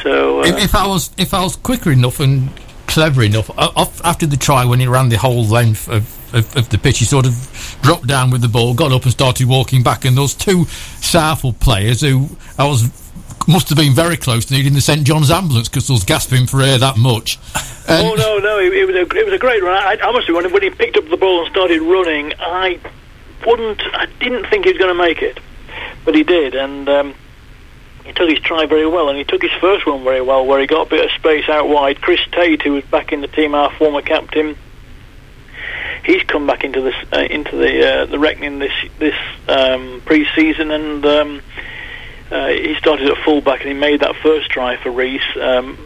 So 0.04 0.42
uh, 0.42 0.46
If, 0.46 0.64
if 0.66 0.76
I 0.76 0.88
was 0.88 1.12
if 1.18 1.34
I 1.34 1.42
was 1.44 1.56
quicker 1.56 1.92
enough 1.92 2.20
and 2.20 2.50
clever 2.88 3.22
enough, 3.22 3.52
after 4.04 4.26
the 4.26 4.38
try 4.38 4.66
when 4.66 4.80
he 4.80 4.88
ran 4.88 5.10
the 5.10 5.18
whole 5.18 5.46
length 5.46 5.88
of, 5.88 6.34
of, 6.34 6.58
of 6.58 6.70
the 6.70 6.78
pitch, 6.80 6.98
he 7.00 7.06
sort 7.06 7.28
of 7.28 7.80
dropped 7.84 8.08
down 8.08 8.32
with 8.32 8.42
the 8.42 8.48
ball, 8.48 8.74
got 8.74 8.92
up 8.92 9.04
and 9.04 9.12
started 9.12 9.48
walking 9.48 9.84
back, 9.84 10.06
and 10.06 10.18
those 10.18 10.34
two 10.34 10.66
Southwell 10.66 11.54
players 11.54 12.02
who 12.02 12.30
I 12.58 12.66
was 12.68 12.90
must 13.48 13.70
have 13.70 13.78
been 13.78 13.94
very 13.94 14.18
close 14.18 14.46
to 14.46 14.54
needing 14.54 14.74
the 14.74 14.82
St 14.82 15.04
John's 15.06 15.32
ambulance 15.32 15.70
because 15.70 15.88
they 15.88 15.94
was 15.94 16.04
gasping 16.04 16.46
for 16.48 16.62
air 16.62 16.78
that 16.78 16.98
much. 16.98 17.38
And- 17.88 18.08
Oh 18.08 18.16
no, 18.16 18.38
no! 18.38 18.60
It, 18.60 18.74
it 18.74 18.86
was 18.86 18.96
a 18.96 19.02
it 19.18 19.26
was 19.26 19.34
a 19.34 19.38
great 19.40 19.64
run. 19.64 19.74
I, 19.76 19.98
I 20.02 20.12
must 20.12 20.28
have 20.28 20.36
when, 20.36 20.52
when 20.52 20.62
he 20.64 20.70
picked 20.70 20.98
up 20.98 21.08
the 21.10 21.18
ball 21.18 21.44
and 21.44 21.52
started 21.52 21.82
running. 21.82 22.34
I 22.40 22.80
wouldn't, 23.46 23.82
I 23.94 24.06
didn't 24.20 24.46
think 24.48 24.66
he 24.66 24.72
was 24.72 24.78
going 24.78 24.96
to 24.96 25.02
make 25.02 25.22
it, 25.22 25.40
but 26.06 26.14
he 26.14 26.24
did, 26.24 26.54
and 26.56 26.88
um, 26.90 27.16
he 28.06 28.12
took 28.14 28.30
his 28.30 28.40
try 28.40 28.66
very 28.66 28.86
well, 28.88 29.10
and 29.10 29.18
he 29.18 29.24
took 29.24 29.42
his 29.42 29.52
first 29.62 29.86
one 29.88 30.04
very 30.04 30.22
well, 30.22 30.46
where 30.46 30.60
he 30.60 30.68
got 30.68 30.88
a 30.88 30.90
bit 30.90 31.06
of 31.06 31.12
space 31.12 31.48
out 31.50 31.70
wide. 31.70 32.02
Chris 32.02 32.20
Tate, 32.32 32.62
who 32.62 32.74
was 32.74 32.84
back 32.86 33.12
in 33.12 33.22
the 33.22 33.28
team, 33.28 33.56
our 33.56 33.72
former 33.78 34.02
captain, 34.02 34.56
he's 36.06 36.24
come 36.24 36.46
back 36.48 36.64
into 36.64 36.82
this 36.82 36.96
uh, 37.14 37.20
into 37.22 37.56
the 37.56 37.88
uh, 38.02 38.06
the 38.06 38.20
reckoning 38.20 38.60
this 38.60 38.74
this 39.00 39.16
um, 39.48 40.02
pre-season, 40.06 40.70
and 40.72 41.06
um, 41.06 41.42
uh, 42.32 42.48
he 42.48 42.76
started 42.76 43.10
at 43.10 43.18
fullback, 43.24 43.62
and 43.62 43.70
he 43.70 43.78
made 43.78 44.02
that 44.02 44.16
first 44.18 44.50
try 44.50 44.78
for 44.78 44.92
Reese. 44.92 45.22
Um, 45.40 45.78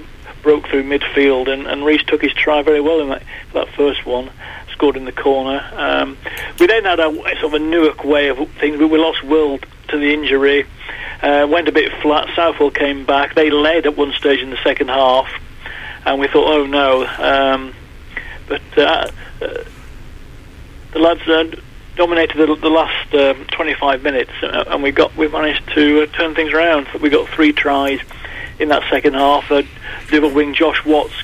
broke 0.42 0.68
through 0.68 0.84
midfield, 0.84 1.48
and, 1.48 1.66
and 1.66 1.86
Reese 1.86 2.04
took 2.04 2.22
his 2.22 2.34
try 2.34 2.62
very 2.62 2.82
well 2.82 3.00
in 3.00 3.10
that 3.10 3.24
that 3.54 3.70
first 3.70 4.06
one. 4.06 4.30
scored 4.74 4.98
in 4.98 5.06
the 5.06 5.12
corner. 5.12 5.66
Um, 5.76 6.18
we 6.60 6.68
then 6.68 6.84
had 6.84 7.00
a 7.00 7.12
sort 7.40 7.44
of 7.44 7.54
a 7.54 7.60
Newark 7.60 8.04
way 8.04 8.28
of 8.28 8.38
things. 8.60 8.78
We, 8.78 8.98
lost 8.98 9.24
Will 9.24 9.60
to 9.88 9.98
the 9.98 10.14
injury, 10.14 10.66
uh, 11.22 11.48
went 11.50 11.68
a 11.70 11.72
bit 11.72 11.92
flat. 12.02 12.28
Southwell 12.36 12.72
came 12.72 13.06
back. 13.06 13.36
They 13.36 13.50
led 13.50 13.86
at 13.86 13.96
one 13.96 14.12
stage 14.12 14.40
in 14.40 14.50
the 14.50 14.60
second 14.64 14.90
half, 14.90 15.30
and 16.06 16.20
we 16.20 16.28
thought, 16.28 16.54
oh 16.54 16.66
no. 16.66 17.06
Um, 17.06 17.74
but 18.48 18.62
uh, 18.78 19.10
uh, 19.42 19.64
the 20.92 21.00
lads 21.00 21.22
uh, 21.28 21.56
dominated 21.96 22.38
the, 22.38 22.56
the 22.56 22.70
last 22.70 23.14
um, 23.14 23.46
25 23.46 24.04
minutes, 24.04 24.32
uh, 24.42 24.66
and 24.68 24.84
we 24.84 24.92
got 24.92 25.16
we 25.16 25.28
managed 25.28 25.68
to 25.76 26.04
uh, 26.04 26.06
turn 26.08 26.36
things 26.36 26.52
around. 26.52 26.88
We 27.02 27.10
got 27.10 27.28
three 27.30 27.54
tries 27.54 28.00
in 28.60 28.70
that 28.70 28.84
second 28.90 29.14
half. 29.14 29.52
Uh, 29.52 29.64
other 30.12 30.28
wing, 30.28 30.54
Josh 30.54 30.84
Watts, 30.86 31.24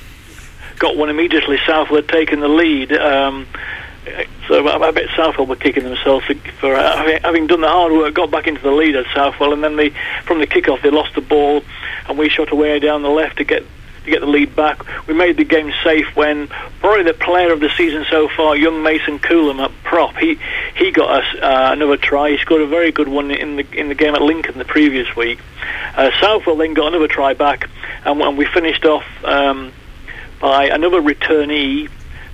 got 0.78 0.96
one 0.96 1.10
immediately. 1.10 1.58
Southwell 1.66 2.02
had 2.02 2.08
taken 2.08 2.40
the 2.40 2.48
lead. 2.48 2.92
Um, 2.92 3.46
so 4.48 4.66
I 4.66 4.90
bet 4.90 5.08
Southwell 5.14 5.46
were 5.46 5.56
kicking 5.56 5.84
themselves 5.84 6.26
for 6.58 6.74
having, 6.74 7.20
having 7.22 7.46
done 7.46 7.60
the 7.60 7.68
hard 7.68 7.92
work, 7.92 8.14
got 8.14 8.30
back 8.30 8.46
into 8.46 8.62
the 8.62 8.72
lead 8.72 8.96
at 8.96 9.06
Southwell, 9.14 9.52
and 9.52 9.62
then 9.62 9.76
they, 9.76 9.90
from 10.24 10.40
the 10.40 10.46
kick-off 10.46 10.82
they 10.82 10.90
lost 10.90 11.14
the 11.14 11.20
ball, 11.20 11.62
and 12.08 12.18
we 12.18 12.28
shot 12.28 12.50
away 12.50 12.78
down 12.80 13.02
the 13.02 13.10
left 13.10 13.36
to 13.38 13.44
get 13.44 13.64
to 14.04 14.10
get 14.10 14.20
the 14.20 14.26
lead 14.26 14.54
back. 14.56 15.06
We 15.06 15.14
made 15.14 15.36
the 15.36 15.44
game 15.44 15.72
safe 15.84 16.14
when 16.16 16.48
probably 16.80 17.04
the 17.04 17.14
player 17.14 17.52
of 17.52 17.60
the 17.60 17.70
season 17.76 18.04
so 18.10 18.28
far, 18.28 18.56
young 18.56 18.82
Mason 18.82 19.18
Coolum 19.18 19.60
at 19.60 19.70
prop, 19.82 20.16
he 20.16 20.38
he 20.74 20.90
got 20.90 21.22
us 21.22 21.34
uh, 21.42 21.70
another 21.72 21.96
try. 21.96 22.30
He 22.30 22.38
scored 22.38 22.62
a 22.62 22.66
very 22.66 22.92
good 22.92 23.08
one 23.08 23.30
in 23.30 23.56
the 23.56 23.66
in 23.72 23.88
the 23.88 23.94
game 23.94 24.14
at 24.14 24.22
Lincoln 24.22 24.58
the 24.58 24.64
previous 24.64 25.14
week. 25.16 25.40
Uh, 25.96 26.10
Southwell 26.20 26.56
then 26.56 26.74
got 26.74 26.88
another 26.88 27.08
try 27.08 27.34
back, 27.34 27.68
and, 28.04 28.20
and 28.20 28.38
we 28.38 28.46
finished 28.46 28.84
off 28.84 29.04
um, 29.24 29.72
by 30.40 30.66
another 30.66 31.00
returnee. 31.00 31.88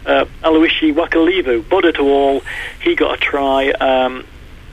Uh, 0.05 0.25
Aloisi 0.45 0.95
Wakalivu, 0.95 1.69
Buddha 1.69 1.91
to 1.91 2.03
all, 2.03 2.43
he 2.81 2.95
got 2.95 3.15
a 3.15 3.17
try 3.17 3.71
um, 3.71 4.25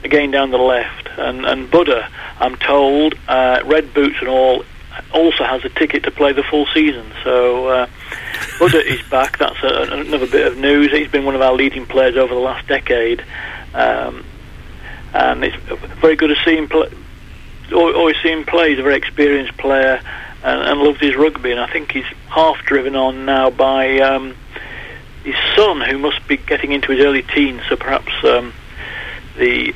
again 0.04 0.30
down 0.30 0.52
the 0.52 0.58
left, 0.58 1.08
and, 1.18 1.44
and 1.44 1.68
Buddha, 1.68 2.08
I'm 2.38 2.54
told, 2.54 3.14
uh, 3.26 3.62
red 3.64 3.92
boots 3.92 4.18
and 4.20 4.28
all, 4.28 4.64
also 5.12 5.44
has 5.44 5.64
a 5.64 5.68
ticket 5.68 6.04
to 6.04 6.10
play 6.10 6.32
the 6.32 6.42
full 6.42 6.66
season. 6.74 7.12
So 7.22 7.68
uh, 7.68 7.86
Buddha 8.58 8.84
is 8.84 9.02
back. 9.08 9.38
That's 9.38 9.62
a, 9.62 9.92
another 9.92 10.26
bit 10.26 10.46
of 10.46 10.58
news. 10.58 10.90
He's 10.92 11.10
been 11.10 11.24
one 11.24 11.34
of 11.34 11.40
our 11.40 11.52
leading 11.52 11.86
players 11.86 12.16
over 12.16 12.34
the 12.34 12.40
last 12.40 12.66
decade, 12.68 13.24
um, 13.74 14.24
and 15.12 15.44
it's 15.44 15.56
very 16.00 16.16
good 16.16 16.28
to 16.28 16.44
see 16.44 16.56
him 16.56 16.68
play. 16.68 16.90
Always 17.72 18.16
see 18.22 18.30
him 18.30 18.44
play. 18.44 18.70
He's 18.70 18.78
a 18.78 18.82
very 18.82 18.96
experienced 18.96 19.56
player 19.56 20.00
and, 20.42 20.60
and 20.60 20.80
loves 20.80 21.00
his 21.00 21.16
rugby. 21.16 21.50
And 21.50 21.60
I 21.60 21.66
think 21.66 21.92
he's 21.92 22.04
half 22.28 22.58
driven 22.64 22.94
on 22.94 23.24
now 23.24 23.50
by 23.50 23.98
um, 24.00 24.36
his 25.24 25.34
son, 25.56 25.80
who 25.80 25.98
must 25.98 26.26
be 26.28 26.36
getting 26.36 26.72
into 26.72 26.92
his 26.92 27.00
early 27.00 27.22
teens. 27.22 27.62
So 27.68 27.76
perhaps 27.76 28.12
um, 28.22 28.52
the 29.36 29.74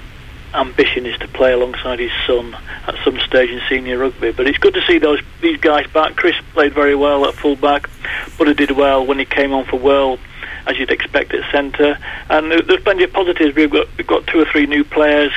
ambition 0.54 1.06
is 1.06 1.16
to 1.18 1.28
play 1.28 1.52
alongside 1.52 1.98
his 1.98 2.10
son 2.26 2.56
at 2.86 2.94
some 3.04 3.18
stage 3.20 3.50
in 3.50 3.60
senior 3.68 3.98
rugby. 3.98 4.32
But 4.32 4.46
it's 4.46 4.58
good 4.58 4.74
to 4.74 4.82
see 4.86 4.98
those 4.98 5.20
these 5.40 5.58
guys 5.60 5.86
back. 5.88 6.16
Chris 6.16 6.34
played 6.52 6.74
very 6.74 6.94
well 6.94 7.26
at 7.26 7.34
fullback. 7.34 7.88
Buddha 8.36 8.54
did 8.54 8.70
well 8.70 9.04
when 9.04 9.18
he 9.18 9.24
came 9.24 9.52
on 9.52 9.64
for 9.64 9.78
Will, 9.78 10.18
as 10.66 10.78
you'd 10.78 10.90
expect 10.90 11.34
at 11.34 11.50
centre. 11.50 11.98
And 12.30 12.50
there's 12.50 12.82
plenty 12.82 13.04
of 13.04 13.12
positives. 13.12 13.54
We've 13.54 13.70
got 13.70 13.88
we've 13.96 14.06
got 14.06 14.26
two 14.26 14.40
or 14.40 14.44
three 14.46 14.66
new 14.66 14.84
players 14.84 15.32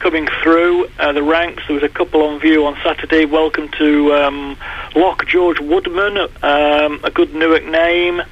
coming 0.00 0.28
through 0.42 0.86
uh, 0.98 1.12
the 1.12 1.22
ranks. 1.22 1.62
There 1.66 1.74
was 1.74 1.82
a 1.82 1.88
couple 1.88 2.22
on 2.22 2.40
view 2.40 2.66
on 2.66 2.76
Saturday. 2.82 3.24
Welcome 3.24 3.68
to 3.78 4.14
um, 4.14 4.56
Lock 4.94 5.26
George 5.26 5.60
Woodman, 5.60 6.18
um, 6.42 7.00
a 7.04 7.10
good 7.12 7.34
Newark 7.34 7.64
name. 7.64 8.22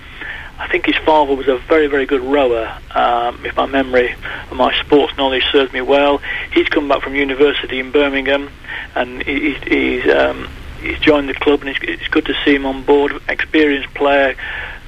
I 0.59 0.69
think 0.69 0.87
his 0.87 0.97
father 1.05 1.35
was 1.35 1.49
a 1.49 1.59
very, 1.59 1.87
very 1.87 2.07
good 2.07 2.23
rower, 2.23 2.79
um, 2.95 3.45
if 3.45 3.57
my 3.57 3.67
memory 3.67 4.15
and 4.49 4.59
my 4.59 4.75
sports 4.81 5.17
knowledge 5.17 5.45
serves 5.53 5.73
me 5.73 5.83
well. 5.83 6.19
He's 6.53 6.69
come 6.69 6.89
back 6.89 7.03
from 7.03 7.15
university 7.15 7.79
in 7.79 7.93
Birmingham, 7.93 8.51
and 8.95 9.23
he's 9.23 9.59
he's, 9.63 10.09
um, 10.09 10.49
he's 10.81 10.99
joined 10.99 11.29
the 11.29 11.35
club, 11.35 11.61
and 11.61 11.69
it's, 11.69 11.79
it's, 11.83 12.09
good 12.09 12.25
to 12.27 12.35
see 12.45 12.55
him 12.55 12.65
on 12.65 12.85
board. 12.85 13.21
Experienced 13.29 13.93
player, 13.95 14.35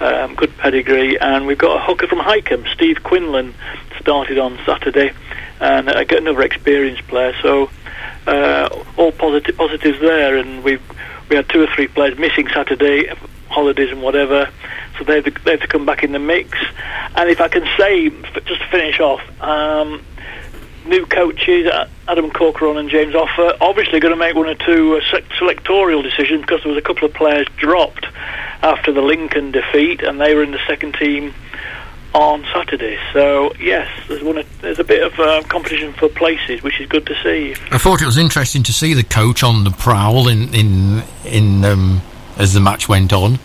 um, 0.01 0.35
good 0.37 0.57
pedigree, 0.57 1.21
and 1.21 1.47
we've 1.47 1.59
got 1.59 1.77
a 1.77 1.85
hooker 1.85 2.07
from 2.07 2.19
Hykeham, 2.19 2.67
Steve 2.73 3.03
Quinlan, 3.03 3.55
started 4.01 4.39
on 4.39 4.59
Saturday, 4.65 5.13
and 5.61 5.91
uh, 5.91 6.03
get 6.05 6.21
another 6.23 6.43
experienced 6.43 7.07
player. 7.09 7.35
So 7.43 7.69
uh, 8.27 8.69
all 8.97 9.13
positive 9.13 9.55
positives 9.57 10.01
there, 10.01 10.39
and 10.39 10.65
we 10.65 10.79
we 11.29 11.37
had 11.37 11.47
two 11.51 11.63
or 11.63 11.67
three 11.67 11.89
players 11.89 12.19
missing 12.19 12.49
Saturday, 12.49 13.13
holidays 13.49 13.91
and 13.91 14.03
whatever 14.03 14.51
so 14.99 15.05
they 15.05 15.17
have, 15.17 15.25
to, 15.25 15.45
they 15.45 15.57
to 15.57 15.67
come 15.67 15.87
back 15.87 16.03
in 16.03 16.13
the 16.13 16.19
mix. 16.19 16.59
And 17.15 17.31
if 17.31 17.41
I 17.41 17.49
can 17.49 17.67
say, 17.77 18.11
just 18.11 18.61
to 18.61 18.69
finish 18.71 19.01
off, 19.01 19.21
um, 19.41 20.05
new 20.87 21.07
coaches, 21.07 21.71
Adam 22.09 22.31
Corcoran 22.31 22.77
and 22.77 22.91
James 22.91 23.15
Offer, 23.15 23.57
obviously 23.61 24.01
going 24.01 24.15
to 24.15 24.19
make 24.19 24.35
one 24.35 24.47
or 24.47 24.55
two 24.55 24.97
uh, 24.97 25.01
selectorial 25.39 26.03
decisions 26.03 26.43
because 26.43 26.63
there 26.63 26.73
was 26.73 26.79
a 26.79 26.87
couple 26.87 27.07
of 27.07 27.15
players 27.15 27.47
dropped 27.57 28.07
after 28.63 28.93
the 28.93 29.03
Lincoln 29.03 29.53
defeat, 29.53 30.03
and 30.03 30.21
they 30.21 30.35
were 30.35 30.43
in 30.43 30.51
the 30.51 30.61
second 30.67 30.95
team 30.95 31.33
on 32.15 32.45
Saturday. 32.55 32.99
So 33.13 33.53
yes, 33.61 33.89
there's 34.09 34.23
one. 34.23 34.43
There's 34.61 34.79
a 34.79 34.85
bit 34.85 35.03
of 35.03 35.19
uh, 35.21 35.43
competition 35.49 35.93
for 35.93 36.09
places, 36.09 36.63
which 36.63 36.81
is 36.81 36.89
good 36.89 37.07
to 37.07 37.15
see. 37.23 37.55
I 37.71 37.79
thought 37.79 38.03
it 38.03 38.07
was 38.07 38.19
interesting 38.19 38.63
to 38.65 38.73
see 38.73 38.95
the 38.95 39.05
coach 39.05 39.43
on 39.43 39.65
the 39.65 39.71
prowl 39.71 40.27
in 40.27 40.53
in 40.55 41.05
in 41.25 41.65
um, 41.65 42.03
as 42.39 42.55
the 42.55 42.61
match 42.61 42.89
went 42.89 43.13
on. 43.13 43.39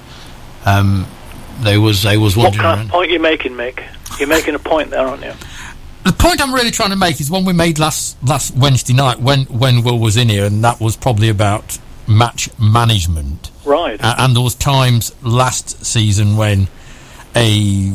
Um, 0.66 1.08
they 1.62 1.78
was 1.78 2.04
they 2.04 2.18
was. 2.18 2.38
What 2.38 2.56
kind 2.56 2.82
of 2.82 2.90
point 2.90 3.12
you're 3.12 3.20
making, 3.20 3.54
Mick? 3.54 3.84
You're 4.20 4.30
making 4.30 4.56
a 4.56 4.60
point 4.60 4.92
there, 4.92 5.06
aren't 5.06 5.24
you? 5.24 5.34
The 6.04 6.14
point 6.14 6.42
I'm 6.42 6.54
really 6.54 6.72
trying 6.72 6.90
to 6.90 6.96
make 6.96 7.20
is 7.22 7.32
one 7.32 7.46
we 7.46 7.54
made 7.54 7.80
last 7.80 8.22
last 8.24 8.56
Wednesday 8.56 8.94
night 8.94 9.20
when 9.20 9.46
when 9.46 9.84
Will 9.84 10.00
was 10.00 10.18
in 10.18 10.30
here, 10.30 10.46
and 10.46 10.64
that 10.64 10.80
was 10.80 10.96
probably 10.96 11.30
about 11.30 11.78
match 12.08 12.50
management. 12.60 13.52
Right. 13.66 14.02
Uh, 14.04 14.16
and 14.18 14.36
there 14.36 14.44
was 14.44 14.56
times 14.56 15.16
last 15.24 15.86
season 15.86 16.36
when 16.36 16.68
a 17.36 17.94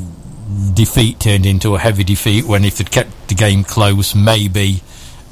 defeat 0.73 1.21
turned 1.21 1.45
into 1.45 1.75
a 1.75 1.79
heavy 1.79 2.05
defeat 2.05 2.47
when 2.47 2.65
if 2.65 2.79
they'd 2.79 2.91
kept 2.91 3.29
the 3.29 3.35
game 3.35 3.65
close, 3.65 4.15
maybe 4.15 4.83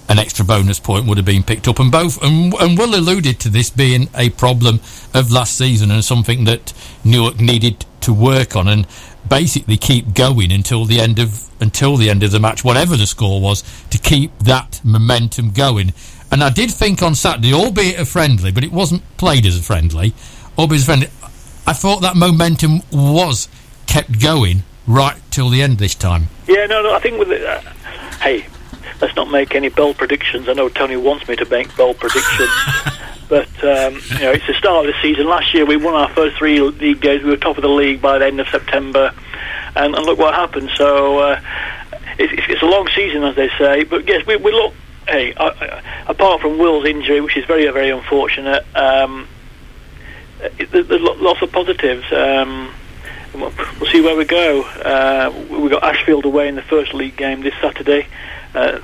an 0.09 0.19
extra 0.19 0.45
bonus 0.45 0.79
point 0.79 1.07
would 1.07 1.17
have 1.17 1.27
been 1.27 1.43
picked 1.43 1.69
up. 1.69 1.79
And 1.79 1.91
both 1.91 2.23
and, 2.23 2.55
and 2.55 2.79
Will 2.79 2.95
alluded 2.95 3.41
to 3.41 3.49
this 3.49 3.71
being 3.71 4.09
a 4.15 4.31
problem 4.31 4.81
of 5.15 5.33
last 5.33 5.57
season 5.57 5.91
and 5.91 6.05
something 6.05 6.45
that 6.45 6.73
Newark 7.05 7.41
needed 7.41 7.85
to 8.03 8.13
work 8.13 8.55
on 8.55 8.69
and 8.69 8.87
basically 9.29 9.77
keep 9.77 10.15
going 10.15 10.53
until 10.53 10.85
the 10.85 11.01
end 11.01 11.19
of 11.19 11.51
until 11.61 11.97
the 11.97 12.11
end 12.11 12.23
of 12.23 12.31
the 12.31 12.39
match, 12.39 12.63
whatever 12.63 12.97
the 12.97 13.07
score 13.07 13.41
was, 13.41 13.63
to 13.91 13.99
keep 13.99 14.37
that 14.41 14.81
momentum 14.85 15.51
going. 15.51 15.93
And 16.31 16.43
I 16.43 16.51
did 16.51 16.71
think 16.71 17.03
on 17.03 17.15
Saturday, 17.15 17.53
albeit 17.53 17.99
a 17.99 18.05
friendly, 18.05 18.53
but 18.53 18.63
it 18.65 18.73
wasn't 18.73 19.03
played 19.17 19.47
as 19.47 19.59
a 19.59 19.63
friendly, 19.63 20.13
albeit 20.59 20.83
a 20.83 20.85
friendly. 20.85 21.07
I 21.67 21.73
thought 21.73 22.03
that 22.03 22.15
momentum 22.15 22.83
was 22.93 23.49
kept 23.87 24.21
going 24.21 24.63
right 24.87 25.17
till 25.31 25.49
the 25.49 25.63
end 25.63 25.79
this 25.79 25.95
time. 25.95 26.29
Yeah, 26.47 26.67
no, 26.67 26.83
no. 26.83 26.95
I 26.95 27.01
think 27.01 27.19
with 27.19 27.31
uh, 27.31 27.61
hey, 28.21 28.47
let's 29.01 29.17
not 29.17 29.31
make 29.31 29.55
any 29.55 29.69
bold 29.69 29.97
predictions. 29.97 30.49
I 30.49 30.53
know 30.53 30.69
Tony 30.69 30.97
wants 30.97 31.29
me 31.29 31.37
to 31.37 31.45
make 31.47 31.75
bold 31.77 31.99
predictions. 31.99 32.51
But 33.29 33.49
um, 33.65 33.95
you 33.95 34.21
know, 34.21 34.33
it's 34.33 34.47
the 34.47 34.55
start 34.55 34.87
of 34.87 34.95
the 34.95 35.03
season. 35.03 35.27
Last 35.27 35.53
year 35.53 35.67
we 35.67 35.77
won 35.77 35.95
our 35.95 36.09
first 36.11 36.37
three 36.37 36.61
league 36.61 37.01
games. 37.01 37.25
We 37.25 37.31
were 37.31 37.37
top 37.37 37.57
of 37.57 37.63
the 37.63 37.69
league 37.69 38.01
by 38.01 38.19
the 38.19 38.27
end 38.27 38.39
of 38.39 38.47
September, 38.49 39.13
and, 39.75 39.95
and 39.95 40.07
look 40.07 40.19
what 40.19 40.35
happened. 40.35 40.71
So 40.77 41.19
uh, 41.19 41.41
it's, 42.19 42.33
it's, 42.49 42.63
a 42.63 42.67
long 42.67 42.89
season, 42.95 43.25
as 43.25 43.35
they 43.35 43.49
say. 43.59 43.83
But 43.83 44.07
yes, 44.07 44.25
we, 44.27 44.37
we 44.37 44.53
look. 44.53 44.75
Hey, 45.09 45.33
apart 46.07 46.41
from 46.41 46.59
Will's 46.59 46.85
injury, 46.85 47.21
which 47.21 47.37
is 47.37 47.45
very 47.47 47.65
very 47.71 47.91
unfortunate, 47.91 48.65
um, 48.77 49.29
there's 50.71 51.01
lots 51.01 51.43
of 51.43 51.51
positives. 51.51 52.05
Um, 52.13 52.73
we'll 53.41 53.91
see 53.91 54.01
where 54.01 54.17
we 54.17 54.25
go. 54.25 54.63
Uh, 54.63 55.33
we 55.51 55.69
got 55.69 55.83
Ashfield 55.83 56.25
away 56.25 56.49
in 56.49 56.55
the 56.55 56.63
first 56.63 56.95
league 56.95 57.17
game 57.17 57.43
this 57.43 57.55
Saturday. 57.61 58.07
Uh, 58.55 58.81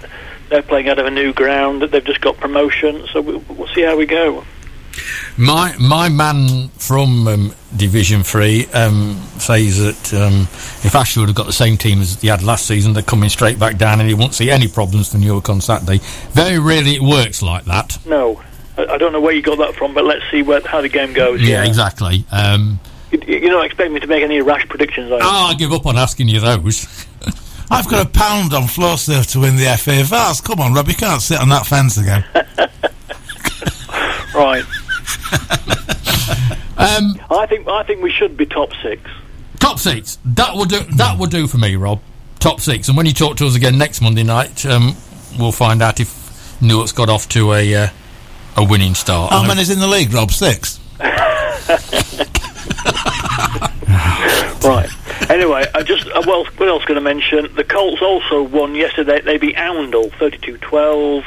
they're 0.49 0.63
playing 0.63 0.89
out 0.89 0.99
of 0.99 1.07
a 1.07 1.11
new 1.11 1.33
ground. 1.33 1.83
They've 1.83 2.05
just 2.05 2.21
got 2.21 2.37
promotion, 2.37 3.07
so 3.13 3.21
we'll, 3.21 3.43
we'll 3.49 3.69
see 3.69 3.83
how 3.83 3.97
we 3.97 4.07
go. 4.07 4.45
My 5.39 5.75
my 5.79 6.11
man 6.11 6.69
from 6.79 7.27
um, 7.27 7.55
Division 7.75 8.23
Three 8.23 8.67
um, 8.75 9.15
says 9.39 9.79
that 9.79 10.15
um, 10.15 10.43
if 10.85 10.95
Ashfield 10.95 11.29
have 11.29 11.37
got 11.37 11.47
the 11.47 11.53
same 11.53 11.79
team 11.79 12.03
as 12.03 12.19
they 12.19 12.29
had 12.29 12.43
last 12.43 12.67
season, 12.67 12.93
they're 12.93 13.03
coming 13.03 13.31
straight 13.31 13.59
back 13.59 13.79
down, 13.79 14.01
and 14.01 14.09
he 14.09 14.15
won't 14.15 14.35
see 14.35 14.51
any 14.51 14.69
problems 14.69 15.11
for 15.11 15.19
Newark 15.19 15.49
on 15.49 15.63
Saturday. 15.63 16.01
Very 16.33 16.59
rarely 16.59 16.97
it 16.97 17.03
works 17.03 17.43
like 17.43 17.65
that. 17.65 17.99
No, 18.05 18.43
I, 18.77 18.85
I 18.85 18.99
don't 18.99 19.13
know 19.13 19.21
where 19.21 19.33
you 19.33 19.41
got 19.41 19.57
that 19.59 19.75
from, 19.75 19.95
but 19.95 20.05
let's 20.05 20.23
see 20.31 20.43
where, 20.43 20.61
how 20.61 20.83
the 20.83 20.91
game 20.91 21.15
goes. 21.15 21.41
Yeah, 21.41 21.63
yeah. 21.63 21.65
exactly. 21.65 22.27
Um, 22.31 22.79
you, 23.13 23.21
you, 23.27 23.51
don't 23.51 23.65
expect 23.65 23.93
me 23.93 24.01
to 24.01 24.07
make 24.07 24.23
any 24.23 24.41
rash 24.41 24.67
predictions, 24.69 25.13
are 25.13 25.19
you? 25.19 25.25
Oh, 25.25 25.49
I 25.51 25.55
give 25.55 25.73
up 25.73 25.87
on 25.87 25.97
asking 25.97 26.29
you 26.29 26.41
those. 26.41 27.07
I've 27.71 27.89
got 27.89 28.07
a 28.07 28.09
pound 28.09 28.53
on 28.53 28.65
Flowserve 28.65 29.31
to 29.33 29.41
win 29.41 29.57
the 29.57 29.65
FA 29.79 30.03
Vase. 30.05 30.41
Come 30.41 30.61
on, 30.61 30.75
Rob, 30.75 30.89
you 30.89 30.95
can't 30.95 31.23
sit 31.23 31.41
on 31.41 31.49
that 31.49 31.67
fence 31.67 31.97
again. 31.97 32.25
right. 34.35 34.63
um, 36.77 37.19
I 37.31 37.47
think 37.49 37.67
I 37.69 37.83
think 37.85 38.03
we 38.03 38.11
should 38.11 38.37
be 38.37 38.45
top 38.45 38.71
six. 38.83 39.01
Top 39.59 39.79
six. 39.79 40.19
That 40.25 40.55
will 40.55 40.67
do. 40.67 40.81
That 40.97 41.19
will 41.19 41.29
do 41.29 41.47
for 41.47 41.57
me, 41.57 41.77
Rob. 41.77 42.03
Top 42.41 42.61
six. 42.61 42.89
And 42.89 42.97
when 42.97 43.07
you 43.07 43.13
talk 43.13 43.39
to 43.39 43.47
us 43.47 43.57
again 43.57 43.79
next 43.79 44.03
Monday 44.03 44.23
night, 44.23 44.67
um, 44.67 44.97
we'll 45.39 45.53
find 45.53 45.81
out 45.81 46.01
if 46.01 46.61
Newark's 46.61 46.93
got 46.93 47.09
off 47.09 47.27
to 47.31 47.55
a 47.55 47.75
uh, 47.75 47.89
a 48.57 48.65
winning 48.65 48.95
start. 48.95 49.33
How 49.33 49.47
many's 49.47 49.71
in 49.71 49.79
the 49.79 49.87
league, 49.87 50.13
Rob? 50.13 50.31
Six. 50.31 50.79
Right. 54.62 54.89
Anyway, 55.28 55.64
I 55.74 55.83
just 55.83 56.07
uh, 56.07 56.22
well, 56.24 56.45
what 56.45 56.68
else 56.68 56.85
going 56.85 56.95
to 56.95 57.01
mention? 57.01 57.53
The 57.57 57.64
Colts 57.64 58.01
also 58.01 58.45
won 58.45 58.76
yesterday. 58.76 59.20
They 59.20 59.37
beat 59.37 59.57
Oundle 59.57 60.11
32-12. 60.12 61.26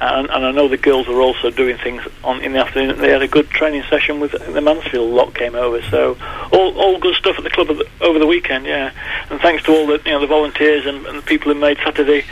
And, 0.00 0.30
and 0.30 0.46
I 0.46 0.50
know 0.50 0.66
the 0.68 0.78
girls 0.78 1.06
are 1.06 1.20
also 1.20 1.50
doing 1.50 1.76
things 1.76 2.02
on 2.24 2.40
in 2.40 2.54
the 2.54 2.58
afternoon. 2.58 2.98
They 2.98 3.10
had 3.10 3.22
a 3.22 3.28
good 3.28 3.50
training 3.50 3.84
session 3.90 4.20
with 4.20 4.32
the 4.32 4.60
Mansfield 4.60 5.10
lot 5.10 5.34
came 5.34 5.54
over. 5.54 5.82
So 5.82 6.16
all, 6.50 6.76
all 6.80 6.98
good 6.98 7.14
stuff 7.14 7.36
at 7.38 7.44
the 7.44 7.50
club 7.50 7.68
the, 7.68 7.86
over 8.00 8.18
the 8.18 8.26
weekend. 8.26 8.64
Yeah, 8.66 8.90
and 9.30 9.40
thanks 9.40 9.62
to 9.64 9.72
all 9.72 9.86
the 9.86 10.00
you 10.04 10.12
know 10.12 10.20
the 10.20 10.26
volunteers 10.26 10.86
and, 10.86 11.06
and 11.06 11.18
the 11.18 11.22
people 11.22 11.52
who 11.52 11.60
made 11.60 11.76
Saturday 11.84 12.24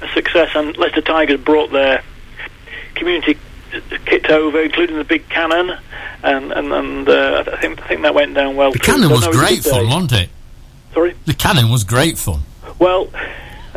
a 0.00 0.08
success. 0.14 0.52
And 0.54 0.76
Leicester 0.78 1.02
Tigers 1.02 1.40
brought 1.40 1.70
their 1.70 2.02
community 2.94 3.36
kit 4.06 4.30
over, 4.30 4.60
including 4.62 4.96
the 4.96 5.04
big 5.04 5.28
cannon, 5.28 5.76
and 6.22 6.52
and, 6.52 6.72
and 6.72 7.08
uh, 7.08 7.44
I 7.52 7.56
think 7.60 7.82
I 7.82 7.88
think 7.88 8.02
that 8.02 8.14
went 8.14 8.34
down 8.34 8.56
well. 8.56 8.72
The 8.72 8.78
too. 8.78 8.92
cannon 8.92 9.10
was 9.10 9.26
great 9.28 9.62
fun, 9.64 9.84
day. 9.84 9.88
wasn't 9.88 10.12
it? 10.12 10.28
Sorry. 10.94 11.14
The 11.26 11.34
cannon 11.34 11.70
was 11.70 11.84
great 11.84 12.18
fun. 12.18 12.40
Well, 12.78 13.06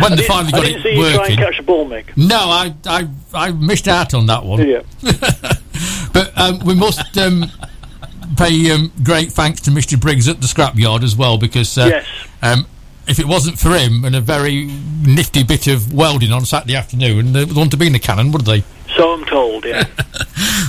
When 0.00 0.12
I 0.12 0.16
they 0.16 0.22
finally 0.22 0.52
I 0.52 0.56
got 0.56 0.64
didn't 0.66 0.80
it 0.80 0.82
see 0.82 0.90
you 0.90 1.02
try 1.02 1.08
and 1.10 1.18
working. 1.20 1.36
catch 1.38 1.58
a 1.58 1.62
ball, 1.62 1.88
Mick. 1.88 2.14
No, 2.16 2.36
I, 2.36 2.74
I 2.86 3.08
I 3.32 3.50
missed 3.52 3.88
out 3.88 4.12
on 4.14 4.26
that 4.26 4.44
one. 4.44 4.66
Yeah. 4.66 4.82
But 6.12 6.36
um, 6.38 6.58
we 6.60 6.74
must 6.74 7.16
um, 7.18 7.44
pay 8.36 8.70
um, 8.72 8.90
great 9.04 9.30
thanks 9.30 9.60
to 9.62 9.70
Mr. 9.70 10.00
Briggs 10.00 10.26
at 10.26 10.40
the 10.40 10.46
scrapyard 10.46 11.02
as 11.04 11.14
well 11.14 11.38
because 11.38 11.76
uh, 11.78 11.86
Yes. 11.86 12.06
um, 12.42 12.66
if 13.06 13.18
it 13.20 13.26
wasn't 13.26 13.58
for 13.58 13.70
him 13.76 14.04
and 14.04 14.16
a 14.16 14.20
very 14.20 14.64
nifty 15.04 15.42
bit 15.44 15.66
of 15.68 15.92
welding 15.92 16.32
on 16.32 16.44
Saturday 16.44 16.74
afternoon, 16.76 17.32
there 17.32 17.46
wouldn't 17.46 17.72
have 17.72 17.78
been 17.78 17.94
a 17.94 17.98
cannon, 18.00 18.32
would 18.32 18.46
they? 18.46 18.64
So 18.98 19.12
I'm 19.14 19.24
told. 19.24 19.64
Yeah. 19.64 19.84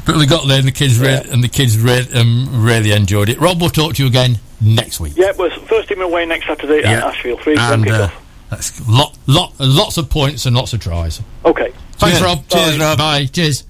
But 0.05 0.15
we 0.17 0.25
got 0.25 0.47
there 0.47 0.57
and 0.57 0.67
the 0.67 0.71
kids 0.71 0.97
re- 0.97 1.21
and 1.32 1.43
the 1.43 1.47
kids 1.47 1.77
re- 1.77 2.07
um, 2.15 2.63
really 2.65 2.91
enjoyed 2.93 3.30
it. 3.30 3.39
Rob, 3.39 3.59
we'll 3.61 3.69
talk 3.69 3.93
to 3.95 4.01
you 4.03 4.07
again 4.09 4.39
next 4.59 4.99
week. 4.99 5.13
yeah. 5.15 5.34
Well, 5.38 5.51
first 5.67 5.88
team 5.89 6.01
away 6.01 6.25
next 6.25 6.47
Saturday 6.47 6.82
Yeah. 6.82 6.97
at 6.97 7.03
Ashfield. 7.15 7.41
Three 7.41 7.55
and 7.57 7.88
uh, 7.88 8.09
that's 8.49 8.88
lot, 8.89 9.15
lot, 9.27 9.53
lots 9.59 9.97
of 9.97 10.09
points 10.09 10.47
and 10.47 10.55
lots 10.55 10.73
of 10.73 10.80
tries. 10.80 11.21
Okay. 11.45 11.71
Thanks, 11.97 12.17
Cheers. 12.17 12.21
Rob. 12.23 12.47
Cheers, 12.47 12.77
Bye. 12.80 12.84
Rob. 12.86 12.97
Bye. 12.97 13.25
Cheers. 13.27 13.65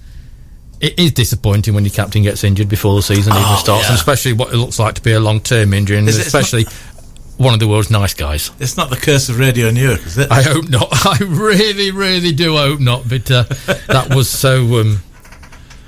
It 0.79 0.97
is 0.97 1.11
disappointing 1.11 1.73
when 1.73 1.83
your 1.83 1.91
captain 1.91 2.23
gets 2.23 2.41
injured 2.45 2.69
before 2.69 2.95
the 2.95 3.01
season 3.01 3.33
even 3.33 3.43
Oh, 3.45 3.57
starts, 3.59 3.83
yeah. 3.85 3.89
and 3.89 3.97
especially 3.97 4.31
what 4.31 4.53
it 4.53 4.57
looks 4.57 4.79
like 4.79 4.95
to 4.95 5.01
be 5.01 5.11
a 5.11 5.19
long-term 5.19 5.73
injury, 5.73 5.97
and 5.97 6.07
Is 6.07 6.17
especially 6.17 6.67
one 7.39 7.53
of 7.53 7.59
the 7.59 7.67
world's 7.67 7.89
nice 7.89 8.13
guys. 8.13 8.51
It's 8.59 8.77
not 8.77 8.89
the 8.89 8.95
curse 8.97 9.29
of 9.29 9.39
Radio 9.39 9.71
Newark, 9.71 10.05
is 10.05 10.17
it? 10.17 10.29
I 10.31 10.41
hope 10.43 10.69
not. 10.69 10.87
I 10.91 11.17
really, 11.23 11.89
really 11.91 12.31
do 12.33 12.55
hope 12.57 12.79
not. 12.79 13.07
But 13.09 13.31
uh, 13.31 13.43
that 13.87 14.13
was 14.13 14.29
so, 14.29 14.81
um, 14.81 15.01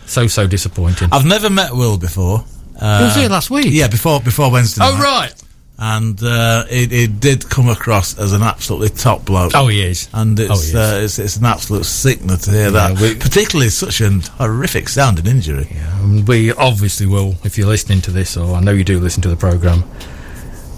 so, 0.06 0.28
so 0.28 0.48
disappointing. 0.48 1.10
I've 1.12 1.26
never 1.26 1.50
met 1.50 1.74
Will 1.74 1.98
before. 1.98 2.44
Uh, 2.80 3.00
He 3.00 3.04
was 3.06 3.16
here 3.16 3.30
last 3.30 3.50
week. 3.52 3.68
Yeah, 3.70 3.88
before 3.90 4.20
before 4.22 4.50
Wednesday. 4.52 4.82
Oh 4.84 4.94
night. 4.98 5.04
right. 5.04 5.44
And 5.84 6.22
uh, 6.22 6.66
it, 6.70 6.92
it 6.94 7.20
did 7.20 7.50
come 7.50 7.68
across 7.68 8.16
as 8.20 8.34
an 8.34 8.44
absolutely 8.44 8.90
top 8.90 9.26
bloke. 9.26 9.54
Oh, 9.56 9.68
he 9.68 9.82
is. 9.82 10.10
And 10.14 10.40
Oh, 10.40 10.44
it's, 10.44 10.64
he 10.64 10.70
is. 10.70 10.76
uh, 10.76 11.02
it's 11.04 11.20
it's 11.20 11.36
an 11.38 11.46
absolute 11.46 11.86
sickener 11.86 12.38
to 12.38 12.52
hear 12.52 12.64
Yeah, 12.66 12.70
that. 12.70 13.00
we- 13.02 13.16
Particularly 13.16 13.70
such 13.72 14.00
a 14.00 14.10
horrific 14.38 14.90
sounding 14.90 15.26
injury. 15.26 15.68
Yeah. 15.72 16.00
Um, 16.02 16.24
we 16.26 16.54
obviously 16.54 17.08
will, 17.08 17.36
if 17.44 17.58
you're 17.58 17.68
listening 17.68 18.00
to 18.02 18.12
this, 18.12 18.38
or 18.38 18.56
I 18.56 18.60
know 18.60 18.72
you 18.72 18.84
do 18.84 19.00
listen 19.00 19.24
to 19.24 19.30
the 19.30 19.36
program. 19.36 19.84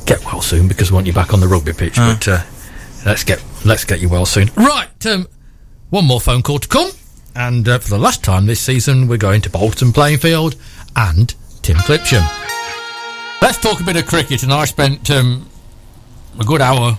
Get 0.05 0.23
well 0.25 0.41
soon 0.41 0.67
because 0.67 0.91
we 0.91 0.95
want 0.95 1.07
you 1.07 1.13
back 1.13 1.33
on 1.33 1.39
the 1.39 1.47
rugby 1.47 1.73
pitch. 1.73 1.97
Uh. 1.97 2.13
But 2.13 2.27
uh, 2.27 2.41
let's 3.05 3.23
get 3.23 3.43
let's 3.65 3.85
get 3.85 4.01
you 4.01 4.09
well 4.09 4.25
soon. 4.25 4.49
Right, 4.55 5.05
um, 5.05 5.27
one 5.89 6.05
more 6.05 6.19
phone 6.21 6.41
call 6.41 6.59
to 6.59 6.67
come, 6.67 6.91
and 7.35 7.67
uh, 7.67 7.79
for 7.79 7.89
the 7.89 7.99
last 7.99 8.23
time 8.23 8.45
this 8.45 8.59
season, 8.59 9.07
we're 9.07 9.17
going 9.17 9.41
to 9.41 9.49
Bolton 9.49 9.93
Playing 9.93 10.17
Field 10.19 10.55
and 10.95 11.33
Tim 11.61 11.77
Clipsham. 11.77 12.27
Let's 13.41 13.57
talk 13.59 13.79
a 13.79 13.83
bit 13.83 13.97
of 13.97 14.05
cricket, 14.05 14.43
and 14.43 14.53
I 14.53 14.65
spent 14.65 15.09
um, 15.09 15.49
a 16.39 16.43
good 16.43 16.61
hour 16.61 16.97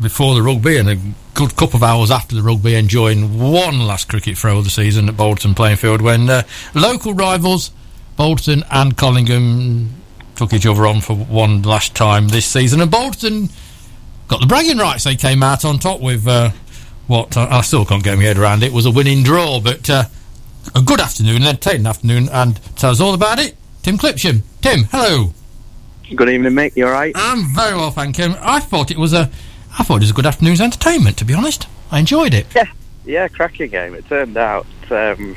before 0.00 0.34
the 0.34 0.42
rugby 0.42 0.76
and 0.76 0.88
a 0.88 0.98
good 1.34 1.56
couple 1.56 1.76
of 1.76 1.82
hours 1.82 2.10
after 2.10 2.34
the 2.34 2.42
rugby 2.42 2.74
enjoying 2.74 3.38
one 3.38 3.80
last 3.80 4.08
cricket 4.08 4.36
throw 4.36 4.58
of 4.58 4.64
the 4.64 4.70
season 4.70 5.08
at 5.08 5.16
Bolton 5.16 5.54
playing 5.54 5.76
field 5.76 6.00
when 6.00 6.28
uh, 6.28 6.42
local 6.74 7.14
rivals 7.14 7.70
Bolton 8.16 8.64
and 8.70 8.96
Collingham 8.96 9.90
took 10.36 10.52
each 10.52 10.66
other 10.66 10.86
on 10.86 11.00
for 11.00 11.14
one 11.14 11.62
last 11.62 11.94
time 11.94 12.28
this 12.28 12.46
season 12.46 12.80
and 12.80 12.90
Bolton 12.90 13.48
got 14.28 14.40
the 14.40 14.46
bragging 14.46 14.78
rights 14.78 15.04
they 15.04 15.16
came 15.16 15.42
out 15.42 15.64
on 15.64 15.78
top 15.78 16.00
with 16.00 16.26
uh, 16.26 16.50
what 17.06 17.36
I, 17.36 17.58
I 17.58 17.60
still 17.62 17.84
can't 17.84 18.02
get 18.02 18.16
my 18.16 18.24
head 18.24 18.38
around 18.38 18.62
it 18.62 18.72
was 18.72 18.86
a 18.86 18.90
winning 18.90 19.22
draw 19.22 19.60
but 19.60 19.88
uh, 19.88 20.04
a 20.74 20.82
good 20.82 21.00
afternoon 21.00 21.42
an 21.42 21.48
entertaining 21.48 21.86
afternoon 21.86 22.28
and 22.30 22.60
tell 22.76 22.90
us 22.90 23.00
all 23.00 23.14
about 23.14 23.38
it 23.38 23.56
Tim 23.82 23.98
Clipsham 23.98 24.42
Tim 24.60 24.84
hello 24.90 25.32
Good 26.14 26.28
evening, 26.28 26.52
Mick. 26.52 26.76
You 26.76 26.86
all 26.86 26.92
right? 26.92 27.12
I'm 27.16 27.44
very 27.54 27.74
well, 27.74 27.90
thank 27.90 28.18
you. 28.18 28.34
I 28.40 28.60
thought 28.60 28.90
it 28.90 28.98
was 28.98 29.14
a, 29.14 29.30
I 29.78 29.84
thought 29.84 29.96
it 29.96 30.00
was 30.00 30.10
a 30.10 30.14
good 30.14 30.26
afternoon's 30.26 30.60
entertainment. 30.60 31.16
To 31.18 31.24
be 31.24 31.32
honest, 31.32 31.66
I 31.90 31.98
enjoyed 31.98 32.34
it. 32.34 32.46
Yeah, 32.54 32.70
yeah, 33.06 33.26
cracking 33.28 33.70
game. 33.70 33.94
It 33.94 34.06
turned 34.06 34.36
out, 34.36 34.66
um, 34.90 35.34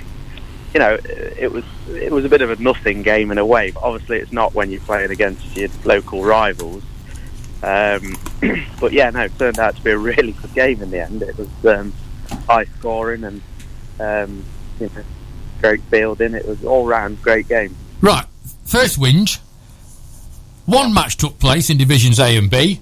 you 0.78 0.84
know, 0.84 1.00
it 1.06 1.52
was 1.52 1.64
it 1.90 2.12
was 2.12 2.24
a 2.24 2.30
bit 2.30 2.44
of 2.44 2.52
a 2.52 2.62
nothing 2.62 3.02
game 3.02 3.32
in 3.32 3.40
a 3.40 3.46
way. 3.46 3.72
But 3.72 3.82
obviously, 3.82 4.20
it's 4.20 4.32
not 4.32 4.54
when 4.54 4.70
you're 4.70 4.80
playing 4.82 5.10
against 5.10 5.58
your 5.58 5.70
local 5.86 6.24
rivals. 6.24 6.84
Um, 7.64 8.16
but 8.80 8.94
yeah, 8.94 9.10
no, 9.10 9.22
it 9.22 9.40
turned 9.40 9.58
out 9.58 9.76
to 9.76 9.82
be 9.82 9.90
a 9.90 9.98
really 9.98 10.34
good 10.34 10.54
game 10.54 10.84
in 10.84 10.92
the 10.92 11.02
end. 11.02 11.24
It 11.24 11.36
was 11.36 11.66
um, 11.66 11.94
high 12.48 12.66
scoring 12.78 13.24
and 13.24 13.42
um, 14.00 14.46
you 14.80 14.92
know, 14.96 15.04
great 15.62 15.82
fielding. 15.90 16.36
It 16.36 16.48
was 16.48 16.64
all 16.64 16.86
round 16.86 17.24
great 17.24 17.48
game. 17.48 17.76
Right, 18.00 18.28
first 18.64 19.00
whinge. 19.00 19.40
One 20.68 20.94
match 20.94 21.18
took 21.18 21.40
place 21.40 21.72
in 21.72 21.78
divisions 21.78 22.20
A 22.20 22.38
and 22.38 22.52
B, 22.52 22.82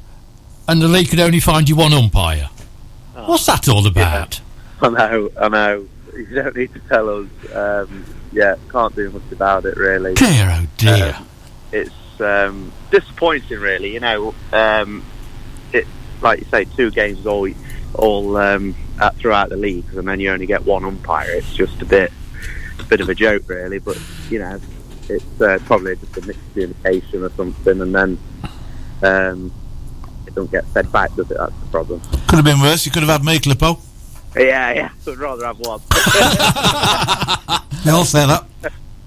and 0.67 0.81
the 0.81 0.89
league 0.89 1.11
could 1.11 1.21
only 1.21 1.39
find 1.39 1.69
you 1.69 1.77
one 1.77 1.93
umpire. 1.93 2.49
What's 3.13 3.45
that 3.45 3.69
all 3.69 3.87
about? 3.87 4.41
I 4.81 4.89
know, 4.89 5.31
I 5.39 5.47
know. 5.47 5.87
You 6.29 6.41
don't 6.41 6.55
need 6.55 6.73
to 6.73 6.79
tell 6.79 7.09
us. 7.09 7.27
Um, 7.53 8.05
yeah, 8.31 8.55
can't 8.69 8.95
do 8.95 9.09
much 9.11 9.31
about 9.31 9.65
it 9.65 9.75
really. 9.75 10.13
Dear 10.13 10.49
oh 10.49 10.67
dear. 10.77 11.15
Um, 11.17 11.27
it's 11.71 12.21
um, 12.21 12.71
disappointing, 12.91 13.59
really. 13.59 13.93
You 13.93 13.99
know, 13.99 14.33
um, 14.53 15.03
it 15.73 15.85
like 16.21 16.39
you 16.39 16.45
say, 16.45 16.65
two 16.65 16.91
games 16.91 17.25
all 17.25 17.49
all 17.93 18.37
um, 18.37 18.75
at, 18.99 19.15
throughout 19.15 19.49
the 19.49 19.57
leagues, 19.57 19.95
and 19.95 20.07
then 20.07 20.19
you 20.19 20.31
only 20.31 20.45
get 20.45 20.65
one 20.65 20.85
umpire. 20.85 21.31
It's 21.31 21.53
just 21.53 21.81
a 21.81 21.85
bit 21.85 22.11
a 22.79 22.83
bit 22.83 23.01
of 23.01 23.09
a 23.09 23.15
joke, 23.15 23.47
really. 23.47 23.79
But 23.79 23.99
you 24.29 24.39
know, 24.39 24.59
it's 25.09 25.41
uh, 25.41 25.59
probably 25.65 25.95
just 25.97 26.17
a 26.17 26.21
miscommunication 26.21 27.29
or 27.29 27.35
something, 27.35 27.81
and 27.81 27.93
then 27.93 28.17
um, 29.03 29.53
it 30.27 30.35
don't 30.35 30.51
get 30.51 30.65
fed 30.67 30.91
back, 30.91 31.13
does 31.15 31.29
it? 31.29 31.37
That's 31.37 31.59
the 31.59 31.67
problem. 31.67 32.01
Could 32.27 32.37
have 32.37 32.45
been 32.45 32.61
worse. 32.61 32.85
You 32.85 32.91
could 32.91 33.03
have 33.03 33.11
had 33.11 33.25
me, 33.25 33.39
Clippo. 33.39 33.79
Yeah, 34.37 34.73
yeah. 34.73 34.89
I'd 35.07 35.17
rather 35.17 35.45
have 35.45 35.59
one. 35.59 35.81
They 37.85 37.91
all 37.91 38.03
say 38.03 38.25
that. 38.25 38.45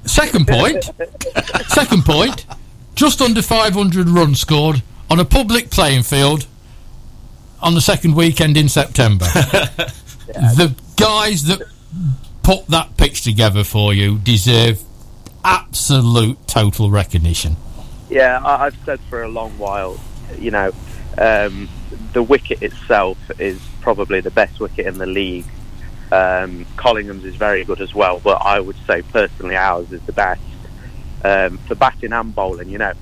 Second 0.04 0.46
point. 0.46 0.84
second 1.68 2.04
point. 2.04 2.46
Just 2.94 3.20
under 3.20 3.42
500 3.42 4.08
runs 4.08 4.40
scored 4.40 4.82
on 5.10 5.20
a 5.20 5.24
public 5.24 5.70
playing 5.70 6.02
field 6.04 6.46
on 7.60 7.74
the 7.74 7.80
second 7.80 8.14
weekend 8.14 8.56
in 8.56 8.68
September. 8.68 9.26
The 10.28 10.74
guys 10.96 11.44
that 11.44 11.62
put 12.42 12.66
that 12.66 12.98
pitch 12.98 13.22
together 13.22 13.64
for 13.64 13.94
you 13.94 14.18
deserve 14.18 14.82
absolute 15.42 16.46
total 16.46 16.90
recognition. 16.90 17.56
Yeah, 18.10 18.38
I, 18.44 18.66
I've 18.66 18.76
said 18.84 19.00
for 19.08 19.22
a 19.22 19.28
long 19.28 19.56
while, 19.56 19.98
you 20.38 20.50
know, 20.50 20.72
um, 21.16 21.68
the 22.12 22.22
wicket 22.22 22.62
itself 22.62 23.16
is 23.40 23.58
probably 23.89 24.20
the 24.20 24.30
best 24.30 24.61
wicket 24.61 24.84
in 24.84 24.99
the 24.99 25.07
league. 25.07 25.47
Um, 26.12 26.66
Collingham's 26.76 27.24
is 27.24 27.36
very 27.36 27.64
good 27.64 27.80
as 27.80 27.95
well, 27.95 28.20
but 28.20 28.36
I 28.45 28.61
would 28.61 28.76
say 28.86 29.01
personally 29.01 29.57
ours 29.57 29.91
is 29.91 30.03
the 30.03 30.12
best 30.12 30.43
um, 31.24 31.57
for 31.57 31.74
batting 31.74 32.12
and 32.12 32.34
bowling. 32.34 32.68
You 32.68 32.76
know, 32.76 32.93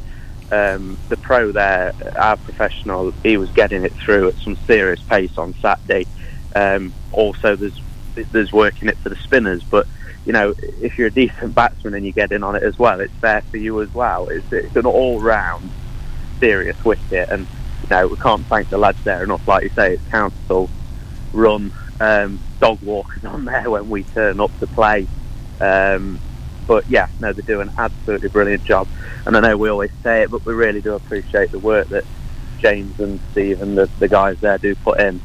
um, 0.53 0.97
the 1.09 1.17
pro 1.17 1.51
there, 1.51 1.93
our 2.15 2.37
professional, 2.37 3.11
he 3.25 3.37
was 3.37 3.51
getting 3.51 3.85
it 3.85 3.95
through 3.95 4.29
at 4.29 4.37
some 4.37 4.55
serious 4.59 5.03
pace 5.03 5.37
on 5.37 5.55
Saturday. 5.55 6.07
Um, 6.55 6.95
also, 7.11 7.57
there's 7.57 7.81
there's 8.31 8.53
working 8.53 8.89
it 8.89 8.97
for 8.99 9.09
the 9.09 9.17
spinners, 9.17 9.65
but 9.65 9.89
you 10.25 10.33
know, 10.33 10.55
if 10.81 10.99
you're 10.99 11.09
a 11.09 11.11
decent 11.11 11.53
batsman 11.53 11.95
and 11.95 12.07
you 12.07 12.13
get 12.13 12.31
in 12.31 12.45
on 12.45 12.55
it 12.55 12.63
as 12.63 12.79
well, 12.79 13.01
it's 13.01 13.21
there 13.21 13.43
for 13.43 13.57
you 13.57 13.83
as 13.83 13.93
well. 13.93 14.29
It's, 14.29 14.53
it's 14.53 14.77
an 14.77 14.87
all-round 14.87 15.69
serious 16.39 16.85
wicket, 16.85 17.29
and 17.29 17.49
you 17.83 17.89
know, 17.91 18.07
we 18.09 18.17
can't 18.17 18.45
thank 18.47 18.69
the 18.69 18.79
lads 18.79 19.03
there 19.05 19.23
enough. 19.23 19.47
Like 19.47 19.65
you 19.65 19.71
say, 19.71 19.95
it's 19.95 20.09
council 20.09 20.71
run 21.37 21.73
um, 22.01 22.41
dog 22.61 22.81
walkers 22.83 23.25
on 23.25 23.45
there 23.45 23.71
when 23.71 23.89
we 23.89 24.03
turn 24.03 24.41
up 24.41 24.57
to 24.59 24.67
play. 24.67 25.07
Um, 25.61 26.19
but 26.67 26.89
yeah, 26.89 27.09
no, 27.21 27.33
they 27.33 27.43
do 27.43 27.61
an 27.61 27.71
absolutely 27.79 28.29
brilliant 28.29 28.65
job. 28.65 28.89
And 29.25 29.37
I 29.37 29.41
know 29.41 29.57
we 29.57 29.69
always 29.69 29.93
say 30.03 30.23
it, 30.23 30.31
but 30.31 30.45
we 30.45 30.55
really 30.55 30.81
do 30.81 30.95
appreciate 30.95 31.53
the 31.53 31.59
work 31.59 31.89
that 31.89 32.05
James 32.59 32.99
and 32.99 33.21
Steve 33.33 33.63
and 33.63 33.79
the, 33.79 33.89
the 33.99 34.09
guys 34.09 34.41
there 34.41 34.59
do 34.59 34.75
put 34.75 35.01
in. 35.01 35.21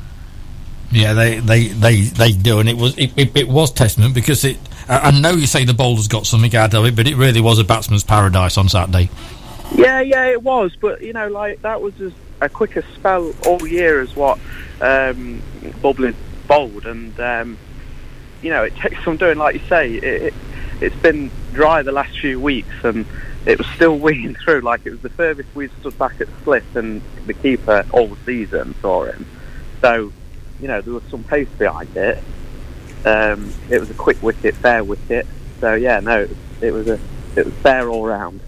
Yeah, 0.91 1.13
they, 1.13 1.39
they, 1.39 1.67
they, 1.67 2.01
they 2.01 2.31
do, 2.33 2.59
and 2.59 2.67
it 2.67 2.75
was 2.75 2.97
it, 2.97 3.13
it, 3.15 3.35
it 3.35 3.47
was 3.47 3.71
testament 3.71 4.13
because 4.13 4.43
it. 4.43 4.57
I 4.89 5.11
know 5.11 5.31
you 5.31 5.47
say 5.47 5.63
the 5.63 5.73
bowlers 5.73 6.09
got 6.09 6.25
something 6.25 6.53
out 6.53 6.73
of 6.73 6.85
it, 6.85 6.97
but 6.97 7.07
it 7.07 7.15
really 7.15 7.39
was 7.39 7.59
a 7.59 7.63
batsman's 7.63 8.03
paradise 8.03 8.57
on 8.57 8.67
Saturday. 8.67 9.09
Yeah, 9.75 10.01
yeah, 10.01 10.25
it 10.25 10.41
was, 10.41 10.75
but 10.79 11.01
you 11.01 11.13
know, 11.13 11.27
like 11.27 11.61
that 11.61 11.81
was 11.81 11.99
as 12.01 12.13
a 12.41 12.49
quicker 12.49 12.83
spell 12.95 13.33
all 13.45 13.65
year 13.67 14.01
as 14.01 14.15
what 14.15 14.39
um, 14.81 15.41
Bubbly 15.81 16.13
bowled, 16.47 16.85
and 16.85 17.17
um, 17.19 17.57
you 18.41 18.49
know, 18.49 18.63
it 18.63 18.75
takes 18.75 19.03
some 19.03 19.17
doing. 19.17 19.37
Like 19.37 19.55
you 19.55 19.67
say, 19.67 19.93
it, 19.93 20.03
it, 20.03 20.33
it's 20.81 20.95
been 20.97 21.31
dry 21.53 21.83
the 21.83 21.91
last 21.91 22.19
few 22.19 22.39
weeks, 22.39 22.73
and 22.83 23.05
it 23.45 23.57
was 23.57 23.67
still 23.67 23.97
winging 23.99 24.35
through. 24.35 24.61
Like 24.61 24.85
it 24.85 24.91
was 24.91 25.01
the 25.01 25.09
furthest 25.09 25.53
we 25.55 25.69
stood 25.79 25.97
back 25.97 26.19
at 26.19 26.27
slip, 26.43 26.75
and 26.75 27.01
the 27.25 27.33
keeper 27.33 27.85
all 27.91 28.15
season 28.25 28.75
saw 28.81 29.05
him. 29.05 29.25
So, 29.79 30.11
you 30.59 30.67
know, 30.67 30.81
there 30.81 30.93
was 30.93 31.03
some 31.09 31.23
pace 31.23 31.49
behind 31.57 31.95
it. 31.95 32.17
Um, 33.05 33.53
it 33.69 33.79
was 33.79 33.89
a 33.89 33.95
quick 33.95 34.21
wicket, 34.21 34.55
fair 34.55 34.83
wicket. 34.83 35.25
So 35.59 35.75
yeah, 35.75 35.99
no, 36.01 36.21
it 36.21 36.29
was, 36.29 36.37
it 36.61 36.73
was 36.73 36.87
a 36.87 36.99
it 37.35 37.45
was 37.45 37.53
fair 37.55 37.89
all 37.89 38.05
round. 38.05 38.41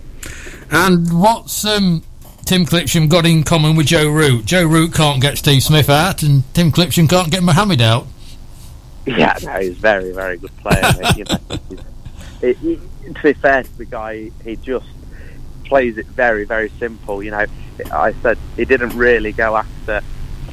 And 0.72 1.20
what's 1.22 1.66
um, 1.66 2.04
Tim 2.46 2.66
Clipsham 2.66 3.10
got 3.10 3.26
in 3.26 3.44
common 3.44 3.76
with 3.76 3.88
Joe 3.88 4.10
Root? 4.10 4.46
Joe 4.46 4.66
Root 4.66 4.94
can't 4.94 5.22
get 5.22 5.38
Steve 5.38 5.64
Smith 5.64 5.90
out, 5.90 6.24
and 6.24 6.44
Tim 6.54 6.72
Clipsham 6.72 7.10
can't 7.10 7.32
get 7.32 7.44
Mohammed 7.44 7.82
out. 7.82 8.08
Yeah, 9.06 9.38
no, 9.44 9.60
he's 9.60 9.78
a 9.78 9.82
very, 9.82 10.12
very 10.14 10.38
good 10.38 10.56
player. 10.58 10.82
you 11.18 11.26
know, 11.26 11.38
He's- 11.70 11.86
it, 12.42 12.58
he, 12.58 12.76
to 13.14 13.22
be 13.24 13.34
fair 13.34 13.64
to 13.64 13.78
the 13.78 13.86
guy, 13.86 14.30
he 14.44 14.56
just 14.58 14.86
plays 15.66 15.98
it 15.98 16.06
very, 16.08 16.44
very 16.46 16.70
simple. 16.80 17.24
You 17.24 17.32
know, 17.32 17.46
I 17.92 18.14
said 18.22 18.38
he 18.58 18.66
didn't 18.66 18.96
really 18.98 19.32
go 19.32 19.56
after 19.58 20.02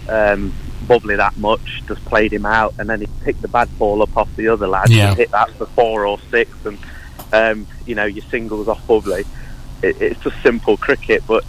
um, 0.09 0.53
Bubbly 0.87 1.17
that 1.17 1.37
much. 1.37 1.83
Just 1.89 2.05
played 2.05 2.33
him 2.33 2.47
out, 2.47 2.75
and 2.79 2.89
then 2.89 3.01
he 3.01 3.09
picked 3.25 3.43
the 3.43 3.49
bad 3.49 3.77
ball 3.79 4.03
up 4.03 4.17
off 4.17 4.29
the 4.37 4.49
other 4.49 4.67
lad. 4.69 4.91
Yeah. 4.91 5.09
and 5.11 5.17
hit 5.17 5.31
that 5.33 5.51
for 5.53 5.67
four 5.67 6.07
or 6.07 6.19
six, 6.31 6.51
and 6.65 6.79
um, 7.33 7.67
you 7.87 7.95
know 7.97 8.05
your 8.07 8.25
singles 8.27 8.69
off 8.69 8.85
Bubbly. 8.87 9.25
It, 9.83 10.01
it's 10.01 10.20
just 10.20 10.41
simple 10.43 10.76
cricket, 10.76 11.22
but 11.26 11.45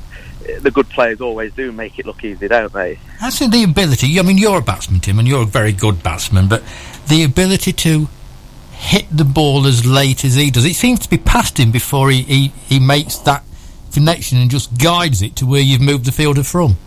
the 0.61 0.71
good 0.71 0.89
players 0.89 1.21
always 1.21 1.53
do 1.53 1.71
make 1.71 1.99
it 1.99 2.05
look 2.05 2.23
easy, 2.23 2.47
don't 2.47 2.73
they? 2.73 2.99
That's 3.19 3.39
the 3.39 3.63
ability. 3.63 4.19
I 4.19 4.23
mean, 4.23 4.38
you're 4.38 4.59
a 4.59 4.63
batsman, 4.63 4.99
Tim, 4.99 5.19
and 5.19 5.27
you're 5.27 5.43
a 5.43 5.45
very 5.45 5.71
good 5.71 6.01
batsman, 6.03 6.47
but 6.47 6.63
the 7.07 7.23
ability 7.23 7.73
to 7.73 8.07
hit 8.71 9.05
the 9.11 9.25
ball 9.25 9.67
as 9.67 9.86
late 9.86 10.25
as 10.25 10.36
he 10.36 10.49
does, 10.49 10.65
it 10.65 10.75
seems 10.75 10.99
to 10.99 11.09
be 11.09 11.17
past 11.17 11.59
him 11.59 11.71
before 11.71 12.09
he, 12.09 12.23
he, 12.23 12.47
he 12.67 12.79
makes 12.79 13.17
that 13.19 13.43
connection 13.93 14.39
and 14.39 14.49
just 14.49 14.75
guides 14.77 15.21
it 15.21 15.36
to 15.36 15.45
where 15.45 15.61
you've 15.61 15.82
moved 15.82 16.05
the 16.05 16.11
fielder 16.11 16.43
from. 16.43 16.77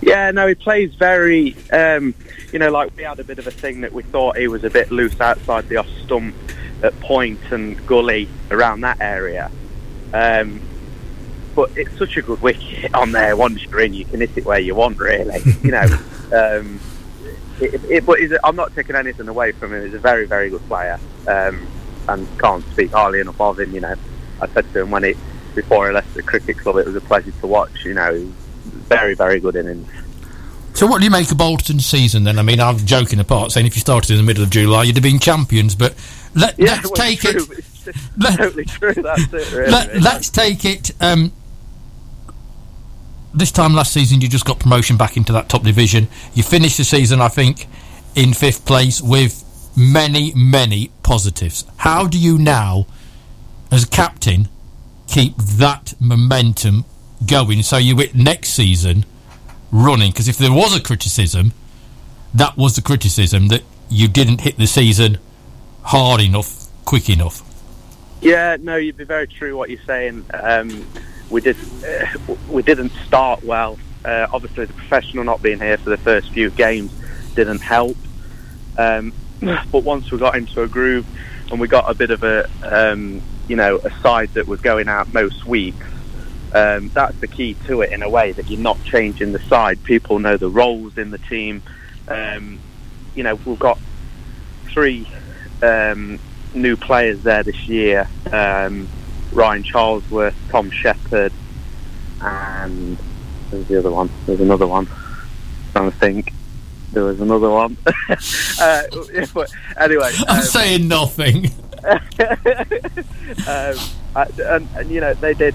Yeah, 0.00 0.30
no, 0.30 0.46
he 0.46 0.54
plays 0.54 0.94
very, 0.94 1.56
um, 1.72 2.14
you 2.52 2.58
know, 2.58 2.70
like 2.70 2.96
we 2.96 3.02
had 3.02 3.18
a 3.18 3.24
bit 3.24 3.38
of 3.38 3.46
a 3.46 3.50
thing 3.50 3.80
that 3.80 3.92
we 3.92 4.04
thought 4.04 4.36
he 4.38 4.48
was 4.48 4.64
a 4.64 4.70
bit 4.70 4.90
loose 4.90 5.20
outside 5.20 5.68
the 5.68 5.76
off 5.76 5.88
stump 6.04 6.34
at 6.82 6.98
point 7.00 7.40
and 7.50 7.84
gully 7.86 8.28
around 8.50 8.80
that 8.82 9.00
area. 9.00 9.50
Um, 10.12 10.60
but 11.54 11.70
it's 11.76 11.96
such 11.98 12.16
a 12.16 12.22
good 12.22 12.40
wicket 12.40 12.94
on 12.94 13.12
there. 13.12 13.36
Once 13.36 13.62
you're 13.64 13.80
in, 13.80 13.94
you 13.94 14.04
can 14.04 14.20
hit 14.20 14.36
it 14.36 14.44
where 14.44 14.58
you 14.60 14.74
want, 14.74 14.98
really. 14.98 15.40
you 15.62 15.70
know, 15.72 15.82
um, 16.32 16.80
it, 17.60 17.82
it, 17.90 18.06
but 18.06 18.20
a, 18.20 18.46
I'm 18.46 18.56
not 18.56 18.74
taking 18.74 18.94
anything 18.94 19.28
away 19.28 19.52
from 19.52 19.74
him. 19.74 19.84
He's 19.84 19.94
a 19.94 19.98
very, 19.98 20.26
very 20.26 20.50
good 20.50 20.66
player, 20.68 20.98
um, 21.26 21.66
and 22.08 22.26
can't 22.38 22.64
speak 22.72 22.92
highly 22.92 23.20
enough 23.20 23.40
of 23.40 23.58
him. 23.58 23.74
You 23.74 23.80
know, 23.80 23.94
I 24.40 24.46
said 24.48 24.72
to 24.72 24.80
him 24.82 24.90
when 24.90 25.04
he 25.04 25.14
before 25.54 25.88
he 25.88 25.94
left 25.94 26.14
the 26.14 26.22
cricket 26.22 26.58
club, 26.58 26.76
it 26.76 26.86
was 26.86 26.94
a 26.94 27.00
pleasure 27.00 27.32
to 27.40 27.46
watch. 27.46 27.84
You 27.84 27.94
know, 27.94 28.14
he 28.14 28.24
was 28.24 28.34
very, 28.86 29.14
very 29.14 29.40
good 29.40 29.56
innings. 29.56 29.88
So, 30.74 30.86
what 30.86 30.98
do 30.98 31.04
you 31.04 31.10
make 31.10 31.28
of 31.32 31.38
Bolton's 31.38 31.86
season 31.86 32.22
then? 32.22 32.38
I 32.38 32.42
mean, 32.42 32.60
I'm 32.60 32.78
joking 32.78 33.18
apart, 33.18 33.50
saying 33.50 33.66
if 33.66 33.74
you 33.74 33.80
started 33.80 34.12
in 34.12 34.16
the 34.18 34.22
middle 34.22 34.44
of 34.44 34.50
July, 34.50 34.84
you'd 34.84 34.94
have 34.94 35.02
been 35.02 35.18
champions, 35.18 35.74
but 35.74 35.96
let, 36.36 36.56
Yeah, 36.56 36.74
let's 36.74 36.84
well, 36.84 36.94
take 36.94 37.20
true. 37.20 37.46
it. 37.50 37.64
Let- 38.18 38.38
totally 38.38 38.64
true. 38.64 38.94
That's 38.94 39.32
it. 39.32 39.52
Really. 39.52 39.70
Let, 39.70 40.00
let's 40.00 40.30
take 40.30 40.64
it. 40.64 40.90
Um, 41.00 41.32
this 43.34 43.52
time 43.52 43.74
last 43.74 43.92
season, 43.92 44.20
you 44.20 44.28
just 44.28 44.44
got 44.44 44.58
promotion 44.58 44.96
back 44.96 45.16
into 45.16 45.32
that 45.32 45.48
top 45.48 45.62
division. 45.62 46.08
You 46.34 46.42
finished 46.42 46.78
the 46.78 46.84
season, 46.84 47.20
I 47.20 47.28
think, 47.28 47.66
in 48.14 48.32
fifth 48.32 48.66
place 48.66 49.00
with 49.00 49.44
many, 49.76 50.32
many 50.34 50.90
positives. 51.02 51.64
How 51.78 52.06
do 52.06 52.18
you 52.18 52.38
now, 52.38 52.86
as 53.70 53.84
captain, 53.84 54.48
keep 55.06 55.36
that 55.36 55.94
momentum 56.00 56.84
going 57.26 57.62
so 57.62 57.76
you 57.76 57.96
hit 57.96 58.14
next 58.14 58.50
season 58.50 59.04
running? 59.70 60.10
Because 60.10 60.28
if 60.28 60.38
there 60.38 60.52
was 60.52 60.74
a 60.76 60.80
criticism, 60.80 61.52
that 62.34 62.56
was 62.56 62.76
the 62.76 62.82
criticism 62.82 63.48
that 63.48 63.62
you 63.88 64.08
didn't 64.08 64.40
hit 64.40 64.58
the 64.58 64.66
season 64.66 65.18
hard 65.82 66.20
enough, 66.20 66.66
quick 66.84 67.08
enough. 67.08 67.42
Yeah, 68.20 68.56
no, 68.60 68.76
you'd 68.76 68.96
be 68.96 69.04
very 69.04 69.28
true 69.28 69.56
what 69.56 69.70
you're 69.70 69.82
saying. 69.86 70.24
Um, 70.34 70.86
we 71.30 71.40
did, 71.40 71.56
uh, 71.84 72.34
we 72.48 72.62
didn't 72.62 72.90
start 73.06 73.44
well. 73.44 73.78
Uh, 74.04 74.26
obviously, 74.32 74.64
the 74.64 74.72
professional 74.72 75.24
not 75.24 75.42
being 75.42 75.60
here 75.60 75.78
for 75.78 75.90
the 75.90 75.98
first 75.98 76.32
few 76.32 76.50
games 76.50 76.90
didn't 77.34 77.60
help. 77.60 77.96
Um, 78.76 79.12
but 79.40 79.84
once 79.84 80.10
we 80.10 80.18
got 80.18 80.36
into 80.36 80.62
a 80.62 80.68
groove 80.68 81.06
and 81.50 81.60
we 81.60 81.68
got 81.68 81.88
a 81.90 81.94
bit 81.94 82.10
of 82.10 82.24
a, 82.24 82.48
um, 82.62 83.22
you 83.46 83.56
know, 83.56 83.76
a 83.76 83.90
side 84.00 84.30
that 84.34 84.48
was 84.48 84.60
going 84.60 84.88
out 84.88 85.12
most 85.14 85.44
weeks, 85.46 85.86
um, 86.54 86.88
that's 86.88 87.16
the 87.18 87.28
key 87.28 87.54
to 87.66 87.82
it 87.82 87.92
in 87.92 88.02
a 88.02 88.08
way 88.08 88.32
that 88.32 88.48
you're 88.50 88.60
not 88.60 88.82
changing 88.84 89.32
the 89.32 89.40
side. 89.40 89.82
People 89.84 90.18
know 90.18 90.36
the 90.36 90.48
roles 90.48 90.98
in 90.98 91.10
the 91.10 91.18
team. 91.18 91.62
Um, 92.08 92.58
you 93.14 93.22
know, 93.22 93.36
we've 93.44 93.58
got 93.58 93.78
three 94.64 95.06
um, 95.62 96.18
new 96.54 96.76
players 96.76 97.22
there 97.22 97.42
this 97.42 97.68
year. 97.68 98.08
Um, 98.32 98.88
Ryan 99.32 99.62
Charlesworth, 99.62 100.34
Tom 100.50 100.70
Shepherd, 100.70 101.32
and 102.20 102.98
there's 103.50 103.66
the 103.66 103.78
other 103.78 103.90
one. 103.90 104.10
There's 104.26 104.40
another 104.40 104.66
one. 104.66 104.88
trying 105.72 105.90
to 105.90 105.96
think. 105.96 106.32
There 106.92 107.04
was 107.04 107.20
another 107.20 107.50
one. 107.50 107.76
uh, 108.60 108.82
anyway, 109.78 110.10
I'm 110.28 110.38
um, 110.38 110.42
saying 110.42 110.88
nothing. 110.88 111.50
um, 113.46 113.76
and, 114.16 114.68
and 114.74 114.90
you 114.90 115.00
know 115.00 115.14
they 115.14 115.34
did 115.34 115.54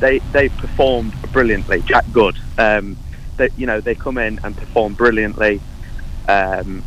they 0.00 0.18
they 0.32 0.48
performed 0.48 1.14
brilliantly. 1.32 1.82
Jack 1.82 2.04
Good, 2.12 2.36
um, 2.58 2.96
they, 3.36 3.48
you 3.56 3.66
know 3.66 3.80
they 3.80 3.94
come 3.94 4.18
in 4.18 4.40
and 4.42 4.56
perform 4.56 4.94
brilliantly. 4.94 5.60
Um, 6.28 6.82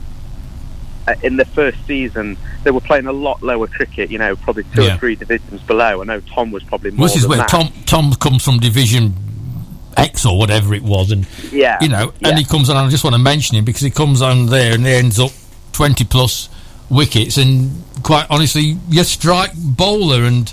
Uh, 1.08 1.14
in 1.22 1.38
the 1.38 1.46
first 1.46 1.78
season, 1.86 2.36
they 2.64 2.72
were 2.72 2.82
playing 2.82 3.06
a 3.06 3.12
lot 3.14 3.42
lower 3.44 3.68
cricket. 3.68 4.10
You 4.10 4.18
know, 4.18 4.36
probably 4.36 4.64
two 4.74 4.84
Yeah. 4.84 4.96
or 4.96 4.98
three 4.98 5.16
divisions 5.16 5.62
below. 5.62 6.02
I 6.02 6.06
know 6.06 6.20
Tom 6.22 6.52
was 6.52 6.64
probably 6.64 6.92
more. 6.92 7.08
This 7.08 7.16
is 7.18 7.28
where 7.28 7.38
that. 7.38 7.48
Tom 7.48 7.72
Tom 7.86 8.14
comes 8.16 8.44
from 8.44 8.60
Division 8.60 9.14
X 9.98 10.26
or 10.26 10.38
whatever 10.38 10.74
it 10.74 10.82
was, 10.84 11.12
and 11.12 11.28
Yeah, 11.52 11.78
you 11.82 11.88
know, 11.90 12.12
yeah. 12.20 12.30
and 12.30 12.38
he 12.40 12.44
comes 12.44 12.70
on. 12.70 12.76
I 12.78 12.90
just 12.90 13.04
want 13.04 13.14
to 13.14 13.22
mention 13.22 13.56
him 13.56 13.66
because 13.66 13.82
he 13.82 13.92
comes 13.92 14.22
on 14.22 14.48
there 14.48 14.74
and 14.74 14.86
he 14.86 14.94
ends 14.94 15.20
up 15.20 15.32
twenty 15.74 16.04
plus 16.06 16.50
wickets, 16.90 17.38
and 17.38 17.84
quite 18.04 18.26
honestly, 18.30 18.78
you 18.90 19.04
strike 19.04 19.52
bowler, 19.56 20.24
and 20.24 20.52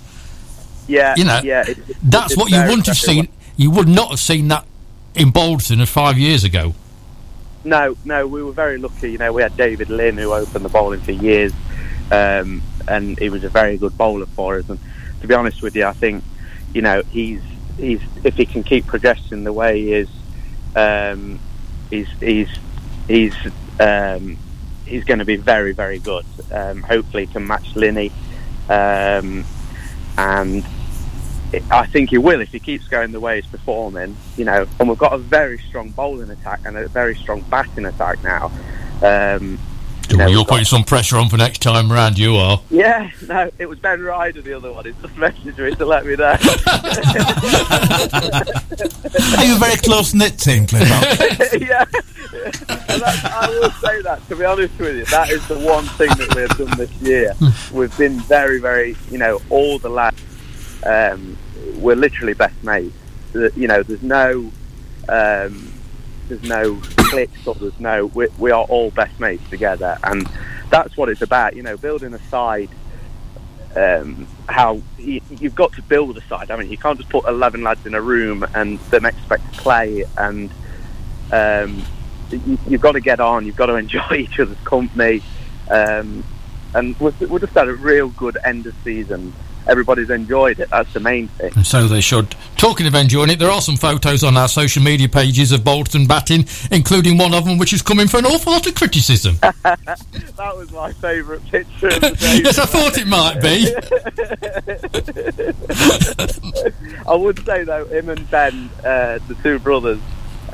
yeah, 0.87 1.15
you 1.17 1.25
know, 1.25 1.41
yeah, 1.43 1.65
it- 1.67 1.79
that's 2.03 2.37
what 2.37 2.51
you 2.51 2.61
wouldn't 2.63 2.87
have 2.87 2.99
seen. 2.99 3.29
You 3.57 3.71
would 3.71 3.89
not 3.89 4.11
have 4.11 4.21
seen 4.21 4.49
that 4.49 4.65
in 5.15 5.31
Bolton 5.31 5.85
five 5.87 6.19
years 6.19 6.45
ago. 6.45 6.75
No, 7.65 7.97
no, 8.05 8.27
we 8.27 8.43
were 8.43 8.53
very 8.53 8.79
lucky. 8.79 9.13
You 9.13 9.19
know, 9.19 9.33
we 9.33 9.43
had 9.43 9.57
David 9.57 9.89
Lynn 9.89 10.19
who 10.19 10.33
opened 10.33 10.65
the 10.65 10.69
bowling 10.69 11.01
for 11.01 11.13
years, 11.13 11.53
um, 12.11 12.63
and 12.89 13.19
he 13.19 13.29
was 13.29 13.45
a 13.45 13.49
very 13.49 13.79
good 13.79 13.97
bowler 13.97 14.27
for 14.27 14.59
us. 14.59 14.69
And 14.69 14.79
to 15.21 15.27
be 15.27 15.35
honest 15.35 15.63
with 15.63 15.77
you, 15.77 15.85
I 15.87 15.93
think 15.93 16.25
you 16.75 16.83
know 16.83 17.03
he's 17.11 17.43
he's 17.77 18.01
if 18.25 18.35
he 18.35 18.47
can 18.47 18.65
keep 18.65 18.87
progressing 18.87 19.45
the 19.45 19.53
way 19.53 19.81
he 19.81 19.93
is, 19.93 20.09
um, 20.75 21.39
he's 21.91 22.09
he's 22.19 22.49
he's 23.07 23.35
um, 23.79 24.37
he's 24.85 25.05
going 25.05 25.21
to 25.21 25.25
be 25.25 25.37
very 25.37 25.73
very 25.73 26.01
good. 26.01 26.25
Um, 26.51 26.83
hopefully, 26.83 27.27
he 27.27 27.33
can 27.33 27.47
match 27.47 27.77
Linney, 27.77 28.11
um, 28.69 29.45
and 30.19 30.65
I 31.71 31.87
think 31.87 32.11
he 32.11 32.19
will 32.19 32.41
if 32.41 32.51
he 32.53 32.59
keeps 32.61 32.89
going 32.89 33.13
the 33.13 33.21
way 33.21 33.41
he's 33.41 33.51
performing. 33.51 34.17
You 34.37 34.45
know, 34.45 34.67
and 34.81 34.89
we've 34.89 34.99
got 34.99 35.13
a 35.13 35.19
very 35.19 35.59
strong 35.59 35.91
bowling 35.91 36.31
attack 36.31 36.61
and 36.65 36.77
a 36.77 36.89
very 36.89 37.15
strong 37.15 37.43
batting 37.43 37.85
attack 37.85 38.23
now. 38.25 38.51
Um, 39.03 39.59
you 40.11 40.17
know, 40.19 40.27
You're 40.27 40.39
we've 40.41 40.47
got- 40.47 40.55
putting 40.55 40.65
some 40.67 40.85
pressure 40.85 41.17
on 41.17 41.29
for 41.29 41.37
next 41.37 41.63
time 41.63 41.91
round. 41.91 42.19
You 42.19 42.37
are. 42.37 42.61
yeah, 42.71 43.11
no, 43.29 43.51
it 43.59 43.67
was 43.67 43.79
Ben 43.79 44.03
Ryder 44.03 44.43
the 44.43 44.53
other 44.55 44.73
one. 44.73 44.85
He 44.85 44.93
just 45.01 45.15
messaged 45.15 45.59
me 45.59 45.75
to 45.75 45.87
let 45.87 46.05
me 46.05 46.17
know. 46.17 46.33
Are 49.39 49.45
you 49.45 49.57
a 49.57 49.59
very 49.59 49.77
close 49.77 50.15
knit 50.15 50.39
team, 50.39 50.67
Cliff? 50.67 50.89
yeah, 51.61 51.85
I 52.69 53.47
will 53.49 53.71
say 53.71 54.03
that. 54.03 54.21
To 54.29 54.37
be 54.37 54.45
honest 54.45 54.79
with 54.79 54.97
you, 54.97 55.05
that 55.07 55.31
is 55.31 55.47
the 55.49 55.59
one 55.59 55.85
thing 55.85 56.09
that 56.09 56.35
we 56.35 56.43
have 56.43 56.57
done 56.59 56.77
this 56.77 56.93
year. 57.01 57.35
We've 57.73 57.97
been 57.99 58.19
very, 58.21 58.61
very, 58.61 58.97
you 59.11 59.19
know, 59.19 59.41
all 59.51 59.79
the 59.79 59.89
lads. 59.89 60.22
Um, 60.85 61.37
we're 61.77 61.97
literally 61.97 62.35
best 62.35 62.63
mates. 62.63 62.97
You 63.35 63.69
know, 63.69 63.83
there's 63.83 64.03
no, 64.03 64.51
um, 65.09 65.73
there's 66.29 66.43
no 66.43 66.77
cliques 66.97 67.47
or 67.47 67.55
there's 67.55 67.79
no. 67.81 68.07
We, 68.07 68.29
we 68.39 68.51
are 68.51 68.65
all 68.65 68.91
best 68.91 69.19
mates 69.21 69.49
together, 69.49 69.99
and 70.05 70.29
that's 70.71 70.97
what 70.97 71.09
it's 71.09 71.23
about. 71.23 71.57
You 71.57 71.63
know, 71.63 71.77
building 71.77 72.15
a 72.15 72.23
side. 72.29 72.71
Um, 73.75 74.27
how 74.51 74.83
you, 74.99 75.23
you've 75.31 75.55
got 75.55 75.73
to 75.75 75.83
build 75.83 76.19
a 76.19 76.23
side. 76.23 76.51
I 76.51 76.57
mean, 76.57 76.71
you 76.71 76.77
can't 76.77 76.99
just 76.99 77.09
put 77.09 77.25
eleven 77.25 77.63
lads 77.63 77.87
in 77.87 77.95
a 77.95 78.03
room 78.03 78.45
and 78.55 78.79
then 78.91 79.07
expect 79.07 79.55
to 79.55 79.61
play 79.63 80.05
and 80.19 80.51
um, 81.33 81.83
you, 82.31 82.59
you've 82.69 82.81
got 82.81 82.93
to 82.93 83.01
get 83.01 83.19
on. 83.19 83.47
You've 83.47 83.57
got 83.57 83.67
to 83.67 83.75
enjoy 83.77 84.15
each 84.15 84.39
other's 84.39 84.59
company, 84.59 85.23
um, 85.71 86.23
and 86.75 86.99
we've, 87.01 87.19
we've 87.23 87.41
just 87.41 87.55
had 87.55 87.69
a 87.69 87.75
real 87.75 88.09
good 88.11 88.39
end 88.45 88.67
of 88.67 88.75
season. 88.85 89.33
Everybody's 89.69 90.11
enjoyed 90.11 90.59
it. 90.61 90.71
That's 90.71 90.93
the 90.93 91.01
main 91.01 91.29
thing. 91.29 91.53
And 91.55 91.67
so 91.67 91.87
they 91.87 92.01
should. 92.01 92.35
Talking 92.57 92.87
of 92.87 92.95
enjoying 92.95 93.31
it, 93.31 93.39
there 93.39 93.51
are 93.51 93.61
some 93.61 93.77
photos 93.77 94.25
on 94.25 94.37
our 94.37 94.49
social 94.49 94.83
media 94.83 95.09
pages 95.09 95.53
of 95.53 95.65
Bolton 95.65 96.07
batting, 96.07 96.47
including 96.71 97.17
one 97.19 97.33
of 97.35 97.45
them 97.45 97.59
which 97.59 97.73
is 97.73 97.83
coming 97.83 98.09
for 98.09 98.19
an 98.19 98.27
awful 98.27 98.53
lot 98.53 98.67
of 98.67 98.75
criticism. 98.75 99.37
That 100.37 100.57
was 100.57 100.73
my 100.73 100.93
favourite 100.95 101.45
picture 101.51 101.87
of 101.89 102.01
the 102.01 102.11
day. 102.19 102.41
yes, 102.43 102.59
I 102.59 102.67
thought 102.67 102.99
it 102.99 103.07
might 103.07 103.41
be. 103.41 103.73
I 107.09 107.15
would 107.15 107.45
say 107.45 107.63
though, 107.65 107.85
him 107.87 108.09
and 108.09 108.29
Ben, 108.31 108.71
uh, 108.85 109.19
the 109.29 109.37
two 109.43 109.59
brothers, 109.61 110.01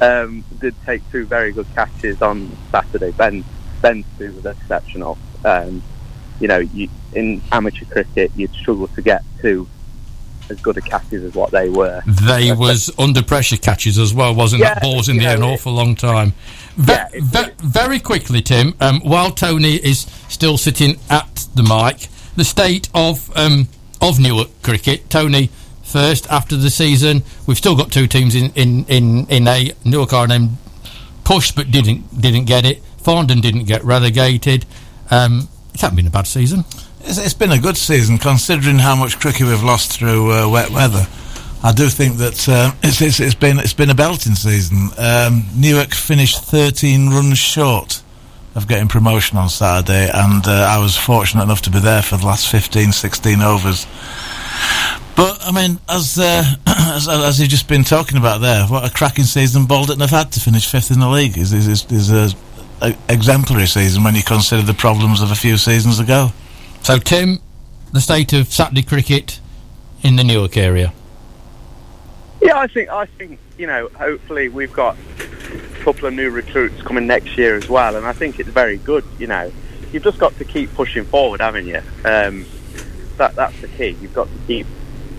um, 0.01 0.45
did 0.61 0.75
take 0.85 1.03
two 1.11 1.25
very 1.25 1.53
good 1.53 1.67
catches 1.75 2.21
on 2.21 2.55
Saturday. 2.71 3.13
Ben 3.13 3.45
Ben's 3.81 4.05
two 4.19 4.33
was 4.33 4.45
exceptional. 4.47 5.17
Um, 5.45 5.83
you 6.41 6.49
know, 6.49 6.59
you, 6.59 6.89
in 7.15 7.43
amateur 7.53 7.85
cricket, 7.87 8.31
you'd 8.37 8.53
struggle 8.55 8.89
to 8.89 9.03
get 9.03 9.23
two 9.41 9.69
as 10.51 10.61
good 10.61 10.77
a 10.79 10.81
catches 10.81 11.23
as 11.25 11.35
what 11.35 11.51
they 11.51 11.69
were. 11.69 12.01
They 12.07 12.53
was 12.53 12.91
under 12.99 13.23
pressure 13.23 13.57
catches 13.59 13.99
as 13.99 14.15
well, 14.15 14.35
wasn't 14.35 14.63
that? 14.63 14.83
Balls 14.83 15.09
in 15.09 15.19
the 15.19 15.27
air 15.27 15.37
an 15.37 15.43
awful 15.43 15.73
long 15.75 15.95
time. 15.95 16.33
Ve- 16.77 16.93
Yeah, 16.93 17.09
ve- 17.21 17.53
very 17.59 18.01
quickly, 18.01 18.41
Tim, 18.41 18.75
um, 18.81 19.01
while 19.01 19.31
Tony 19.31 19.75
is 19.75 20.07
still 20.29 20.57
sitting 20.57 20.99
at 21.11 21.47
the 21.55 21.63
mic, 21.63 22.09
the 22.37 22.45
state 22.45 22.89
of 22.95 23.31
um, 23.37 23.69
of 24.01 24.19
Newark 24.21 24.49
cricket. 24.63 25.11
Tony, 25.11 25.51
first 25.83 26.27
after 26.31 26.57
the 26.57 26.71
season, 26.71 27.25
we've 27.47 27.59
still 27.59 27.77
got 27.77 27.93
two 27.93 28.07
teams 28.07 28.35
in 28.35 28.51
in 28.55 28.85
in, 28.87 29.27
in 29.27 29.47
A. 29.49 29.73
Newark 29.85 30.13
named 30.29 30.57
pushed 31.25 31.57
but 31.57 31.71
didn't 31.71 32.21
didn't 32.23 32.47
get 32.47 32.65
it. 32.65 32.83
Farndon 33.03 33.43
didn't 33.43 33.65
get 33.65 33.85
relegated. 33.85 34.65
Um, 35.11 35.49
it 35.79 35.83
hasn't 35.83 35.97
been 35.97 36.09
a 36.09 36.11
bad 36.11 36.27
season. 36.27 36.65
It's, 37.03 37.19
it's 37.19 37.35
been 37.35 37.53
a 37.53 37.59
good 37.59 37.77
season 37.77 38.19
considering 38.19 38.79
how 38.79 38.97
much 38.97 39.21
cricket 39.21 39.47
we've 39.47 39.63
lost 39.63 39.97
through 39.97 40.33
uh, 40.33 40.49
wet 40.49 40.71
weather. 40.71 41.07
I 41.63 41.73
do 41.73 41.89
think 41.89 42.17
that 42.17 42.49
uh, 42.49 42.73
it's, 42.83 43.01
it's, 43.01 43.21
it's 43.21 43.35
been 43.35 43.59
it's 43.59 43.75
been 43.75 43.91
a 43.91 43.95
belting 43.95 44.35
season. 44.35 44.89
Um, 44.99 45.45
Newark 45.57 45.95
finished 45.95 46.43
13 46.43 47.11
runs 47.11 47.39
short 47.39 48.03
of 48.57 48.67
getting 48.67 48.89
promotion 48.89 49.39
on 49.39 49.49
Saturday, 49.49 50.11
and 50.13 50.47
uh, 50.47 50.67
I 50.69 50.79
was 50.79 50.97
fortunate 50.97 51.45
enough 51.45 51.63
to 51.63 51.71
be 51.71 51.79
there 51.79 52.03
for 52.03 52.17
the 52.17 52.27
last 52.27 52.51
15, 52.51 52.91
16 52.91 53.41
overs. 53.41 53.87
But 55.17 55.39
I 55.43 55.53
mean, 55.53 55.79
as 55.89 56.19
uh, 56.19 56.43
as, 56.67 57.09
as 57.09 57.41
you've 57.41 57.51
just 57.51 57.69
been 57.69 57.85
talking 57.85 58.19
about 58.19 58.41
there, 58.41 58.67
what 58.67 58.85
a 58.85 58.93
cracking 58.93 59.25
season 59.25 59.67
Bolton 59.67 60.01
have 60.01 60.11
had 60.11 60.33
to 60.33 60.41
finish 60.41 60.69
fifth 60.69 60.91
in 60.91 60.99
the 60.99 61.09
league 61.09 61.39
is 61.39 61.53
is, 61.53 61.69
is, 61.69 61.87
is 61.91 62.11
a, 62.11 62.37
a 62.81 62.97
exemplary 63.09 63.67
season 63.67 64.05
when 64.05 64.15
you 64.15 64.23
consider 64.23 64.63
the 64.63 64.75
problems 64.75 65.21
of 65.21 65.31
a 65.31 65.35
few 65.35 65.57
seasons 65.57 65.99
ago. 65.99 66.33
So, 66.83 66.99
Tim, 66.99 67.39
the 67.93 68.01
state 68.01 68.33
of 68.33 68.53
Saturday 68.53 68.83
cricket 68.83 69.41
in 70.03 70.17
the 70.17 70.25
Newark 70.25 70.57
area. 70.57 70.93
Yeah, 72.41 72.59
I 72.59 72.67
think 72.69 72.89
I 72.89 73.07
think 73.07 73.41
you 73.57 73.67
know. 73.67 73.89
Hopefully, 73.99 74.49
we've 74.49 74.73
got 74.73 74.97
a 74.97 75.85
couple 75.85 76.07
of 76.07 76.15
new 76.15 76.31
recruits 76.31 76.81
coming 76.83 77.07
next 77.07 77.37
year 77.37 77.57
as 77.57 77.69
well, 77.69 77.97
and 77.97 78.07
I 78.07 78.13
think 78.13 78.39
it's 78.39 78.49
very 78.49 78.77
good. 78.79 79.05
You 79.19 79.27
know, 79.27 79.53
you've 79.93 80.05
just 80.05 80.19
got 80.19 80.37
to 80.39 80.45
keep 80.45 80.73
pushing 80.75 81.05
forward, 81.05 81.41
haven't 81.41 81.67
you? 81.67 81.83
Um, 82.05 82.47
that 83.17 83.35
that's 83.35 83.61
the 83.61 83.69
key. 83.69 83.97
You've 84.01 84.15
got 84.15 84.29
to 84.29 84.39
keep 84.47 84.67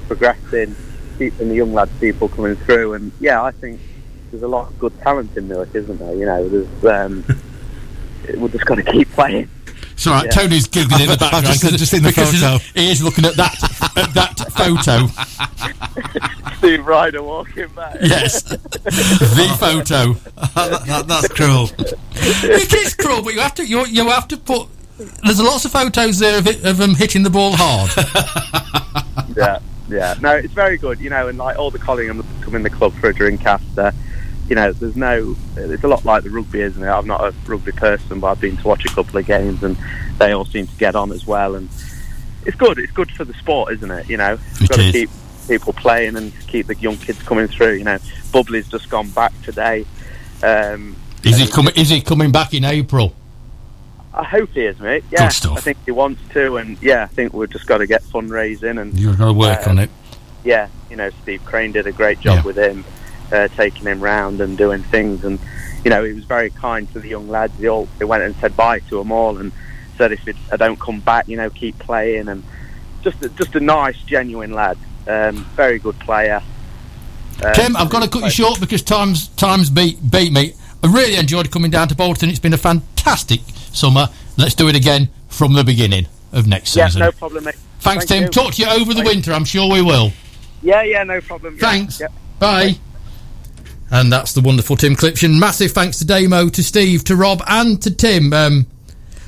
progressing, 0.07 0.75
keeping 1.17 1.49
the 1.49 1.55
young 1.55 1.73
lads 1.73 1.91
people 1.99 2.29
coming 2.29 2.55
through, 2.55 2.93
and 2.93 3.11
yeah, 3.19 3.43
I 3.43 3.51
think 3.51 3.81
there's 4.31 4.43
a 4.43 4.47
lot 4.47 4.69
of 4.69 4.79
good 4.79 4.97
talent 5.01 5.35
in 5.35 5.49
Newark, 5.49 5.75
isn't 5.75 5.97
there? 5.97 6.15
You 6.15 6.25
know, 6.25 6.47
there's 6.47 6.85
um, 6.85 7.25
we've 8.37 8.51
just 8.51 8.65
going 8.65 8.83
to 8.83 8.91
keep 8.91 9.09
playing. 9.11 9.49
It's 9.93 10.07
all 10.07 10.13
right. 10.13 10.25
Yeah. 10.25 10.31
Tony's 10.31 10.67
giggling 10.67 11.01
in 11.01 11.09
the 11.09 11.17
background. 11.17 11.45
just- 11.45 11.61
'cause- 11.61 11.71
just 11.73 11.91
seen 11.91 12.03
the 12.03 12.09
because 12.09 12.31
photo. 12.33 12.57
He 12.73 12.89
is 12.91 13.01
looking 13.03 13.25
at 13.25 13.35
that 13.35 13.53
at 13.97 14.13
that 14.13 14.37
photo. 14.57 15.07
Steve 16.57 16.85
Ryder 16.85 17.21
walking 17.23 17.67
back. 17.75 17.97
Yes, 18.01 18.41
the 18.43 19.55
photo. 19.59 20.13
that, 20.55 20.85
that- 20.85 21.07
that's 21.07 21.27
cruel. 21.29 21.69
It 21.79 22.73
is 22.73 22.93
cruel, 22.95 23.21
but 23.23 23.33
you 23.33 23.41
have 23.41 23.55
to 23.55 23.65
you, 23.65 23.85
you 23.87 24.07
have 24.09 24.27
to 24.29 24.37
put. 24.37 24.67
There's 25.23 25.39
lots 25.41 25.63
of 25.65 25.71
photos 25.71 26.19
there 26.19 26.37
of, 26.39 26.47
it, 26.47 26.63
of 26.65 26.77
them 26.77 26.93
hitting 26.95 27.23
the 27.23 27.29
ball 27.29 27.53
hard. 27.55 27.89
yeah, 29.37 29.59
yeah. 29.89 30.15
No, 30.21 30.31
it's 30.31 30.53
very 30.53 30.77
good, 30.77 30.99
you 30.99 31.09
know, 31.09 31.27
and 31.29 31.37
like 31.37 31.57
all 31.57 31.71
the 31.71 31.79
Collingham 31.79 32.25
come 32.41 32.55
in 32.55 32.63
the 32.63 32.69
club 32.69 32.93
for 32.95 33.09
a 33.09 33.13
drink 33.13 33.45
after. 33.45 33.93
You 34.49 34.55
know, 34.55 34.71
there's 34.73 34.95
no. 34.95 35.35
It's 35.55 35.83
a 35.83 35.87
lot 35.87 36.03
like 36.05 36.23
the 36.23 36.29
rugby, 36.31 36.61
isn't 36.61 36.81
it? 36.81 36.87
I'm 36.87 37.05
not 37.07 37.21
a 37.21 37.33
rugby 37.47 37.71
person, 37.71 38.19
but 38.19 38.27
I've 38.27 38.41
been 38.41 38.57
to 38.57 38.67
watch 38.67 38.83
a 38.85 38.89
couple 38.89 39.17
of 39.19 39.25
games, 39.25 39.61
and 39.63 39.77
they 40.17 40.31
all 40.31 40.45
seem 40.45 40.65
to 40.67 40.75
get 40.77 40.95
on 40.95 41.11
as 41.11 41.27
well. 41.27 41.55
And 41.55 41.69
it's 42.45 42.57
good. 42.57 42.79
It's 42.79 42.91
good 42.91 43.11
for 43.11 43.25
the 43.25 43.33
sport, 43.35 43.73
isn't 43.73 43.91
it? 43.91 44.09
You 44.09 44.17
know, 44.17 44.39
you've 44.59 44.69
got 44.69 44.77
to 44.79 44.91
keep 44.91 45.09
people 45.47 45.73
playing 45.73 46.15
and 46.17 46.33
keep 46.47 46.65
the 46.67 46.75
young 46.75 46.97
kids 46.97 47.21
coming 47.23 47.47
through. 47.47 47.73
You 47.73 47.83
know, 47.83 47.99
Bubbly's 48.31 48.67
just 48.67 48.89
gone 48.89 49.09
back 49.11 49.33
today. 49.43 49.85
Um, 50.41 50.95
Is 51.23 51.37
he 51.37 51.47
coming? 51.47 51.73
Is 51.75 51.89
he 51.89 52.01
coming 52.01 52.31
back 52.31 52.53
in 52.55 52.65
April? 52.65 53.13
I 54.11 54.23
hope 54.23 54.49
he 54.53 54.61
is, 54.61 54.79
mate. 54.79 55.03
Yeah. 55.11 55.25
I 55.27 55.29
think 55.59 55.77
he 55.85 55.91
wants 55.91 56.21
to, 56.33 56.57
and 56.57 56.81
yeah, 56.81 57.03
I 57.03 57.07
think 57.07 57.33
we've 57.33 57.49
just 57.49 57.67
got 57.67 57.77
to 57.77 57.87
get 57.87 58.01
fundraising 58.03 58.81
and 58.81 58.97
You've 58.99 59.17
got 59.19 59.25
to 59.27 59.33
work 59.33 59.67
Uh, 59.67 59.69
on 59.69 59.77
it. 59.79 59.89
yeah, 60.43 60.67
you 60.89 60.95
know, 60.95 61.11
Steve 61.21 61.45
Crane 61.45 61.71
did 61.71 61.85
a 61.85 61.91
great 61.91 62.19
job 62.19 62.37
Yeah. 62.37 62.43
with 62.43 62.57
him, 62.57 62.83
uh, 63.31 63.47
taking 63.49 63.83
him 63.83 63.99
round 64.01 64.41
and 64.41 64.57
doing 64.57 64.83
things. 64.83 65.23
And, 65.23 65.39
you 65.83 65.89
know, 65.89 66.03
he 66.03 66.13
was 66.13 66.23
very 66.25 66.49
kind 66.49 66.91
to 66.93 66.99
the 66.99 67.07
young 67.09 67.27
lads. 67.29 67.57
He, 67.57 67.67
all, 67.67 67.87
he 67.97 68.03
went 68.05 68.23
and 68.23 68.35
said 68.37 68.55
bye 68.57 68.79
to 68.79 68.97
them 68.97 69.11
all 69.11 69.37
and 69.37 69.51
said, 69.97 70.11
if 70.11 70.27
it, 70.27 70.35
I 70.51 70.57
don't 70.57 70.79
come 70.79 70.99
back, 70.99 71.27
you 71.27 71.37
know, 71.37 71.49
keep 71.49 71.77
playing. 71.79 72.27
And 72.27 72.43
just 73.03 73.23
a, 73.23 73.29
just 73.29 73.55
a 73.55 73.59
nice, 73.59 73.97
genuine 74.03 74.51
lad. 74.53 74.77
Um, 75.07 75.37
very 75.55 75.79
good 75.79 75.99
player. 75.99 76.41
Um, 77.43 77.53
Tim, 77.53 77.75
I've 77.77 77.89
got 77.89 78.03
to 78.03 78.09
cut 78.09 78.23
you 78.23 78.29
short 78.29 78.59
because 78.59 78.81
times 78.81 79.29
times 79.29 79.69
beat 79.69 79.97
beat 80.11 80.31
me. 80.33 80.53
I 80.83 80.87
really 80.91 81.15
enjoyed 81.15 81.49
coming 81.51 81.71
down 81.71 81.87
to 81.87 81.95
Bolton. 81.95 82.29
It's 82.29 82.39
been 82.39 82.53
a 82.53 82.57
fantastic 82.57 83.39
summer. 83.71 84.09
Let's 84.37 84.55
do 84.55 84.67
it 84.67 84.75
again 84.75 85.09
from 85.29 85.53
the 85.53 85.63
beginning 85.63 86.07
of 86.33 86.47
next 86.47 86.75
Yeah, 86.75 86.87
season. 86.87 86.99
no 86.99 87.11
problem, 87.13 87.45
mate. 87.45 87.55
Thanks, 87.79 88.05
Thank 88.05 88.07
Tim. 88.07 88.23
you. 88.23 88.29
Talk 88.29 88.53
to 88.55 88.61
you 88.61 88.67
over 88.69 88.93
the 88.93 89.01
Thank- 89.01 89.07
winter. 89.07 89.31
I'm 89.33 89.45
sure 89.45 89.71
we 89.71 89.81
will. 89.81 90.11
Yeah, 90.61 90.83
yeah, 90.83 91.03
no 91.03 91.21
problem. 91.21 91.57
Thanks. 91.57 91.99
yeah. 92.01 92.07
Bye. 92.39 92.77
And 93.91 94.11
that's 94.11 94.33
the 94.33 94.41
wonderful 94.41 94.75
Tim 94.75 94.95
Clipsham. 94.95 95.39
Massive 95.39 95.71
thanks 95.71 95.97
to 95.99 96.05
Damo, 96.05 96.49
to 96.49 96.63
Steve, 96.63 97.03
to 97.05 97.15
Rob, 97.15 97.41
and 97.47 97.81
to 97.81 97.91
Tim. 97.91 98.31
Um, 98.33 98.67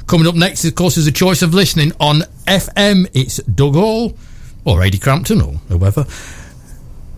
coming 0.08 0.28
up 0.28 0.36
next, 0.36 0.66
of 0.66 0.76
course, 0.76 0.98
is 0.98 1.08
a 1.08 1.12
choice 1.12 1.42
of 1.42 1.54
listening 1.54 1.92
on 2.00 2.22
FM. 2.46 3.10
It's 3.14 3.38
Doug 3.38 3.74
Hall, 3.76 4.16
or 4.64 4.84
Adi 4.84 5.00
Crampton, 5.00 5.42
or 5.42 5.54
whoever. 5.70 6.06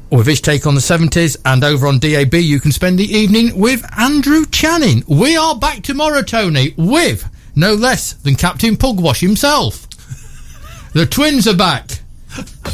With 0.10 0.28
his 0.28 0.40
take 0.40 0.66
on 0.66 0.76
the 0.76 0.82
70s. 0.82 1.38
And 1.44 1.64
over 1.64 1.88
on 1.88 2.00
DAB, 2.00 2.36
you 2.36 2.60
can 2.60 2.72
spend 2.72 2.98
the 2.98 3.12
evening 3.12 3.60
with 3.60 3.86
Andrew 3.98 4.46
Channing. 4.46 5.04
We 5.08 5.36
are 5.36 5.58
back 5.58 5.82
tomorrow, 5.84 6.22
Tony, 6.22 6.74
with 6.78 7.30
no 7.56 7.74
less 7.74 8.14
than 8.14 8.36
Captain 8.36 8.78
Pugwash 8.78 9.20
himself. 9.20 9.90
the 10.94 11.06
twins 11.06 11.48
are 11.48 11.58
back. 11.58 12.00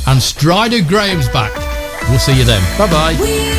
And 0.08 0.22
Strider 0.22 0.82
Graham's 0.84 1.28
back. 1.30 1.54
We'll 2.10 2.20
see 2.20 2.38
you 2.38 2.44
then. 2.44 2.62
Bye 2.78 2.90
bye. 2.92 3.59